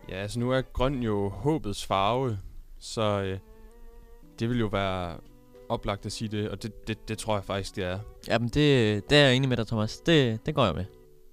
Ja, 0.08 0.14
altså 0.14 0.40
nu 0.40 0.52
er 0.52 0.60
grøn 0.60 1.02
jo 1.02 1.28
håbets 1.28 1.86
farve, 1.86 2.38
så 2.78 3.02
øh, 3.02 3.38
det 4.38 4.48
vil 4.48 4.58
jo 4.58 4.66
være 4.66 5.16
oplagt 5.68 6.06
at 6.06 6.12
sige 6.12 6.28
det, 6.28 6.50
og 6.50 6.62
det, 6.62 6.88
det, 6.88 7.08
det 7.08 7.18
tror 7.18 7.34
jeg 7.34 7.44
faktisk, 7.44 7.76
det 7.76 7.84
er. 7.84 7.98
Jamen, 8.28 8.48
det, 8.48 9.10
det 9.10 9.18
er 9.18 9.22
jeg 9.22 9.36
enig 9.36 9.48
med 9.48 9.56
dig, 9.56 9.66
Thomas. 9.66 10.00
Det, 10.00 10.46
det 10.46 10.54
går 10.54 10.64
jeg 10.64 10.74
med. 10.74 10.84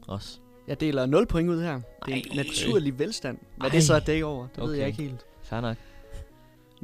Også. 0.08 0.40
Jeg 0.68 0.80
deler 0.80 1.06
0 1.06 1.26
point 1.26 1.50
ud 1.50 1.62
her. 1.62 1.82
Det 2.06 2.14
er 2.14 2.18
en 2.18 2.36
naturlig 2.36 3.00
velstand. 3.00 3.38
Hvad 3.58 3.70
det 3.70 3.84
så 3.84 3.94
er 3.94 4.00
dæk 4.00 4.24
over, 4.24 4.48
det 4.48 4.64
okay. 4.64 4.70
ved 4.70 4.78
jeg 4.78 4.88
ikke 4.88 5.04
helt. 5.04 5.26
Fair 5.44 5.62
nok. 5.62 5.78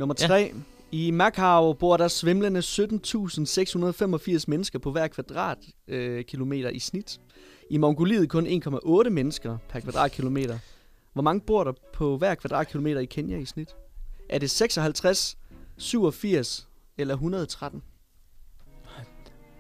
Nummer 0.02 0.16
Ja. 0.20 0.28
3. 0.28 0.54
I 0.92 1.12
Macau 1.12 1.74
bor 1.74 1.98
der 1.98 2.08
svimlende 2.08 2.60
17.685 2.60 4.44
mennesker 4.48 4.80
på 4.80 4.92
hver 4.92 5.08
kvadratkilometer 5.08 6.70
øh, 6.70 6.76
i 6.76 6.80
snit. 6.80 7.20
I 7.70 7.78
Mongoliet 7.78 8.30
kun 8.30 8.48
1,8 8.48 9.10
mennesker 9.10 9.58
per 9.70 9.80
kvadratkilometer. 9.80 10.60
Hvor 11.14 11.22
mange 11.22 11.42
bor 11.42 11.64
der 11.64 11.74
på 11.94 12.18
hver 12.18 12.36
kvadratkilometer 12.36 13.02
i 13.02 13.06
Kenya 13.06 13.38
i 13.38 13.46
snit? 13.46 13.76
Er 14.30 14.40
det 14.40 14.50
56, 14.50 15.38
87 15.78 16.68
eller 16.98 17.14
113? 17.14 17.82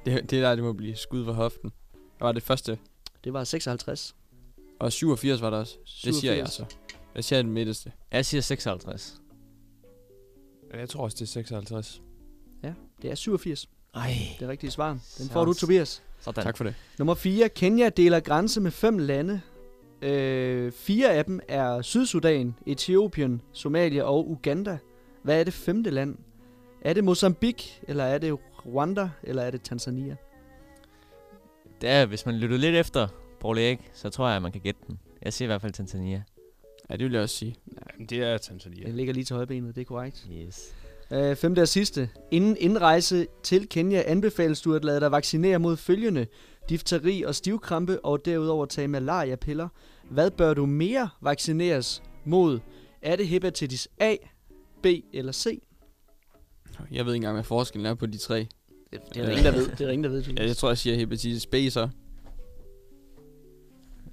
Det, 0.05 0.21
det 0.21 0.29
der, 0.31 0.55
det 0.55 0.63
må 0.63 0.73
blive 0.73 0.95
skud 0.95 1.25
for 1.25 1.33
hoften. 1.33 1.71
Hvad 1.91 2.27
var 2.27 2.31
det 2.31 2.43
første? 2.43 2.77
Det 3.23 3.33
var 3.33 3.43
56. 3.43 4.15
Og 4.79 4.91
87 4.91 5.41
var 5.41 5.49
der 5.49 5.57
også. 5.57 5.77
Det 6.05 6.15
siger 6.15 6.33
jeg 6.33 6.47
87. 6.47 6.53
så. 6.53 6.77
Jeg 7.15 7.23
siger 7.23 7.41
den 7.41 7.51
midterste. 7.51 7.91
Jeg 8.11 8.25
siger 8.25 8.41
56. 8.41 9.20
Jeg 10.73 10.89
tror 10.89 11.03
også, 11.03 11.15
det 11.15 11.21
er 11.21 11.27
56. 11.27 12.01
Ja, 12.63 12.73
det 13.01 13.11
er 13.11 13.15
87. 13.15 13.69
Ej. 13.95 14.13
Det 14.39 14.45
er 14.45 14.49
rigtige 14.49 14.71
svar. 14.71 14.89
Den 15.17 15.29
får 15.29 15.45
du, 15.45 15.53
Tobias. 15.53 16.03
Sådan. 16.19 16.43
Tak 16.43 16.57
for 16.57 16.63
det. 16.63 16.75
Nummer 16.99 17.13
4. 17.13 17.49
Kenya 17.49 17.89
deler 17.89 18.19
grænse 18.19 18.61
med 18.61 18.71
fem 18.71 18.97
lande. 18.97 19.41
Øh, 20.01 20.71
fire 20.71 21.13
af 21.13 21.25
dem 21.25 21.39
er 21.47 21.81
Sydsudan, 21.81 22.55
Etiopien, 22.65 23.41
Somalia 23.53 24.03
og 24.03 24.29
Uganda. 24.29 24.77
Hvad 25.23 25.39
er 25.39 25.43
det 25.43 25.53
femte 25.53 25.89
land? 25.89 26.17
Er 26.81 26.93
det 26.93 27.03
Mozambique, 27.03 27.81
eller 27.87 28.03
er 28.03 28.17
det 28.17 28.37
Rwanda, 28.65 29.09
eller 29.23 29.43
er 29.43 29.51
det 29.51 29.61
Tanzania? 29.61 30.15
Det 31.81 31.89
er, 31.89 32.05
hvis 32.05 32.25
man 32.25 32.35
lytter 32.35 32.57
lidt 32.57 32.75
efter 32.75 33.07
Paul 33.39 33.57
Erik, 33.57 33.79
så 33.93 34.09
tror 34.09 34.27
jeg, 34.27 34.35
at 34.35 34.41
man 34.41 34.51
kan 34.51 34.61
gætte 34.61 34.81
den. 34.87 34.99
Jeg 35.21 35.33
siger 35.33 35.45
i 35.45 35.49
hvert 35.49 35.61
fald 35.61 35.73
Tanzania. 35.73 36.23
Ja, 36.91 36.95
det 36.97 37.05
vil 37.05 37.11
jeg 37.13 37.21
også 37.21 37.35
sige. 37.35 37.55
Jamen, 37.67 38.07
det 38.07 38.17
er 38.17 38.37
Tanzania. 38.37 38.85
Den 38.85 38.95
ligger 38.95 39.13
lige 39.13 39.23
til 39.23 39.35
højbenet, 39.35 39.75
det 39.75 39.81
er 39.81 39.85
korrekt. 39.85 40.27
Yes. 40.31 40.75
Øh, 41.11 41.35
femte 41.35 41.61
og 41.61 41.67
sidste. 41.67 42.09
Inden 42.31 42.57
indrejse 42.59 43.27
til 43.43 43.69
Kenya 43.69 44.03
anbefales 44.05 44.61
du 44.61 44.75
at 44.75 44.85
lade 44.85 44.99
dig 44.99 45.11
vaccinere 45.11 45.59
mod 45.59 45.77
følgende. 45.77 46.27
Difteri 46.69 47.21
og 47.23 47.35
stivkrampe, 47.35 48.05
og 48.05 48.25
derudover 48.25 48.65
tage 48.65 48.87
malaria-piller. 48.87 49.67
Hvad 50.09 50.31
bør 50.31 50.53
du 50.53 50.65
mere 50.65 51.09
vaccineres 51.21 52.03
mod? 52.25 52.59
Er 53.01 53.15
det 53.15 53.27
hepatitis 53.27 53.87
A, 53.99 54.15
B 54.83 54.85
eller 55.13 55.31
C? 55.31 55.61
Jeg 56.91 57.05
ved 57.05 57.13
ikke 57.13 57.15
engang, 57.15 57.35
hvad 57.35 57.43
forskellen 57.43 57.85
er 57.85 57.93
på 57.93 58.05
de 58.05 58.17
tre. 58.17 58.47
Det, 58.91 58.99
det 59.13 59.17
er 59.17 59.25
der 59.25 59.31
ingen, 59.31 59.45
der 59.45 59.51
ved. 59.51 59.67
Det 59.67 59.81
er 59.81 59.85
der 59.85 59.91
ingen, 59.91 60.03
der 60.03 60.09
ved. 60.09 60.23
Ja, 60.37 60.45
jeg 60.45 60.57
tror, 60.57 60.69
jeg 60.69 60.77
siger 60.77 60.95
hepatitis 60.95 61.45
B 61.45 61.55
så. 61.69 61.89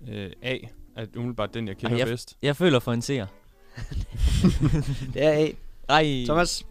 Øh, 0.08 0.30
A 0.42 0.56
er 1.02 1.06
umiddelbart 1.16 1.54
den, 1.54 1.68
jeg 1.68 1.76
kender 1.76 1.90
Ej, 1.92 1.98
jeg, 1.98 2.06
bedst. 2.06 2.36
jeg 2.42 2.56
føler 2.56 2.78
for 2.78 2.92
en 2.92 3.02
seer. 3.02 3.26
Det 5.14 5.24
er 5.24 5.30
A. 5.32 5.48
Ej. 5.88 6.24
Thomas, 6.26 6.66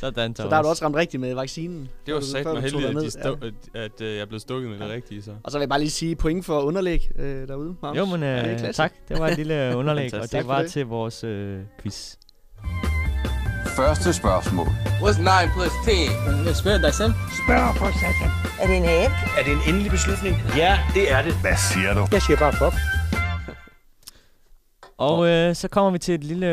Sådan, 0.00 0.34
Thomas. 0.34 0.36
så 0.36 0.42
der 0.48 0.54
har 0.54 0.62
du 0.62 0.68
også 0.68 0.84
ramt 0.84 0.96
rigtigt 0.96 1.20
med 1.20 1.34
vaccinen. 1.34 1.88
Det 2.06 2.14
var 2.14 2.20
sat 2.20 2.44
mig 2.46 2.62
heldigt, 2.62 2.84
at, 2.84 2.94
de 2.96 3.10
stå, 3.10 3.32
at, 3.42 3.52
at 3.74 4.00
øh, 4.00 4.14
jeg 4.14 4.20
er 4.20 4.26
blevet 4.26 4.42
stukket 4.42 4.70
med 4.70 4.78
det 4.78 4.84
Ja. 4.88 4.92
rigtige. 4.94 5.22
Så. 5.22 5.30
Og 5.44 5.50
så 5.52 5.58
vil 5.58 5.62
jeg 5.62 5.68
bare 5.68 5.78
lige 5.78 5.90
sige 5.90 6.16
point 6.16 6.44
for 6.44 6.60
underlæg 6.60 7.10
øh, 7.18 7.48
derude. 7.48 7.74
Magnus. 7.82 7.98
Jo, 7.98 8.04
men 8.06 8.22
Ja, 8.22 8.36
det 8.52 8.60
er 8.60 8.68
øh, 8.68 8.74
tak. 8.74 8.92
Det 9.08 9.18
var 9.18 9.28
et 9.28 9.36
lille 9.36 9.72
underlæg, 9.76 10.14
og 10.14 10.32
det 10.32 10.46
var 10.48 10.62
det. 10.62 10.70
til 10.70 10.86
vores 10.86 11.24
øh, 11.24 11.60
quiz. 11.82 12.14
Første 13.76 14.12
spørgsmål. 14.12 14.66
What's 15.02 15.20
9 15.20 15.26
plus 15.54 15.72
10? 15.84 16.54
Spørg 16.54 16.80
dig 16.82 16.94
selv. 16.94 17.12
Spørg 17.44 17.76
for 17.76 17.86
satan. 18.00 18.30
Er 18.60 18.66
det 18.66 18.76
en 18.76 18.84
æg? 18.84 19.04
Er 19.38 19.42
det 19.44 19.52
en 19.52 19.60
endelig 19.68 19.90
beslutning? 19.90 20.36
Ja, 20.56 20.78
det 20.94 21.12
er 21.12 21.22
det. 21.22 21.34
Hvad 21.34 21.56
siger 21.72 21.94
du? 21.94 22.06
Jeg 22.12 22.22
siger 22.22 22.38
bare 22.38 22.52
fuck. 22.52 22.97
Og 24.98 25.28
øh, 25.28 25.54
så 25.54 25.68
kommer 25.68 25.90
vi 25.90 25.98
til 25.98 26.14
et 26.14 26.24
lille 26.24 26.46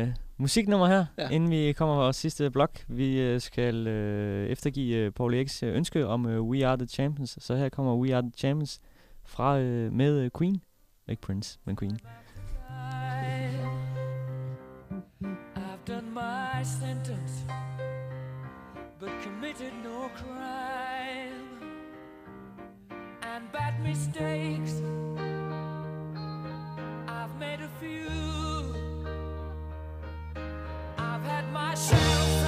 øh, 0.00 0.08
musiknummer 0.36 0.86
her, 0.86 1.04
Ja. 1.18 1.28
inden 1.28 1.50
vi 1.50 1.72
kommer 1.72 1.94
på 1.94 2.00
vores 2.00 2.16
sidste 2.16 2.50
blok. 2.50 2.70
Vi 2.88 3.20
øh, 3.20 3.40
skal 3.40 3.86
øh, 3.86 4.48
eftergive 4.48 4.96
øh, 4.96 5.10
Paul 5.12 5.34
Eriks 5.34 5.62
øh, 5.62 5.74
ønske 5.76 6.06
om 6.06 6.26
øh, 6.26 6.42
We 6.42 6.66
Are 6.66 6.76
The 6.76 6.86
Champions. 6.86 7.38
Så 7.40 7.56
her 7.56 7.68
kommer 7.68 7.96
We 7.96 8.14
Are 8.14 8.22
The 8.22 8.32
Champions 8.36 8.80
fra 9.24 9.58
øh, 9.58 9.92
med 9.92 10.18
øh, 10.18 10.30
Queen. 10.38 10.62
Ikke 11.08 11.22
Prince, 11.22 11.58
men 11.64 11.76
Queen. 11.76 11.98
I've 15.56 15.84
done 15.86 16.10
my 16.14 16.62
sentence, 16.64 17.44
but 19.00 19.10
committed 19.24 19.72
no 19.84 20.08
crime 20.16 21.48
and 23.22 23.42
bad 23.52 23.74
mistakes. 23.88 24.82
I've 27.22 27.38
made 27.38 27.60
a 27.60 27.68
few. 27.78 28.74
I've 30.98 31.22
had 31.22 31.52
my 31.52 31.72
share 31.76 32.41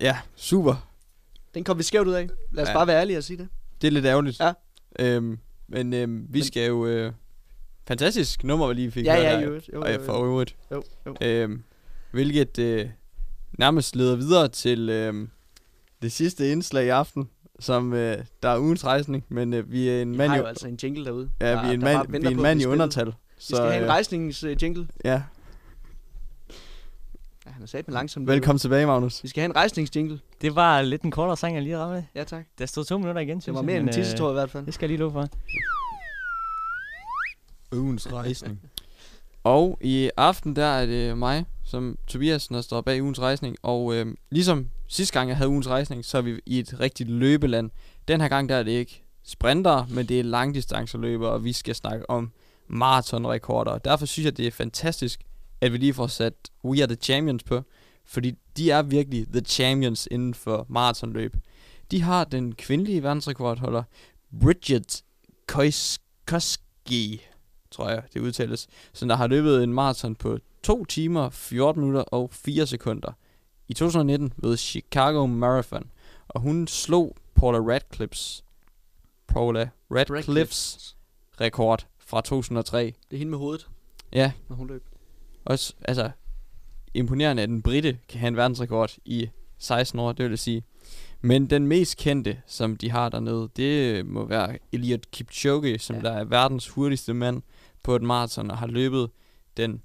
Ja, 0.00 0.18
super. 0.36 0.88
Den 1.54 1.64
kom 1.64 1.78
vi 1.78 1.82
skævt 1.82 2.08
ud 2.08 2.12
af. 2.12 2.28
Lad 2.52 2.62
os 2.62 2.68
Ja. 2.68 2.74
bare 2.74 2.86
være 2.86 3.00
ærlige 3.00 3.18
og 3.18 3.24
sige 3.24 3.36
det. 3.36 3.48
Det 3.80 3.86
er 3.86 3.90
lidt 3.92 4.04
ærgerligt. 4.06 4.40
Ja. 4.40 4.52
Øhm, 4.98 5.38
men 5.68 5.92
øhm, 5.94 6.26
vi 6.30 6.44
skal 6.44 6.66
jo... 6.66 6.86
Øh, 6.86 7.12
fantastisk 7.88 8.44
nummer, 8.44 8.68
vi 8.68 8.74
lige 8.74 8.90
fik. 8.90 9.06
Ja, 9.06 9.14
ja. 9.14 9.40
Jo, 9.40 9.54
Og 9.54 9.88
jo, 9.88 9.92
jo. 9.92 10.04
for 10.04 10.24
øvrigt. 10.24 10.56
Jo, 10.72 10.82
jo. 11.06 11.16
Øhm, 11.20 11.62
hvilket 12.10 12.58
øh, 12.58 12.88
nærmest 13.58 13.96
leder 13.96 14.16
videre 14.16 14.48
til 14.48 14.88
øh, 14.88 15.28
det 16.02 16.12
sidste 16.12 16.52
indslag 16.52 16.86
i 16.86 16.88
aften, 16.88 17.28
som 17.60 17.92
øh, 17.92 18.18
der 18.42 18.48
er 18.48 18.58
ugens 18.58 18.84
rejsning, 18.84 19.24
men 19.28 19.52
øh, 19.54 19.72
vi 19.72 19.88
er 19.88 20.02
en 20.02 20.12
Vi 20.12 20.16
mand 20.16 20.28
har 20.30 20.36
i- 20.36 20.40
jo 20.40 20.44
altså 20.46 20.68
en 20.68 20.78
jingle 20.82 21.04
derude. 21.04 21.30
Ja, 21.40 21.50
der- 21.52 21.62
vi 21.62 21.68
er 21.68 21.72
en 21.72 21.80
mand, 21.80 22.10
vi 22.20 22.26
er 22.26 22.30
en 22.30 22.42
mand 22.42 22.60
i 22.60 22.66
undertal. 22.66 23.06
spillet. 23.06 23.14
Vi 23.38 23.42
skal 23.44 23.58
have 23.58 23.76
en 23.76 23.82
øh, 23.82 23.88
rejsnings-jingle. 23.88 24.86
Ja, 25.04 25.22
Ja, 27.46 27.50
han 27.50 27.62
er 27.62 27.66
sat 27.66 27.88
med 27.88 27.94
langsomt. 27.94 28.26
velkommen 28.26 28.58
tilbage, 28.58 28.86
Magnus. 28.86 29.22
Vi 29.22 29.28
skal 29.28 29.40
have 29.40 29.50
en 29.50 29.56
rejsningsjingle. 29.56 30.20
Det 30.40 30.54
var 30.54 30.82
lidt 30.82 31.02
en 31.02 31.10
kortere 31.10 31.36
sang, 31.36 31.54
jeg 31.54 31.62
lige 31.62 31.78
ramte. 31.78 32.06
Ja, 32.14 32.24
tak. 32.24 32.44
Der 32.58 32.66
stod 32.66 32.84
to 32.84 32.98
minutter 32.98 33.20
igen, 33.22 33.40
Det 33.40 33.54
var 33.54 33.62
mere 33.62 33.76
end 33.76 33.84
men, 33.84 33.88
en 33.88 33.94
tissetår 33.94 34.26
øh, 34.26 34.32
i 34.32 34.34
hvert 34.34 34.50
fald. 34.50 34.66
Det 34.66 34.74
skal 34.74 34.84
jeg 34.84 34.88
lige 34.88 34.98
love 34.98 35.12
for. 35.12 35.28
Ugens 37.72 38.12
rejsning. 38.12 38.60
Og 39.44 39.78
i 39.80 40.10
aften, 40.16 40.56
der 40.56 40.64
er 40.64 40.86
det 40.86 41.18
mig, 41.18 41.44
som 41.64 41.98
Tobias, 42.06 42.48
der 42.48 42.60
står 42.60 42.80
bag 42.80 43.02
ugens 43.02 43.20
rejsning. 43.20 43.56
Og 43.62 43.94
øh, 43.94 44.06
ligesom 44.30 44.68
sidste 44.88 45.18
gang, 45.18 45.28
jeg 45.28 45.36
havde 45.36 45.50
ugens 45.50 45.68
rejsning, 45.68 46.04
så 46.04 46.18
er 46.18 46.22
vi 46.22 46.40
i 46.46 46.58
et 46.58 46.80
rigtigt 46.80 47.10
løbeland. 47.10 47.70
Den 48.08 48.20
her 48.20 48.28
gang, 48.28 48.48
der 48.48 48.54
er 48.56 48.62
det 48.62 48.72
ikke 48.72 49.04
sprinter, 49.24 49.86
men 49.90 50.06
det 50.06 50.20
er 50.20 50.24
langdistanceløber, 50.24 51.28
og 51.28 51.44
vi 51.44 51.52
skal 51.52 51.74
snakke 51.74 52.10
om 52.10 52.32
maratonrekorder. 52.68 53.78
Derfor 53.78 54.06
synes 54.06 54.24
jeg, 54.24 54.36
det 54.36 54.46
er 54.46 54.50
fantastisk, 54.50 55.20
at 55.60 55.72
vi 55.72 55.78
lige 55.78 55.94
får 55.94 56.06
sat 56.06 56.34
We 56.64 56.82
Are 56.82 56.86
The 56.86 56.96
Champions 56.96 57.42
på. 57.42 57.62
Fordi 58.04 58.34
de 58.56 58.70
er 58.70 58.82
virkelig 58.82 59.26
the 59.32 59.40
champions 59.40 60.08
inden 60.10 60.34
for 60.34 60.66
maratonløb. 60.68 61.36
De 61.90 62.02
har 62.02 62.24
den 62.24 62.54
kvindelige 62.54 63.02
verdensrekordholder, 63.02 63.82
Bridget 64.40 65.02
Koski, 66.26 67.22
tror 67.70 67.88
jeg, 67.90 68.02
det 68.14 68.20
udtales, 68.20 68.66
som 68.92 69.08
der 69.08 69.16
har 69.16 69.26
løbet 69.26 69.62
en 69.62 69.72
maraton 69.72 70.14
på 70.14 70.38
2 70.62 70.84
timer, 70.84 71.30
14 71.30 71.80
minutter 71.80 72.02
og 72.02 72.30
4 72.32 72.66
sekunder 72.66 73.12
i 73.68 73.74
2019 73.74 74.32
ved 74.36 74.56
Chicago 74.56 75.26
Marathon. 75.26 75.90
Og 76.28 76.40
hun 76.40 76.66
slog 76.66 77.16
Paula 77.34 77.58
Radcliffe's, 77.58 78.42
Paula 79.26 79.68
Radcliffe's 79.92 80.94
rekord 81.40 81.86
fra 81.98 82.20
2003. 82.20 82.84
Det 82.84 82.94
er 83.10 83.18
hende 83.18 83.30
med 83.30 83.38
hovedet, 83.38 83.68
Ja, 84.12 84.32
når 84.48 84.56
hun 84.56 84.66
løb. 84.66 84.95
Også, 85.46 85.74
altså, 85.84 86.10
imponerende, 86.94 87.42
at 87.42 87.48
en 87.48 87.62
britte 87.62 87.98
kan 88.08 88.20
have 88.20 88.28
en 88.28 88.36
verdensrekord 88.36 88.96
i 89.04 89.28
16 89.58 90.00
år, 90.00 90.12
det 90.12 90.24
vil 90.24 90.30
jeg 90.30 90.38
sige. 90.38 90.62
Men 91.20 91.50
den 91.50 91.66
mest 91.66 91.96
kendte, 91.96 92.40
som 92.46 92.76
de 92.76 92.90
har 92.90 93.08
dernede, 93.08 93.48
det 93.56 94.06
må 94.06 94.24
være 94.24 94.58
Eliud 94.72 94.98
Kipchoge, 95.12 95.78
som 95.78 95.96
ja. 95.96 96.02
der 96.02 96.12
er 96.12 96.24
verdens 96.24 96.68
hurtigste 96.68 97.14
mand 97.14 97.42
på 97.82 97.96
et 97.96 98.02
maraton, 98.02 98.50
og 98.50 98.58
har 98.58 98.66
løbet 98.66 99.10
den 99.56 99.82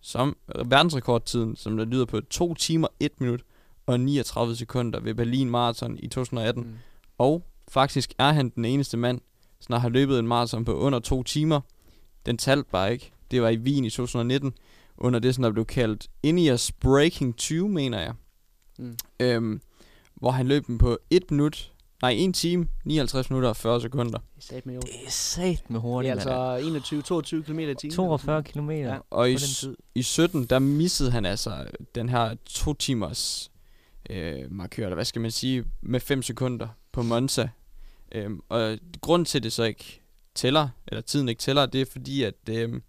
som 0.00 0.36
verdensrekordtiden, 0.64 1.56
som 1.56 1.76
der 1.76 1.84
lyder 1.84 2.04
på 2.04 2.20
2 2.20 2.54
timer, 2.54 2.88
1 3.00 3.20
minut 3.20 3.42
og 3.86 4.00
39 4.00 4.56
sekunder 4.56 5.00
ved 5.00 5.14
Berlin 5.14 5.50
Marathon 5.50 5.98
i 5.98 6.08
2018. 6.08 6.62
Mm. 6.62 6.74
Og 7.18 7.44
faktisk 7.68 8.14
er 8.18 8.32
han 8.32 8.48
den 8.48 8.64
eneste 8.64 8.96
mand, 8.96 9.20
som 9.60 9.80
har 9.80 9.88
løbet 9.88 10.18
en 10.18 10.26
maraton 10.26 10.64
på 10.64 10.74
under 10.74 10.98
2 10.98 11.22
timer. 11.22 11.60
Den 12.26 12.38
talte 12.38 12.70
bare 12.70 12.92
ikke. 12.92 13.12
Det 13.30 13.42
var 13.42 13.48
i 13.48 13.56
Wien 13.56 13.84
i 13.84 13.90
2019, 13.90 14.54
under 14.98 15.18
det, 15.18 15.34
som 15.34 15.42
der 15.42 15.50
blev 15.52 15.64
kaldt 15.64 16.08
Ineos 16.22 16.72
Breaking 16.72 17.36
20, 17.36 17.68
mener 17.68 18.00
jeg. 18.00 18.12
Mm. 18.78 18.96
Øhm, 19.20 19.60
hvor 20.14 20.30
han 20.30 20.46
løb 20.48 20.66
den 20.66 20.78
på 20.78 20.98
1 21.10 21.30
minut, 21.30 21.72
nej 22.02 22.10
1 22.18 22.34
time, 22.34 22.68
59 22.84 23.30
minutter 23.30 23.48
og 23.48 23.56
40 23.56 23.80
sekunder. 23.80 24.18
Det 24.18 24.36
er 24.36 24.40
sat 24.54 24.66
med 24.66 24.74
jo. 24.74 24.80
Det 24.80 24.90
er 25.06 25.10
sat 25.10 25.70
med 25.70 25.74
Det 25.74 25.82
hurtigt, 25.82 26.14
er 26.26 26.32
altså 26.34 27.40
21-22 27.40 27.42
km 27.42 27.58
i 27.58 27.74
timen. 27.74 27.94
42 27.94 28.42
km. 28.42 28.70
Ja. 28.70 28.96
Og 29.10 29.28
i, 29.28 29.30
den 29.30 29.38
s- 29.40 29.60
tid. 29.60 29.76
i 29.94 30.02
17, 30.02 30.44
der 30.44 30.58
missede 30.58 31.10
han 31.10 31.24
altså 31.24 31.66
den 31.94 32.08
her 32.08 32.34
to 32.46 32.74
timers 32.74 33.50
øh, 34.10 34.52
markør, 34.52 34.84
eller 34.84 34.94
hvad 34.94 35.04
skal 35.04 35.22
man 35.22 35.30
sige, 35.30 35.64
med 35.82 36.00
5 36.00 36.22
sekunder 36.22 36.68
på 36.92 37.02
Monza. 37.02 37.48
Øhm, 38.12 38.40
og 38.48 38.78
grund 39.00 39.26
til, 39.26 39.38
at 39.38 39.42
det 39.42 39.52
så 39.52 39.62
ikke 39.62 40.02
tæller, 40.34 40.68
eller 40.88 41.00
tiden 41.00 41.28
ikke 41.28 41.40
tæller, 41.40 41.66
det 41.66 41.80
er 41.80 41.86
fordi, 41.92 42.22
at 42.22 42.34
øhm, 42.50 42.82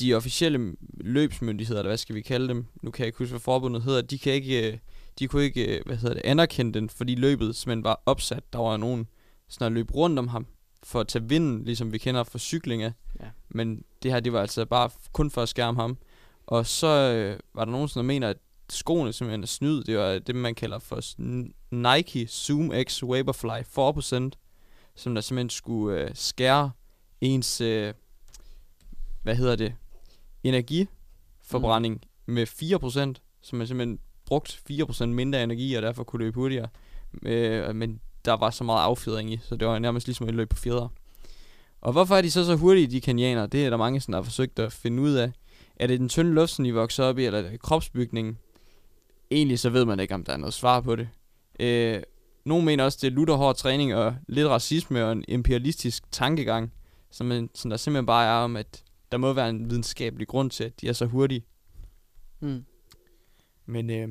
de 0.00 0.14
officielle 0.14 0.76
løbsmyndigheder, 1.00 1.80
eller 1.80 1.90
hvad 1.90 1.96
skal 1.96 2.14
vi 2.14 2.20
kalde 2.20 2.48
dem, 2.48 2.66
nu 2.82 2.90
kan 2.90 3.02
jeg 3.02 3.06
ikke 3.06 3.18
huske, 3.18 3.32
hvad 3.32 3.40
forbundet 3.40 3.82
hedder, 3.82 4.02
de 4.02 4.18
kan 4.18 4.32
ikke, 4.32 4.72
øh, 4.72 4.78
de 5.18 5.28
kunne 5.28 5.44
ikke, 5.44 5.76
øh, 5.76 5.82
hvad 5.86 5.96
hedder 5.96 6.14
det, 6.14 6.22
anerkende 6.24 6.72
den, 6.72 6.90
fordi 6.90 7.14
løbet 7.14 7.56
simpelthen 7.56 7.84
var 7.84 8.02
opsat. 8.06 8.52
Der 8.52 8.58
var 8.58 8.76
nogen 8.76 9.06
sådan 9.48 9.66
at 9.66 9.72
løbe 9.72 9.94
rundt 9.94 10.18
om 10.18 10.28
ham, 10.28 10.46
for 10.82 11.00
at 11.00 11.08
tage 11.08 11.28
vinden, 11.28 11.64
ligesom 11.64 11.92
vi 11.92 11.98
kender 11.98 12.24
fra 12.24 12.38
cyklinger. 12.38 12.92
Ja. 13.20 13.26
Men 13.48 13.84
det 14.02 14.12
her, 14.12 14.20
det 14.20 14.32
var 14.32 14.40
altså 14.40 14.64
bare 14.64 14.90
kun 15.12 15.30
for 15.30 15.42
at 15.42 15.48
skærme 15.48 15.80
ham. 15.80 15.98
Og 16.46 16.66
så 16.66 16.86
øh, 16.86 17.38
var 17.54 17.64
der 17.64 17.72
nogen, 17.72 17.88
der 17.94 18.02
mener, 18.02 18.28
at 18.28 18.36
skoene 18.70 19.12
simpelthen 19.12 19.42
er 19.42 19.46
snyd. 19.46 19.82
Det 19.82 19.98
var 19.98 20.18
det, 20.18 20.34
man 20.34 20.54
kalder 20.54 20.78
for 20.78 21.00
Nike 21.74 22.26
Zoom 22.26 22.72
X 22.88 23.02
Vaporfly 23.02 23.60
4%, 24.28 24.30
som 24.94 25.14
der 25.14 25.20
simpelthen 25.20 25.50
skulle 25.50 26.00
øh, 26.00 26.10
skære 26.14 26.70
ens, 27.20 27.60
øh, 27.60 27.94
hvad 29.22 29.36
hedder 29.36 29.56
det, 29.56 29.74
energiforbrænding 30.48 32.00
mm. 32.26 32.34
med 32.34 32.46
4%, 32.46 33.20
så 33.42 33.56
man 33.56 33.66
simpelthen 33.66 33.98
brugt 34.26 34.60
4% 34.70 35.06
mindre 35.06 35.42
energi, 35.42 35.74
og 35.74 35.82
derfor 35.82 36.04
kunne 36.04 36.24
løbe 36.24 36.34
hurtigere. 36.34 36.68
Øh, 37.22 37.74
men 37.74 38.00
der 38.24 38.32
var 38.32 38.50
så 38.50 38.64
meget 38.64 38.82
affjedring 38.82 39.32
i, 39.32 39.40
så 39.42 39.56
det 39.56 39.68
var 39.68 39.78
nærmest 39.78 40.06
ligesom 40.06 40.28
et 40.28 40.34
løb 40.34 40.48
på 40.48 40.56
fjeder. 40.56 40.88
Og 41.80 41.92
hvorfor 41.92 42.16
er 42.16 42.22
de 42.22 42.30
så 42.30 42.44
så 42.44 42.56
hurtige, 42.56 42.86
de 42.86 43.00
kenianer? 43.00 43.46
Det 43.46 43.66
er 43.66 43.70
der 43.70 43.76
mange, 43.76 44.00
som 44.00 44.14
har 44.14 44.22
forsøgt 44.22 44.58
at 44.58 44.72
finde 44.72 45.02
ud 45.02 45.12
af. 45.12 45.32
Er 45.76 45.86
det 45.86 46.00
den 46.00 46.08
tynde 46.08 46.32
luft, 46.32 46.52
som 46.52 46.64
de 46.64 46.74
vokser 46.74 47.04
op 47.04 47.18
i, 47.18 47.24
eller 47.24 47.38
er 47.38 47.50
det 47.50 47.60
kropsbygningen? 47.60 48.38
Egentlig 49.30 49.58
så 49.58 49.70
ved 49.70 49.84
man 49.84 50.00
ikke, 50.00 50.14
om 50.14 50.24
der 50.24 50.32
er 50.32 50.36
noget 50.36 50.54
svar 50.54 50.80
på 50.80 50.96
det. 50.96 51.08
Øh, 51.60 52.02
nogen 52.44 52.64
mener 52.64 52.84
også, 52.84 52.98
det 53.02 53.06
er 53.06 53.14
lutterhård 53.14 53.56
træning 53.56 53.94
og 53.94 54.14
lidt 54.28 54.48
racisme 54.48 55.04
og 55.04 55.12
en 55.12 55.24
imperialistisk 55.28 56.12
tankegang, 56.12 56.72
som, 57.10 57.32
en, 57.32 57.50
som 57.54 57.70
der 57.70 57.76
simpelthen 57.76 58.06
bare 58.06 58.26
er 58.26 58.44
om, 58.44 58.56
at 58.56 58.82
der 59.16 59.20
må 59.20 59.32
være 59.32 59.50
en 59.50 59.70
videnskabelig 59.70 60.28
grund 60.28 60.50
til, 60.50 60.64
at 60.64 60.80
de 60.80 60.88
er 60.88 60.92
så 60.92 61.06
hurtige. 61.06 61.44
Mm. 62.40 62.64
Men 63.66 63.90
øh, 63.90 64.08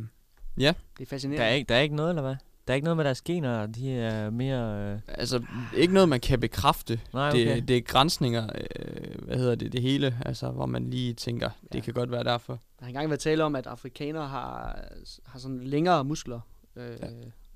ja. 0.57 0.73
Det 0.97 1.03
er 1.03 1.09
fascinerende. 1.09 1.43
Der 1.43 1.49
er, 1.49 1.53
ikke, 1.53 1.69
der 1.69 1.75
er 1.75 1.79
ikke 1.79 1.95
noget, 1.95 2.09
eller 2.09 2.21
hvad? 2.21 2.35
Der 2.67 2.73
er 2.73 2.75
ikke 2.75 2.85
noget 2.85 2.97
med 2.97 3.05
deres 3.05 3.21
gener, 3.21 3.65
de 3.65 3.91
er 3.91 4.29
mere... 4.29 4.93
Øh... 4.93 4.99
Altså, 5.07 5.45
ikke 5.77 5.93
noget, 5.93 6.09
man 6.09 6.19
kan 6.19 6.39
bekræfte. 6.39 6.99
Nej, 7.13 7.29
okay. 7.29 7.55
det, 7.55 7.67
det 7.67 7.77
er 7.77 7.81
grænsninger, 7.81 8.49
øh, 8.55 9.25
hvad 9.25 9.37
hedder 9.37 9.55
det, 9.55 9.71
det 9.73 9.81
hele, 9.81 10.17
altså, 10.25 10.51
hvor 10.51 10.65
man 10.65 10.89
lige 10.89 11.13
tænker, 11.13 11.49
ja. 11.63 11.67
det 11.77 11.83
kan 11.83 11.93
godt 11.93 12.11
være 12.11 12.23
derfor. 12.23 12.53
Der 12.53 12.85
har 12.85 12.87
engang 12.87 13.09
været 13.09 13.19
tale 13.19 13.43
om, 13.43 13.55
at 13.55 13.67
afrikanere 13.67 14.27
har, 14.27 14.79
har 15.25 15.39
sådan 15.39 15.63
længere 15.63 16.03
muskler. 16.03 16.39
Øh, 16.75 16.97
ja. 17.01 17.07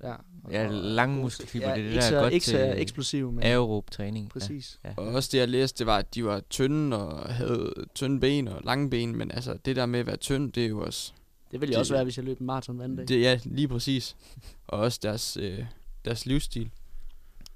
Ja, 0.02 0.14
Ja, 0.50 0.68
lange 0.70 1.20
muskelfibre, 1.20 1.68
ja, 1.68 1.74
det 1.74 1.84
er 1.84 1.88
det, 1.88 1.94
der 1.94 2.00
så, 2.00 2.16
er 2.16 2.22
godt 2.22 2.32
ikke 2.32 2.46
så 2.46 2.52
til 2.52 2.74
eksplosiv, 2.76 3.32
men 3.32 3.44
aerob 3.44 3.90
træning. 3.90 4.30
Præcis. 4.30 4.78
Ja. 4.84 4.90
Og 4.96 5.06
også 5.06 5.28
det, 5.32 5.38
jeg 5.38 5.48
læste, 5.48 5.78
det 5.78 5.86
var, 5.86 5.96
at 5.96 6.14
de 6.14 6.24
var 6.24 6.40
tynde 6.50 7.08
og 7.08 7.34
havde 7.34 7.74
tynde 7.94 8.20
ben 8.20 8.48
og 8.48 8.60
lange 8.64 8.90
ben, 8.90 9.16
men 9.16 9.30
altså, 9.30 9.58
det 9.64 9.76
der 9.76 9.86
med 9.86 10.00
at 10.00 10.06
være 10.06 10.16
tynd, 10.16 10.52
det 10.52 10.64
er 10.64 10.68
jo 10.68 10.80
også... 10.80 11.12
Det 11.52 11.60
ville 11.60 11.72
jeg 11.72 11.80
også 11.80 11.94
være, 11.94 12.04
hvis 12.04 12.16
jeg 12.16 12.24
løb 12.24 12.40
en 12.40 12.46
maraton 12.46 12.76
hver 12.76 12.86
dag. 12.86 13.08
Det, 13.08 13.20
ja, 13.20 13.40
lige 13.44 13.68
præcis. 13.68 14.16
Og 14.66 14.78
også 14.78 14.98
deres, 15.02 15.36
øh, 15.36 15.64
deres 16.04 16.26
livsstil. 16.26 16.70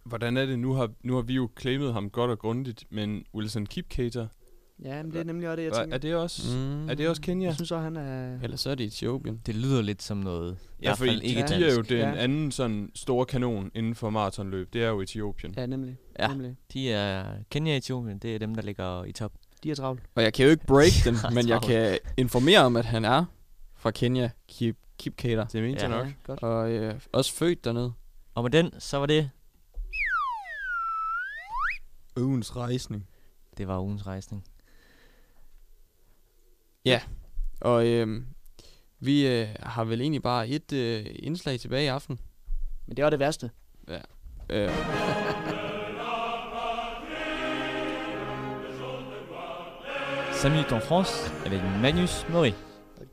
Hvordan 0.04 0.36
er 0.36 0.46
det? 0.46 0.58
Nu 0.58 0.72
har, 0.72 0.90
nu 1.02 1.14
har 1.14 1.22
vi 1.22 1.34
jo 1.34 1.50
claimet 1.60 1.92
ham 1.92 2.10
godt 2.10 2.30
og 2.30 2.38
grundigt, 2.38 2.84
men 2.90 3.24
Wilson 3.34 3.66
Kipketer, 3.66 4.26
Ja, 4.84 5.02
men 5.02 5.12
det 5.12 5.20
er 5.20 5.24
nemlig 5.24 5.48
også 5.48 5.56
det, 5.56 5.64
jeg 5.64 5.72
tænker. 5.72 5.94
er 5.94 5.98
det 5.98 6.14
også, 6.14 6.56
Mm. 6.56 6.88
er 6.90 6.94
det 6.94 7.08
også 7.08 7.22
Kenya? 7.22 7.46
Jeg 7.46 7.54
synes 7.54 7.70
også, 7.72 7.82
han 7.84 7.96
er... 7.96 8.38
Eller 8.42 8.56
så 8.56 8.70
er 8.70 8.74
det 8.74 8.86
Etiopien. 8.86 9.40
Det 9.46 9.54
lyder 9.54 9.82
lidt 9.82 10.02
som 10.02 10.16
noget... 10.16 10.58
i 10.80 10.84
Ja, 10.84 10.92
fordi 10.92 11.10
fald 11.10 11.22
ikke 11.22 11.42
de, 11.48 11.54
er 11.66 11.74
jo 11.74 11.80
den 11.80 11.98
Ja. 11.98 12.14
anden 12.16 12.52
sådan 12.52 12.90
store 12.94 13.26
kanon 13.26 13.70
inden 13.74 13.94
for 13.94 14.10
maratonløb. 14.10 14.72
Det 14.72 14.84
er 14.84 14.88
jo 14.88 15.00
Etiopien. 15.00 15.54
Ja, 15.56 15.66
nemlig. 15.66 15.96
Ja, 16.18 16.28
nemlig. 16.28 16.56
de 16.72 16.90
er... 16.92 17.24
Kenya 17.50 17.72
og 17.72 17.76
Etiopien, 17.76 18.18
det 18.18 18.34
er 18.34 18.38
dem, 18.38 18.54
der 18.54 18.62
ligger 18.62 19.04
i 19.04 19.12
top. 19.12 19.32
De 19.62 19.70
er 19.70 19.74
travlt. 19.74 20.02
Og 20.14 20.22
jeg 20.22 20.32
kan 20.32 20.44
jo 20.44 20.50
ikke 20.50 20.66
break 20.66 20.92
den, 21.04 21.14
Ja, 21.24 21.30
men 21.36 21.48
jeg 21.48 21.62
kan 21.62 21.98
informere 22.16 22.58
om, 22.60 22.76
at 22.76 22.84
han 22.84 23.04
er 23.04 23.24
fra 23.76 23.90
Kenya, 23.90 24.30
Kip, 24.48 24.76
Kip 24.98 25.16
Kater. 25.16 25.44
Det 25.46 25.62
mente 25.62 25.86
Ja. 25.86 25.96
jeg 25.96 26.04
nok. 26.04 26.12
godt. 26.24 26.42
Og 26.42 26.70
øh, 26.70 26.94
også 27.12 27.32
født 27.34 27.64
dernede. 27.64 27.92
Og 28.34 28.42
med 28.42 28.50
den, 28.50 28.70
så 28.78 28.96
var 28.98 29.06
det... 29.06 29.30
Ugens 32.16 32.56
rejsning. 32.56 33.06
Det 33.58 33.68
var 33.68 33.80
ugens 33.80 34.06
rejsning. 34.06 34.44
Ja, 36.84 37.00
og 37.60 37.86
øh, 37.86 38.22
vi 39.00 39.26
øh, 39.26 39.48
har 39.62 39.84
vel 39.84 40.00
egentlig 40.00 40.22
bare 40.22 40.48
et 40.48 40.72
øh, 40.72 41.06
indslag 41.14 41.60
tilbage 41.60 41.84
i 41.84 41.86
aften. 41.86 42.18
Men 42.86 42.96
det 42.96 43.04
var 43.04 43.10
det 43.10 43.18
værste. 43.18 43.50
Ja. 43.88 43.98
Øh, 44.50 44.70
Salut 50.32 50.72
en 50.72 50.80
France 50.80 51.30
avec 51.46 51.60
Magnus 51.82 52.26
Murray. 52.28 52.52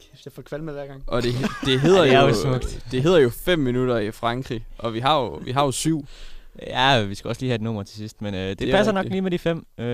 Kæft, 0.02 0.26
jeg 0.26 0.34
får 0.34 0.42
kvalme 0.42 0.72
hver 0.72 0.86
gang. 0.86 1.04
og 1.08 1.24
det, 1.24 1.34
det 1.66 1.82
hedder 1.82 2.04
Ja, 2.06 2.10
det 2.12 2.18
er 2.18 2.22
jo, 2.22 2.28
jo 2.28 2.34
smukt. 2.34 2.86
det 2.92 3.04
hedder 3.04 3.20
jo 3.20 3.30
5 3.30 3.60
minutter 3.60 3.98
i 3.98 4.12
Frankrig, 4.12 4.66
og 4.78 4.94
vi 4.94 5.00
har 5.00 5.20
jo, 5.22 5.28
vi 5.30 5.52
har 5.52 5.66
jo 5.66 5.72
syv. 5.72 6.06
Ja, 6.60 7.04
vi 7.04 7.16
skal 7.16 7.28
også 7.30 7.42
lige 7.42 7.50
have 7.50 7.56
et 7.56 7.62
nummer 7.62 7.84
til 7.84 7.98
sidst, 7.98 8.22
men 8.22 8.34
øh, 8.34 8.50
det, 8.50 8.60
Det 8.60 8.70
er 8.70 8.76
passer 8.76 8.94
nok 8.94 9.06
lige 9.06 9.22
med 9.22 9.32
de 9.32 9.40
fem. 9.40 9.66
Øh, 9.78 9.86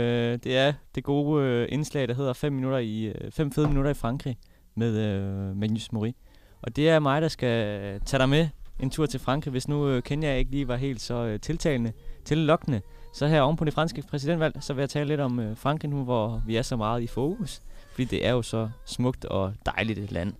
det 0.43 0.57
er 0.57 0.73
det 0.95 1.03
gode 1.03 1.43
øh, 1.43 1.67
indslag, 1.71 2.07
der 2.07 2.13
hedder 2.13 2.33
5 2.33 2.53
minutter 2.53 2.77
i 2.77 3.03
øh, 3.03 3.31
fem 3.31 3.51
fede 3.51 3.67
minutter 3.67 3.91
i 3.91 3.93
Frankrig 3.93 4.37
med 4.75 4.97
øh, 4.97 5.57
Magnus 5.57 5.91
Mori. 5.91 6.15
Og 6.61 6.75
det 6.75 6.89
er 6.89 6.99
mig, 6.99 7.21
der 7.21 7.27
skal 7.27 7.99
tage 8.05 8.19
dig 8.19 8.29
med 8.29 8.47
en 8.79 8.89
tur 8.89 9.05
til 9.05 9.19
Frankrig, 9.19 9.51
hvis 9.51 9.67
nu 9.67 9.87
øh, 9.87 10.03
Kenya 10.03 10.35
ikke 10.35 10.51
lige 10.51 10.67
var 10.67 10.75
helt 10.75 11.01
så 11.01 11.13
øh, 11.13 11.39
tiltalende, 11.39 11.91
tillokkende. 12.25 12.81
Så 13.13 13.27
her 13.27 13.41
oven 13.41 13.55
på 13.57 13.65
det 13.65 13.73
franske 13.73 14.03
præsidentvalg, 14.09 14.55
så 14.59 14.73
vil 14.73 14.81
jeg 14.81 14.89
tale 14.89 15.07
lidt 15.07 15.19
om 15.19 15.39
øh, 15.39 15.57
Frankrig 15.57 15.91
nu, 15.91 16.03
hvor 16.03 16.41
vi 16.45 16.55
er 16.55 16.61
så 16.61 16.75
meget 16.75 17.01
i 17.01 17.07
fokus. 17.07 17.61
Fordi 17.91 18.05
det 18.05 18.25
er 18.25 18.31
jo 18.31 18.41
så 18.41 18.69
smukt 18.85 19.25
og 19.25 19.53
dejligt 19.65 19.99
et 19.99 20.11
land. 20.11 20.33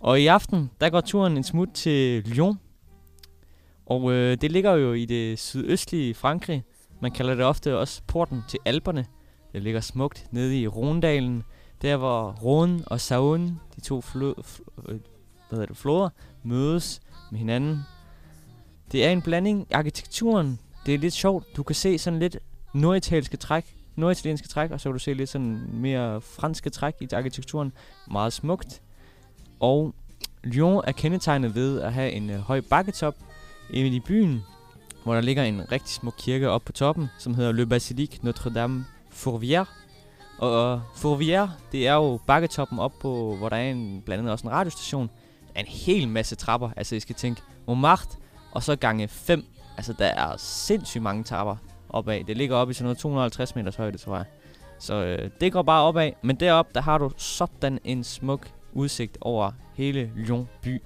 Og 0.00 0.20
i 0.20 0.26
aften, 0.26 0.70
der 0.80 0.90
går 0.90 1.00
turen 1.00 1.36
en 1.36 1.44
smut 1.44 1.68
til 1.74 2.22
Lyon, 2.22 2.58
og 3.90 4.12
øh, 4.12 4.36
det 4.40 4.52
ligger 4.52 4.72
jo 4.72 4.92
i 4.92 5.04
det 5.04 5.38
sydøstlige 5.38 6.14
Frankrig. 6.14 6.64
Man 7.00 7.12
kalder 7.12 7.34
det 7.34 7.44
ofte 7.44 7.78
også 7.78 8.02
porten 8.06 8.42
til 8.48 8.58
Alperne. 8.64 9.06
Det 9.52 9.62
ligger 9.62 9.80
smukt 9.80 10.26
nede 10.30 10.60
i 10.60 10.66
Rondalen, 10.66 11.44
der 11.82 11.96
hvor 11.96 12.32
Rhône 12.32 12.84
og 12.86 12.96
Saône, 12.96 13.52
de 13.76 13.80
to 13.80 14.00
flo- 14.00 14.40
fl- 14.40 14.82
øh, 14.88 15.00
hvad 15.48 15.58
hedder 15.58 15.66
det, 15.66 15.76
floder, 15.76 16.08
mødes 16.42 17.00
med 17.30 17.38
hinanden. 17.38 17.78
Det 18.92 19.04
er 19.04 19.10
en 19.10 19.22
blanding. 19.22 19.66
Arkitekturen, 19.70 20.58
det 20.86 20.94
er 20.94 20.98
lidt 20.98 21.14
sjovt. 21.14 21.56
Du 21.56 21.62
kan 21.62 21.74
se 21.74 21.98
sådan 21.98 22.18
lidt 22.18 22.38
norditalienske 22.74 23.36
træk, 23.36 23.76
norditalienske 23.96 24.48
træk, 24.48 24.70
og 24.70 24.80
så 24.80 24.88
kan 24.88 24.92
du 24.92 24.98
se 24.98 25.14
lidt 25.14 25.30
sådan 25.30 25.70
mere 25.72 26.20
franske 26.20 26.70
træk 26.70 26.94
i 27.00 27.08
arkitekturen. 27.12 27.72
Meget 28.10 28.32
smukt. 28.32 28.82
Og 29.60 29.94
Lyon 30.44 30.82
er 30.86 30.92
kendetegnet 30.92 31.54
ved 31.54 31.80
at 31.80 31.92
have 31.92 32.12
en 32.12 32.30
øh, 32.30 32.38
høj 32.38 32.60
bakketop, 32.60 33.14
inde 33.70 33.96
i 33.96 34.00
byen, 34.00 34.44
hvor 35.04 35.14
der 35.14 35.20
ligger 35.20 35.42
en 35.42 35.72
rigtig 35.72 35.90
smuk 35.90 36.14
kirke 36.18 36.50
oppe 36.50 36.64
på 36.64 36.72
toppen, 36.72 37.08
som 37.18 37.34
hedder 37.34 37.52
Le 37.52 37.66
Basilique 37.66 38.18
Notre-Dame 38.22 38.84
Fourvière. 39.10 39.64
Og 40.38 40.82
Fourvière, 40.94 41.48
det 41.72 41.86
er 41.86 41.94
jo 41.94 42.20
bakketoppen 42.26 42.78
op 42.78 42.92
på, 43.00 43.36
hvor 43.36 43.48
der 43.48 43.56
er 43.56 43.70
en, 43.70 44.02
blandt 44.04 44.18
andet 44.20 44.32
også 44.32 44.46
en 44.46 44.52
radiostation. 44.52 45.10
Der 45.46 45.52
er 45.54 45.60
en 45.60 45.66
hel 45.66 46.08
masse 46.08 46.36
trapper. 46.36 46.70
Altså, 46.76 46.96
I 46.96 47.00
skal 47.00 47.14
tænke 47.14 47.42
Montmartre, 47.66 48.18
og 48.52 48.62
så 48.62 48.76
gange 48.76 49.08
5. 49.08 49.44
Altså, 49.76 49.92
der 49.98 50.06
er 50.06 50.36
sindssygt 50.36 51.02
mange 51.02 51.24
trapper 51.24 51.56
opad. 51.88 52.24
Det 52.24 52.36
ligger 52.36 52.56
oppe 52.56 52.70
i 52.70 52.74
sådan 52.74 52.84
noget 52.84 52.98
250 52.98 53.56
meters 53.56 53.76
højde, 53.76 53.98
tror 53.98 54.16
jeg. 54.16 54.24
Så 54.78 54.94
øh, 54.94 55.30
det 55.40 55.52
går 55.52 55.62
bare 55.62 55.82
opad. 55.82 56.10
Men 56.22 56.36
deroppe, 56.36 56.72
der 56.74 56.80
har 56.80 56.98
du 56.98 57.10
sådan 57.16 57.78
en 57.84 58.04
smuk 58.04 58.50
udsigt 58.72 59.18
over 59.20 59.52
hele 59.74 60.12
Lyon 60.16 60.48
by. 60.62 60.82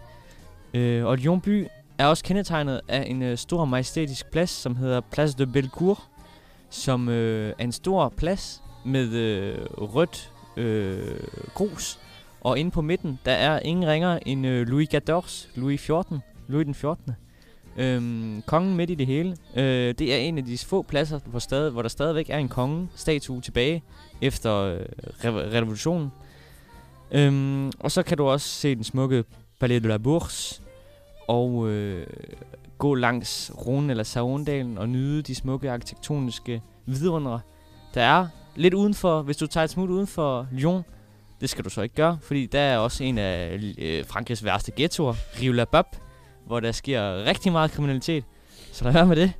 Øh, 0.74 1.06
og 1.06 1.16
Lyon 1.16 1.40
by 1.40 1.66
er 2.02 2.06
også 2.06 2.24
kendetegnet 2.24 2.80
af 2.88 3.04
en 3.06 3.22
øh, 3.22 3.38
stor 3.38 3.64
majestætisk 3.64 4.30
plads, 4.30 4.50
som 4.50 4.76
hedder 4.76 5.00
Place 5.00 5.38
de 5.38 5.46
Bellecour, 5.46 6.04
som 6.70 7.08
øh, 7.08 7.54
er 7.58 7.64
en 7.64 7.72
stor 7.72 8.08
plads 8.16 8.62
med 8.84 9.08
øh, 9.08 9.58
rødt 9.78 10.32
øh, 10.56 11.16
grus. 11.54 11.98
Og 12.40 12.58
inde 12.58 12.70
på 12.70 12.80
midten, 12.80 13.18
der 13.24 13.32
er 13.32 13.60
ingen 13.60 13.86
ringer 13.86 14.18
end 14.26 14.46
øh, 14.46 14.66
Louis 14.66 14.88
XIV, 14.88 15.50
Louis 15.54 15.80
14, 15.80 16.22
Louis 16.48 16.64
den 16.64 16.74
14. 16.74 17.12
Øhm, 17.76 18.42
kongen 18.46 18.76
midt 18.76 18.90
i 18.90 18.94
det 18.94 19.06
hele. 19.06 19.36
Øh, 19.56 19.94
det 19.98 20.14
er 20.14 20.16
en 20.16 20.38
af 20.38 20.44
de 20.44 20.58
få 20.58 20.82
pladser, 20.82 21.18
hvor, 21.26 21.38
stadig, 21.38 21.70
hvor 21.70 21.82
der 21.82 21.88
stadigvæk 21.88 22.30
er 22.30 22.38
en 22.38 22.48
kongestatue 22.48 23.40
tilbage 23.40 23.82
efter 24.20 24.54
øh, 24.54 24.80
re- 25.00 25.56
revolutionen. 25.56 26.12
Øhm, 27.10 27.72
og 27.80 27.90
så 27.90 28.02
kan 28.02 28.16
du 28.18 28.28
også 28.28 28.48
se 28.48 28.74
den 28.74 28.84
smukke 28.84 29.24
Palais 29.60 29.82
de 29.82 29.88
la 29.88 29.96
Bourse, 29.96 30.61
og 31.28 31.68
øh, 31.68 32.06
gå 32.78 32.94
langs 32.94 33.50
Rhône 33.50 33.90
eller 33.90 34.04
Saône 34.04 34.80
og 34.80 34.88
nyde 34.88 35.22
de 35.22 35.34
smukke 35.34 35.70
arkitektoniske 35.70 36.62
vidundere. 36.86 37.40
Der 37.94 38.02
er 38.02 38.26
lidt 38.56 38.74
udenfor, 38.74 39.22
hvis 39.22 39.36
du 39.36 39.46
tager 39.46 39.64
et 39.64 39.70
smut 39.70 39.90
uden 39.90 40.06
for 40.06 40.46
Lyon, 40.52 40.82
det 41.40 41.50
skal 41.50 41.64
du 41.64 41.70
så 41.70 41.82
ikke 41.82 41.94
gøre, 41.94 42.18
fordi 42.22 42.46
der 42.46 42.60
er 42.60 42.78
også 42.78 43.04
en 43.04 43.18
af 43.18 43.60
øh, 43.78 44.06
Frankrigs 44.06 44.44
værste 44.44 44.72
ghettoer, 44.76 45.14
Rive 45.40 45.56
la 45.56 45.64
Bob, 45.64 45.86
hvor 46.46 46.60
der 46.60 46.72
sker 46.72 47.24
rigtig 47.24 47.52
meget 47.52 47.70
kriminalitet. 47.70 48.24
Så 48.72 48.84
lad 48.84 48.92
være 48.92 49.06
med 49.06 49.16
det. 49.16 49.32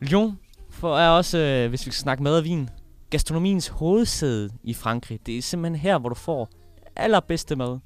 Lyon 0.00 0.38
for 0.70 0.98
er 0.98 1.08
også, 1.08 1.38
øh, 1.38 1.68
hvis 1.68 1.86
vi 1.86 1.90
skal 1.90 2.02
snakke 2.02 2.22
mad 2.22 2.38
og 2.38 2.44
vin, 2.44 2.70
gastronomiens 3.10 3.68
hovedsæde 3.68 4.50
i 4.62 4.74
Frankrig. 4.74 5.20
Det 5.26 5.38
er 5.38 5.42
simpelthen 5.42 5.80
her, 5.80 5.98
hvor 5.98 6.08
du 6.08 6.14
får 6.14 6.48
allerbedste 6.96 7.56
mad. 7.56 7.78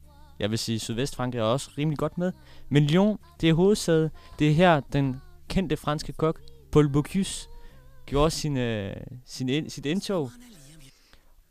Jeg 0.43 0.51
vil 0.51 0.59
sige, 0.59 0.79
Sydvestfrankrig 0.79 1.39
er 1.39 1.43
også 1.43 1.71
rimelig 1.79 1.99
godt 1.99 2.19
med. 2.19 2.33
Men 2.69 2.87
Lyon, 2.87 3.19
det 3.41 3.49
er 3.49 3.55
hovedsædet. 3.55 4.11
Det 4.39 4.49
er 4.51 4.53
her, 4.53 4.81
den 4.81 5.17
kendte 5.49 5.77
franske 5.77 6.13
kok, 6.13 6.41
Paul 6.73 6.89
Bocuse, 6.89 7.49
gjorde 8.07 8.31
sin, 8.31 8.57
øh, 8.57 8.97
sin 9.25 9.49
ind, 9.49 9.71
sit 9.71 9.87
indtog. 9.87 10.31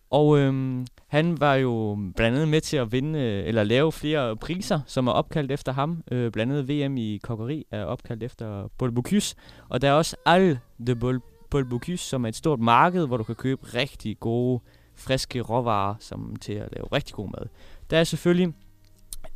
Og 0.09 0.39
øhm, 0.39 0.87
han 1.07 1.39
var 1.39 1.55
jo 1.55 1.97
blandt 2.15 2.35
andet 2.35 2.47
med 2.47 2.61
til 2.61 2.77
at 2.77 2.91
vinde, 2.91 3.19
øh, 3.19 3.47
eller 3.47 3.63
lave 3.63 3.91
flere 3.91 4.37
priser, 4.37 4.79
som 4.85 5.07
er 5.07 5.11
opkaldt 5.11 5.51
efter 5.51 5.71
ham. 5.71 6.03
Øh, 6.11 6.31
blandt 6.31 6.53
andet 6.53 6.69
VM 6.69 6.97
i 6.97 7.19
kokkeri 7.23 7.65
er 7.71 7.83
opkaldt 7.83 8.23
efter 8.23 8.67
Paul 8.79 8.91
Bocuse. 8.91 9.35
Og 9.69 9.81
der 9.81 9.89
er 9.89 9.93
også 9.93 10.15
Al 10.25 10.59
de 10.87 10.95
Paul, 10.95 11.21
Paul 11.51 11.69
Bocuse, 11.69 12.05
som 12.05 12.23
er 12.23 12.29
et 12.29 12.35
stort 12.35 12.59
marked, 12.59 13.07
hvor 13.07 13.17
du 13.17 13.23
kan 13.23 13.35
købe 13.35 13.61
rigtig 13.65 14.19
gode, 14.19 14.61
friske 14.95 15.41
råvarer 15.41 15.95
som 15.99 16.35
til 16.35 16.53
at 16.53 16.69
lave 16.71 16.87
rigtig 16.93 17.15
god 17.15 17.29
mad. 17.29 17.47
Der 17.89 17.97
er 17.97 18.03
selvfølgelig, 18.03 18.53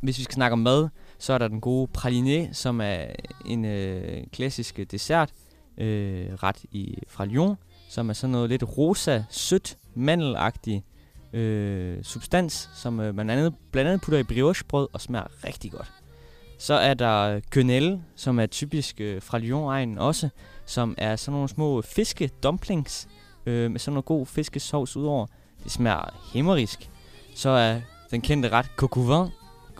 hvis 0.06 0.18
vi 0.18 0.24
skal 0.24 0.34
snakke 0.34 0.52
om 0.52 0.58
mad, 0.58 0.88
så 1.18 1.32
er 1.32 1.38
der 1.38 1.48
den 1.48 1.60
gode 1.60 1.88
praliné, 1.98 2.52
som 2.52 2.80
er 2.80 3.06
en 3.46 3.64
øh, 3.64 4.24
klassisk 4.32 4.80
dessert 4.90 5.30
øh, 5.78 6.34
ret 6.34 6.64
i, 6.72 6.98
fra 7.08 7.24
Lyon, 7.24 7.56
som 7.88 8.08
er 8.08 8.12
sådan 8.12 8.32
noget 8.32 8.50
lidt 8.50 8.78
rosa, 8.78 9.22
sødt, 9.30 9.78
mandelagtig 9.94 10.84
øh, 11.32 12.04
substans, 12.04 12.70
som 12.74 13.00
øh, 13.00 13.14
man 13.14 13.30
andet, 13.30 13.54
blandt 13.72 13.88
andet 13.88 14.02
putter 14.02 14.18
i 14.18 14.22
briochebrød 14.22 14.88
og 14.92 15.00
smager 15.00 15.44
rigtig 15.44 15.72
godt. 15.72 15.92
Så 16.58 16.74
er 16.74 16.94
der 16.94 17.40
quenelle, 17.52 18.02
som 18.16 18.40
er 18.40 18.46
typisk 18.46 19.00
øh, 19.00 19.22
fra 19.22 19.38
Lyon-egnen 19.38 19.98
også, 19.98 20.28
som 20.66 20.94
er 20.98 21.16
sådan 21.16 21.32
nogle 21.32 21.48
små 21.48 21.82
fiskedumplings 21.82 23.08
øh, 23.46 23.70
med 23.70 23.80
sådan 23.80 23.94
noget 23.94 24.04
god 24.04 24.26
fiskesovs 24.26 24.96
udover. 24.96 25.26
Det 25.64 25.72
smager 25.72 26.30
himmerisk. 26.32 26.90
Så 27.34 27.48
er 27.48 27.80
den 28.10 28.20
kendte 28.20 28.48
ret 28.48 28.66
coq 28.76 28.96
au 28.96 29.02
vin, 29.02 29.32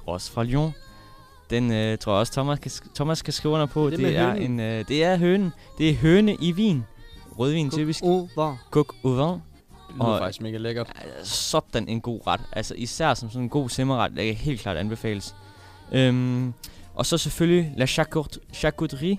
også 0.07 0.33
fra 0.33 0.43
Lyon. 0.45 0.73
Den 1.51 1.73
øh, 1.73 1.99
tror 1.99 2.13
jeg 2.13 2.21
også, 2.21 2.33
Thomas 2.33 2.59
kan, 2.59 2.71
Thomas 2.95 3.23
kan 3.23 3.33
skrive 3.33 3.55
under 3.55 3.67
på. 3.67 3.91
Det 3.91 3.95
er 4.01 4.07
det, 4.07 4.17
er 4.17 4.31
hønen. 4.31 4.43
en, 4.53 4.61
øh, 4.61 4.85
det 4.89 5.05
er 5.05 5.17
hønen. 5.17 5.53
Det 5.79 5.91
er 5.91 5.95
høne 5.95 6.37
i 6.41 6.53
vin. 6.53 6.85
Rødvin 7.39 7.71
Coq 7.71 7.79
typisk. 7.79 8.03
au 8.03 8.21
vin. 8.21 8.57
Coq 8.71 8.93
au 9.05 9.11
vin. 9.11 9.41
Det 9.89 10.05
lyder 10.07 10.19
faktisk 10.19 10.41
mega 10.43 10.57
lækkert. 10.57 10.93
Sådan 11.23 11.89
en 11.89 12.01
god 12.01 12.21
ret. 12.27 12.41
Altså 12.53 12.75
især 12.75 13.15
som 13.15 13.31
sådan 13.31 13.43
en 13.43 13.49
god 13.49 13.69
simmerret, 13.69 14.13
der 14.17 14.25
kan 14.25 14.35
helt 14.35 14.61
klart 14.61 14.77
anbefales. 14.77 15.35
Øhm, 15.93 16.53
og 16.95 17.07
så 17.07 17.19
selvfølgelig 17.19 17.73
La 17.77 17.87
Charcuterie 18.55 19.19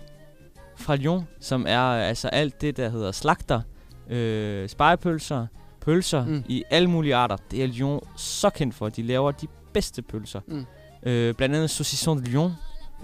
fra 0.76 0.96
Lyon, 0.96 1.28
som 1.40 1.66
er 1.68 1.80
altså 1.82 2.28
alt 2.28 2.62
det, 2.62 2.78
der 2.78 2.90
hedder 2.90 3.12
slagter, 3.12 3.62
øh, 4.10 4.70
spejepølser, 4.70 5.48
pølser 5.82 6.26
Mm. 6.26 6.32
mm. 6.32 6.44
i 6.48 6.64
alle 6.70 6.90
mulige 6.90 7.16
arter. 7.16 7.38
Det 7.52 7.64
er 7.64 7.68
Lyon 7.68 8.00
så 8.18 8.50
kendt 8.50 8.76
for. 8.76 8.90
De 8.90 9.02
laver 9.04 9.32
de 9.32 9.48
bedste 9.74 10.02
pølser. 10.02 10.40
Mm. 10.48 10.66
Øh, 11.08 11.34
blandt 11.36 11.56
andet 11.56 11.70
Saucisson 11.70 12.18
de 12.24 12.30
Lyon, 12.30 12.52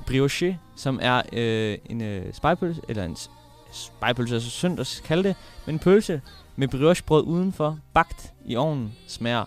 brioche, 0.07 0.59
som 0.75 0.99
er 1.01 1.21
øh, 1.33 1.77
en 1.85 2.01
øh, 2.01 2.33
spejepølse, 2.33 2.81
eller 2.89 3.03
en 3.03 3.15
s- 3.15 3.29
spejepølse 3.71 4.35
er 4.35 4.39
så 4.39 4.49
synd 4.49 4.79
at 4.79 5.01
kalde 5.05 5.23
det, 5.23 5.35
men 5.65 5.75
en 5.75 5.79
pølse 5.79 6.21
med 6.55 6.67
briochebrød 6.67 7.23
udenfor, 7.23 7.79
bagt 7.93 8.33
i 8.45 8.55
ovnen, 8.55 8.93
smager 9.07 9.43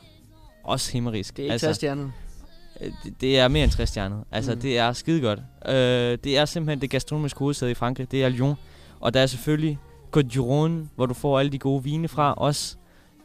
også 0.64 0.92
himmerisk. 0.92 1.36
Det 1.36 1.42
er 1.42 1.44
ikke 1.44 1.52
altså, 1.52 1.72
stjernet. 1.72 2.12
Øh, 2.80 2.92
det, 3.04 3.20
det 3.20 3.38
er 3.38 3.48
mere 3.48 3.64
end 3.64 3.72
60 3.72 3.88
stjernet. 3.88 4.24
Altså, 4.32 4.50
Mm. 4.50 4.56
mm. 4.56 4.60
det 4.62 4.78
er 4.78 4.92
skide 4.92 5.20
godt. 5.20 5.38
Øh, 5.68 6.18
det 6.24 6.38
er 6.38 6.44
simpelthen 6.44 6.80
det 6.80 6.90
gastronomiske 6.90 7.38
hovedsæde 7.38 7.70
i 7.70 7.74
Frankrig. 7.74 8.10
Det 8.10 8.24
er 8.24 8.28
Lyon. 8.28 8.54
Og 9.00 9.14
der 9.14 9.20
er 9.20 9.26
selvfølgelig 9.26 9.78
Côte 10.16 10.20
du 10.34 10.44
Rhône, 10.66 10.88
hvor 10.96 11.06
du 11.06 11.14
får 11.14 11.38
alle 11.38 11.52
de 11.52 11.58
gode 11.58 11.84
vine 11.84 12.08
fra 12.08 12.32
også. 12.34 12.76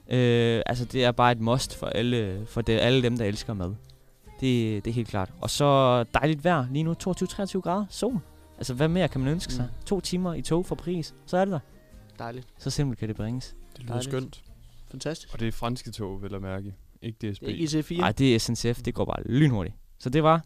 Øh, 0.09 0.61
altså, 0.65 0.85
det 0.85 1.03
er 1.03 1.11
bare 1.11 1.31
et 1.31 1.39
must 1.39 1.75
for 1.75 1.87
alle, 1.87 2.45
for 2.49 2.61
det, 2.61 2.79
alle 2.79 3.01
dem, 3.03 3.17
der 3.17 3.25
elsker 3.25 3.53
mad. 3.53 3.73
Det, 4.41 4.85
det 4.85 4.91
er 4.91 4.95
helt 4.95 5.07
klart. 5.07 5.31
Og 5.41 5.49
så 5.49 6.03
dejligt 6.03 6.43
vejr. 6.43 6.65
Lige 6.71 6.83
nu 6.83 6.91
22-23 6.91 7.59
grader. 7.59 7.85
Sol. 7.89 8.19
Altså, 8.57 8.73
hvad 8.73 8.87
mere 8.87 9.07
kan 9.07 9.21
man 9.21 9.29
ønske 9.29 9.53
sig? 9.53 9.65
Mm. 9.65 9.85
To 9.85 9.99
timer 9.99 10.33
i 10.33 10.41
tog 10.41 10.65
for 10.65 10.75
pris. 10.75 11.13
Så 11.25 11.37
er 11.37 11.45
det 11.45 11.51
der. 11.51 11.59
Dejligt. 12.19 12.47
Så 12.57 12.69
simpelt 12.69 12.99
kan 12.99 13.07
det 13.07 13.15
bringes. 13.17 13.55
Det 13.73 13.79
lyder 13.83 13.93
Dejligt. 13.93 14.11
skønt. 14.11 14.41
Fantastisk. 14.91 15.33
Og 15.33 15.39
det 15.39 15.47
er 15.47 15.51
franske 15.51 15.91
tog, 15.91 16.21
vil 16.23 16.31
jeg 16.31 16.41
mærke. 16.41 16.73
Ikke 17.01 17.31
DSB. 17.31 17.41
Det 17.41 17.49
er 17.49 17.77
ikke 17.77 17.95
IC4. 17.95 17.99
Nej, 17.99 18.11
det 18.11 18.35
er 18.35 18.39
SNCF. 18.39 18.81
Det 18.81 18.93
går 18.93 19.05
bare 19.05 19.23
lynhurtigt. 19.25 19.75
Så 19.99 20.09
det 20.09 20.23
var 20.23 20.41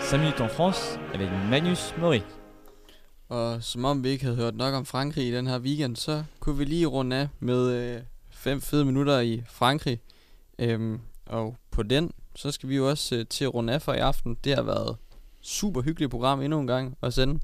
Salut 0.00 0.40
en 0.40 0.48
France 0.50 0.98
avec 1.14 1.30
Manus 1.50 1.94
Mori. 1.98 2.22
Og 3.30 3.62
som 3.64 3.84
om 3.84 4.04
vi 4.04 4.08
ikke 4.08 4.24
havde 4.24 4.36
hørt 4.36 4.56
nok 4.56 4.74
om 4.74 4.86
Frankrig 4.86 5.28
i 5.28 5.32
den 5.32 5.46
her 5.46 5.58
weekend, 5.58 5.96
så 5.96 6.24
kunne 6.40 6.58
vi 6.58 6.64
lige 6.64 6.86
runde 6.86 7.16
af 7.16 7.28
med 7.40 7.72
øh, 7.72 8.02
fem 8.30 8.60
fede 8.60 8.84
minutter 8.84 9.20
i 9.20 9.42
Frankrig. 9.48 10.00
Øhm, 10.58 11.00
og 11.26 11.56
på 11.70 11.82
den, 11.82 12.12
så 12.36 12.50
skal 12.50 12.68
vi 12.68 12.76
jo 12.76 12.88
også 12.88 13.16
øh, 13.16 13.26
til 13.26 13.44
at 13.44 13.54
runde 13.54 13.72
af 13.72 13.82
for 13.82 13.92
i 13.92 13.98
aften. 13.98 14.36
Det 14.44 14.54
har 14.54 14.62
været 14.62 14.96
super 15.40 15.82
hyggeligt 15.82 16.10
program 16.10 16.40
endnu 16.40 16.60
en 16.60 16.66
gang 16.66 16.96
at 17.02 17.14
sende. 17.14 17.40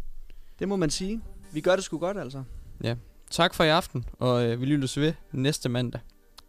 Det 0.59 0.69
må 0.69 0.77
man 0.77 0.91
sige. 0.91 1.21
Vi 1.53 1.61
gør 1.61 1.75
det 1.77 1.85
sgu 1.85 1.99
godt, 1.99 2.19
altså. 2.19 2.43
Ja. 2.83 2.95
Tak 3.31 3.55
for 3.55 3.65
i 3.65 3.69
aften, 3.69 4.05
og 4.19 4.47
øh, 4.47 4.61
vi 4.61 4.67
lyttes 4.67 4.99
ved 4.99 5.13
næste 5.33 5.69
mandag. 5.69 6.01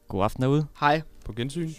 God 0.07 0.23
aften 0.23 0.43
derude. 0.43 0.65
Hej. 0.79 1.01
På 1.25 1.33
gensyn. 1.33 1.69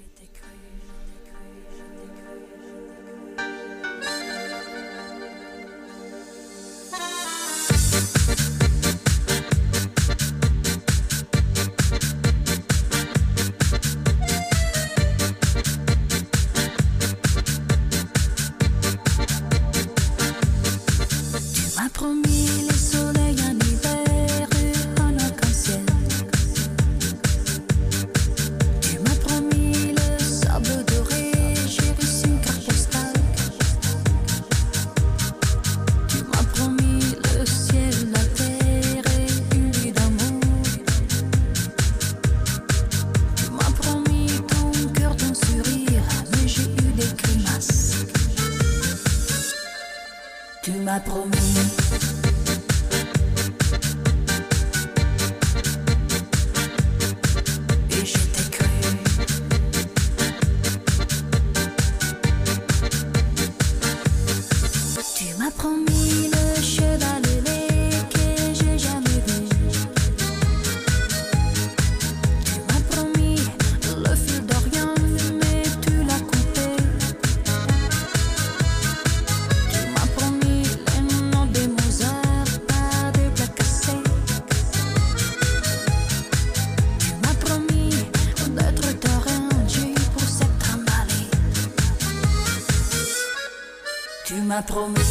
promesse. 94.69 95.08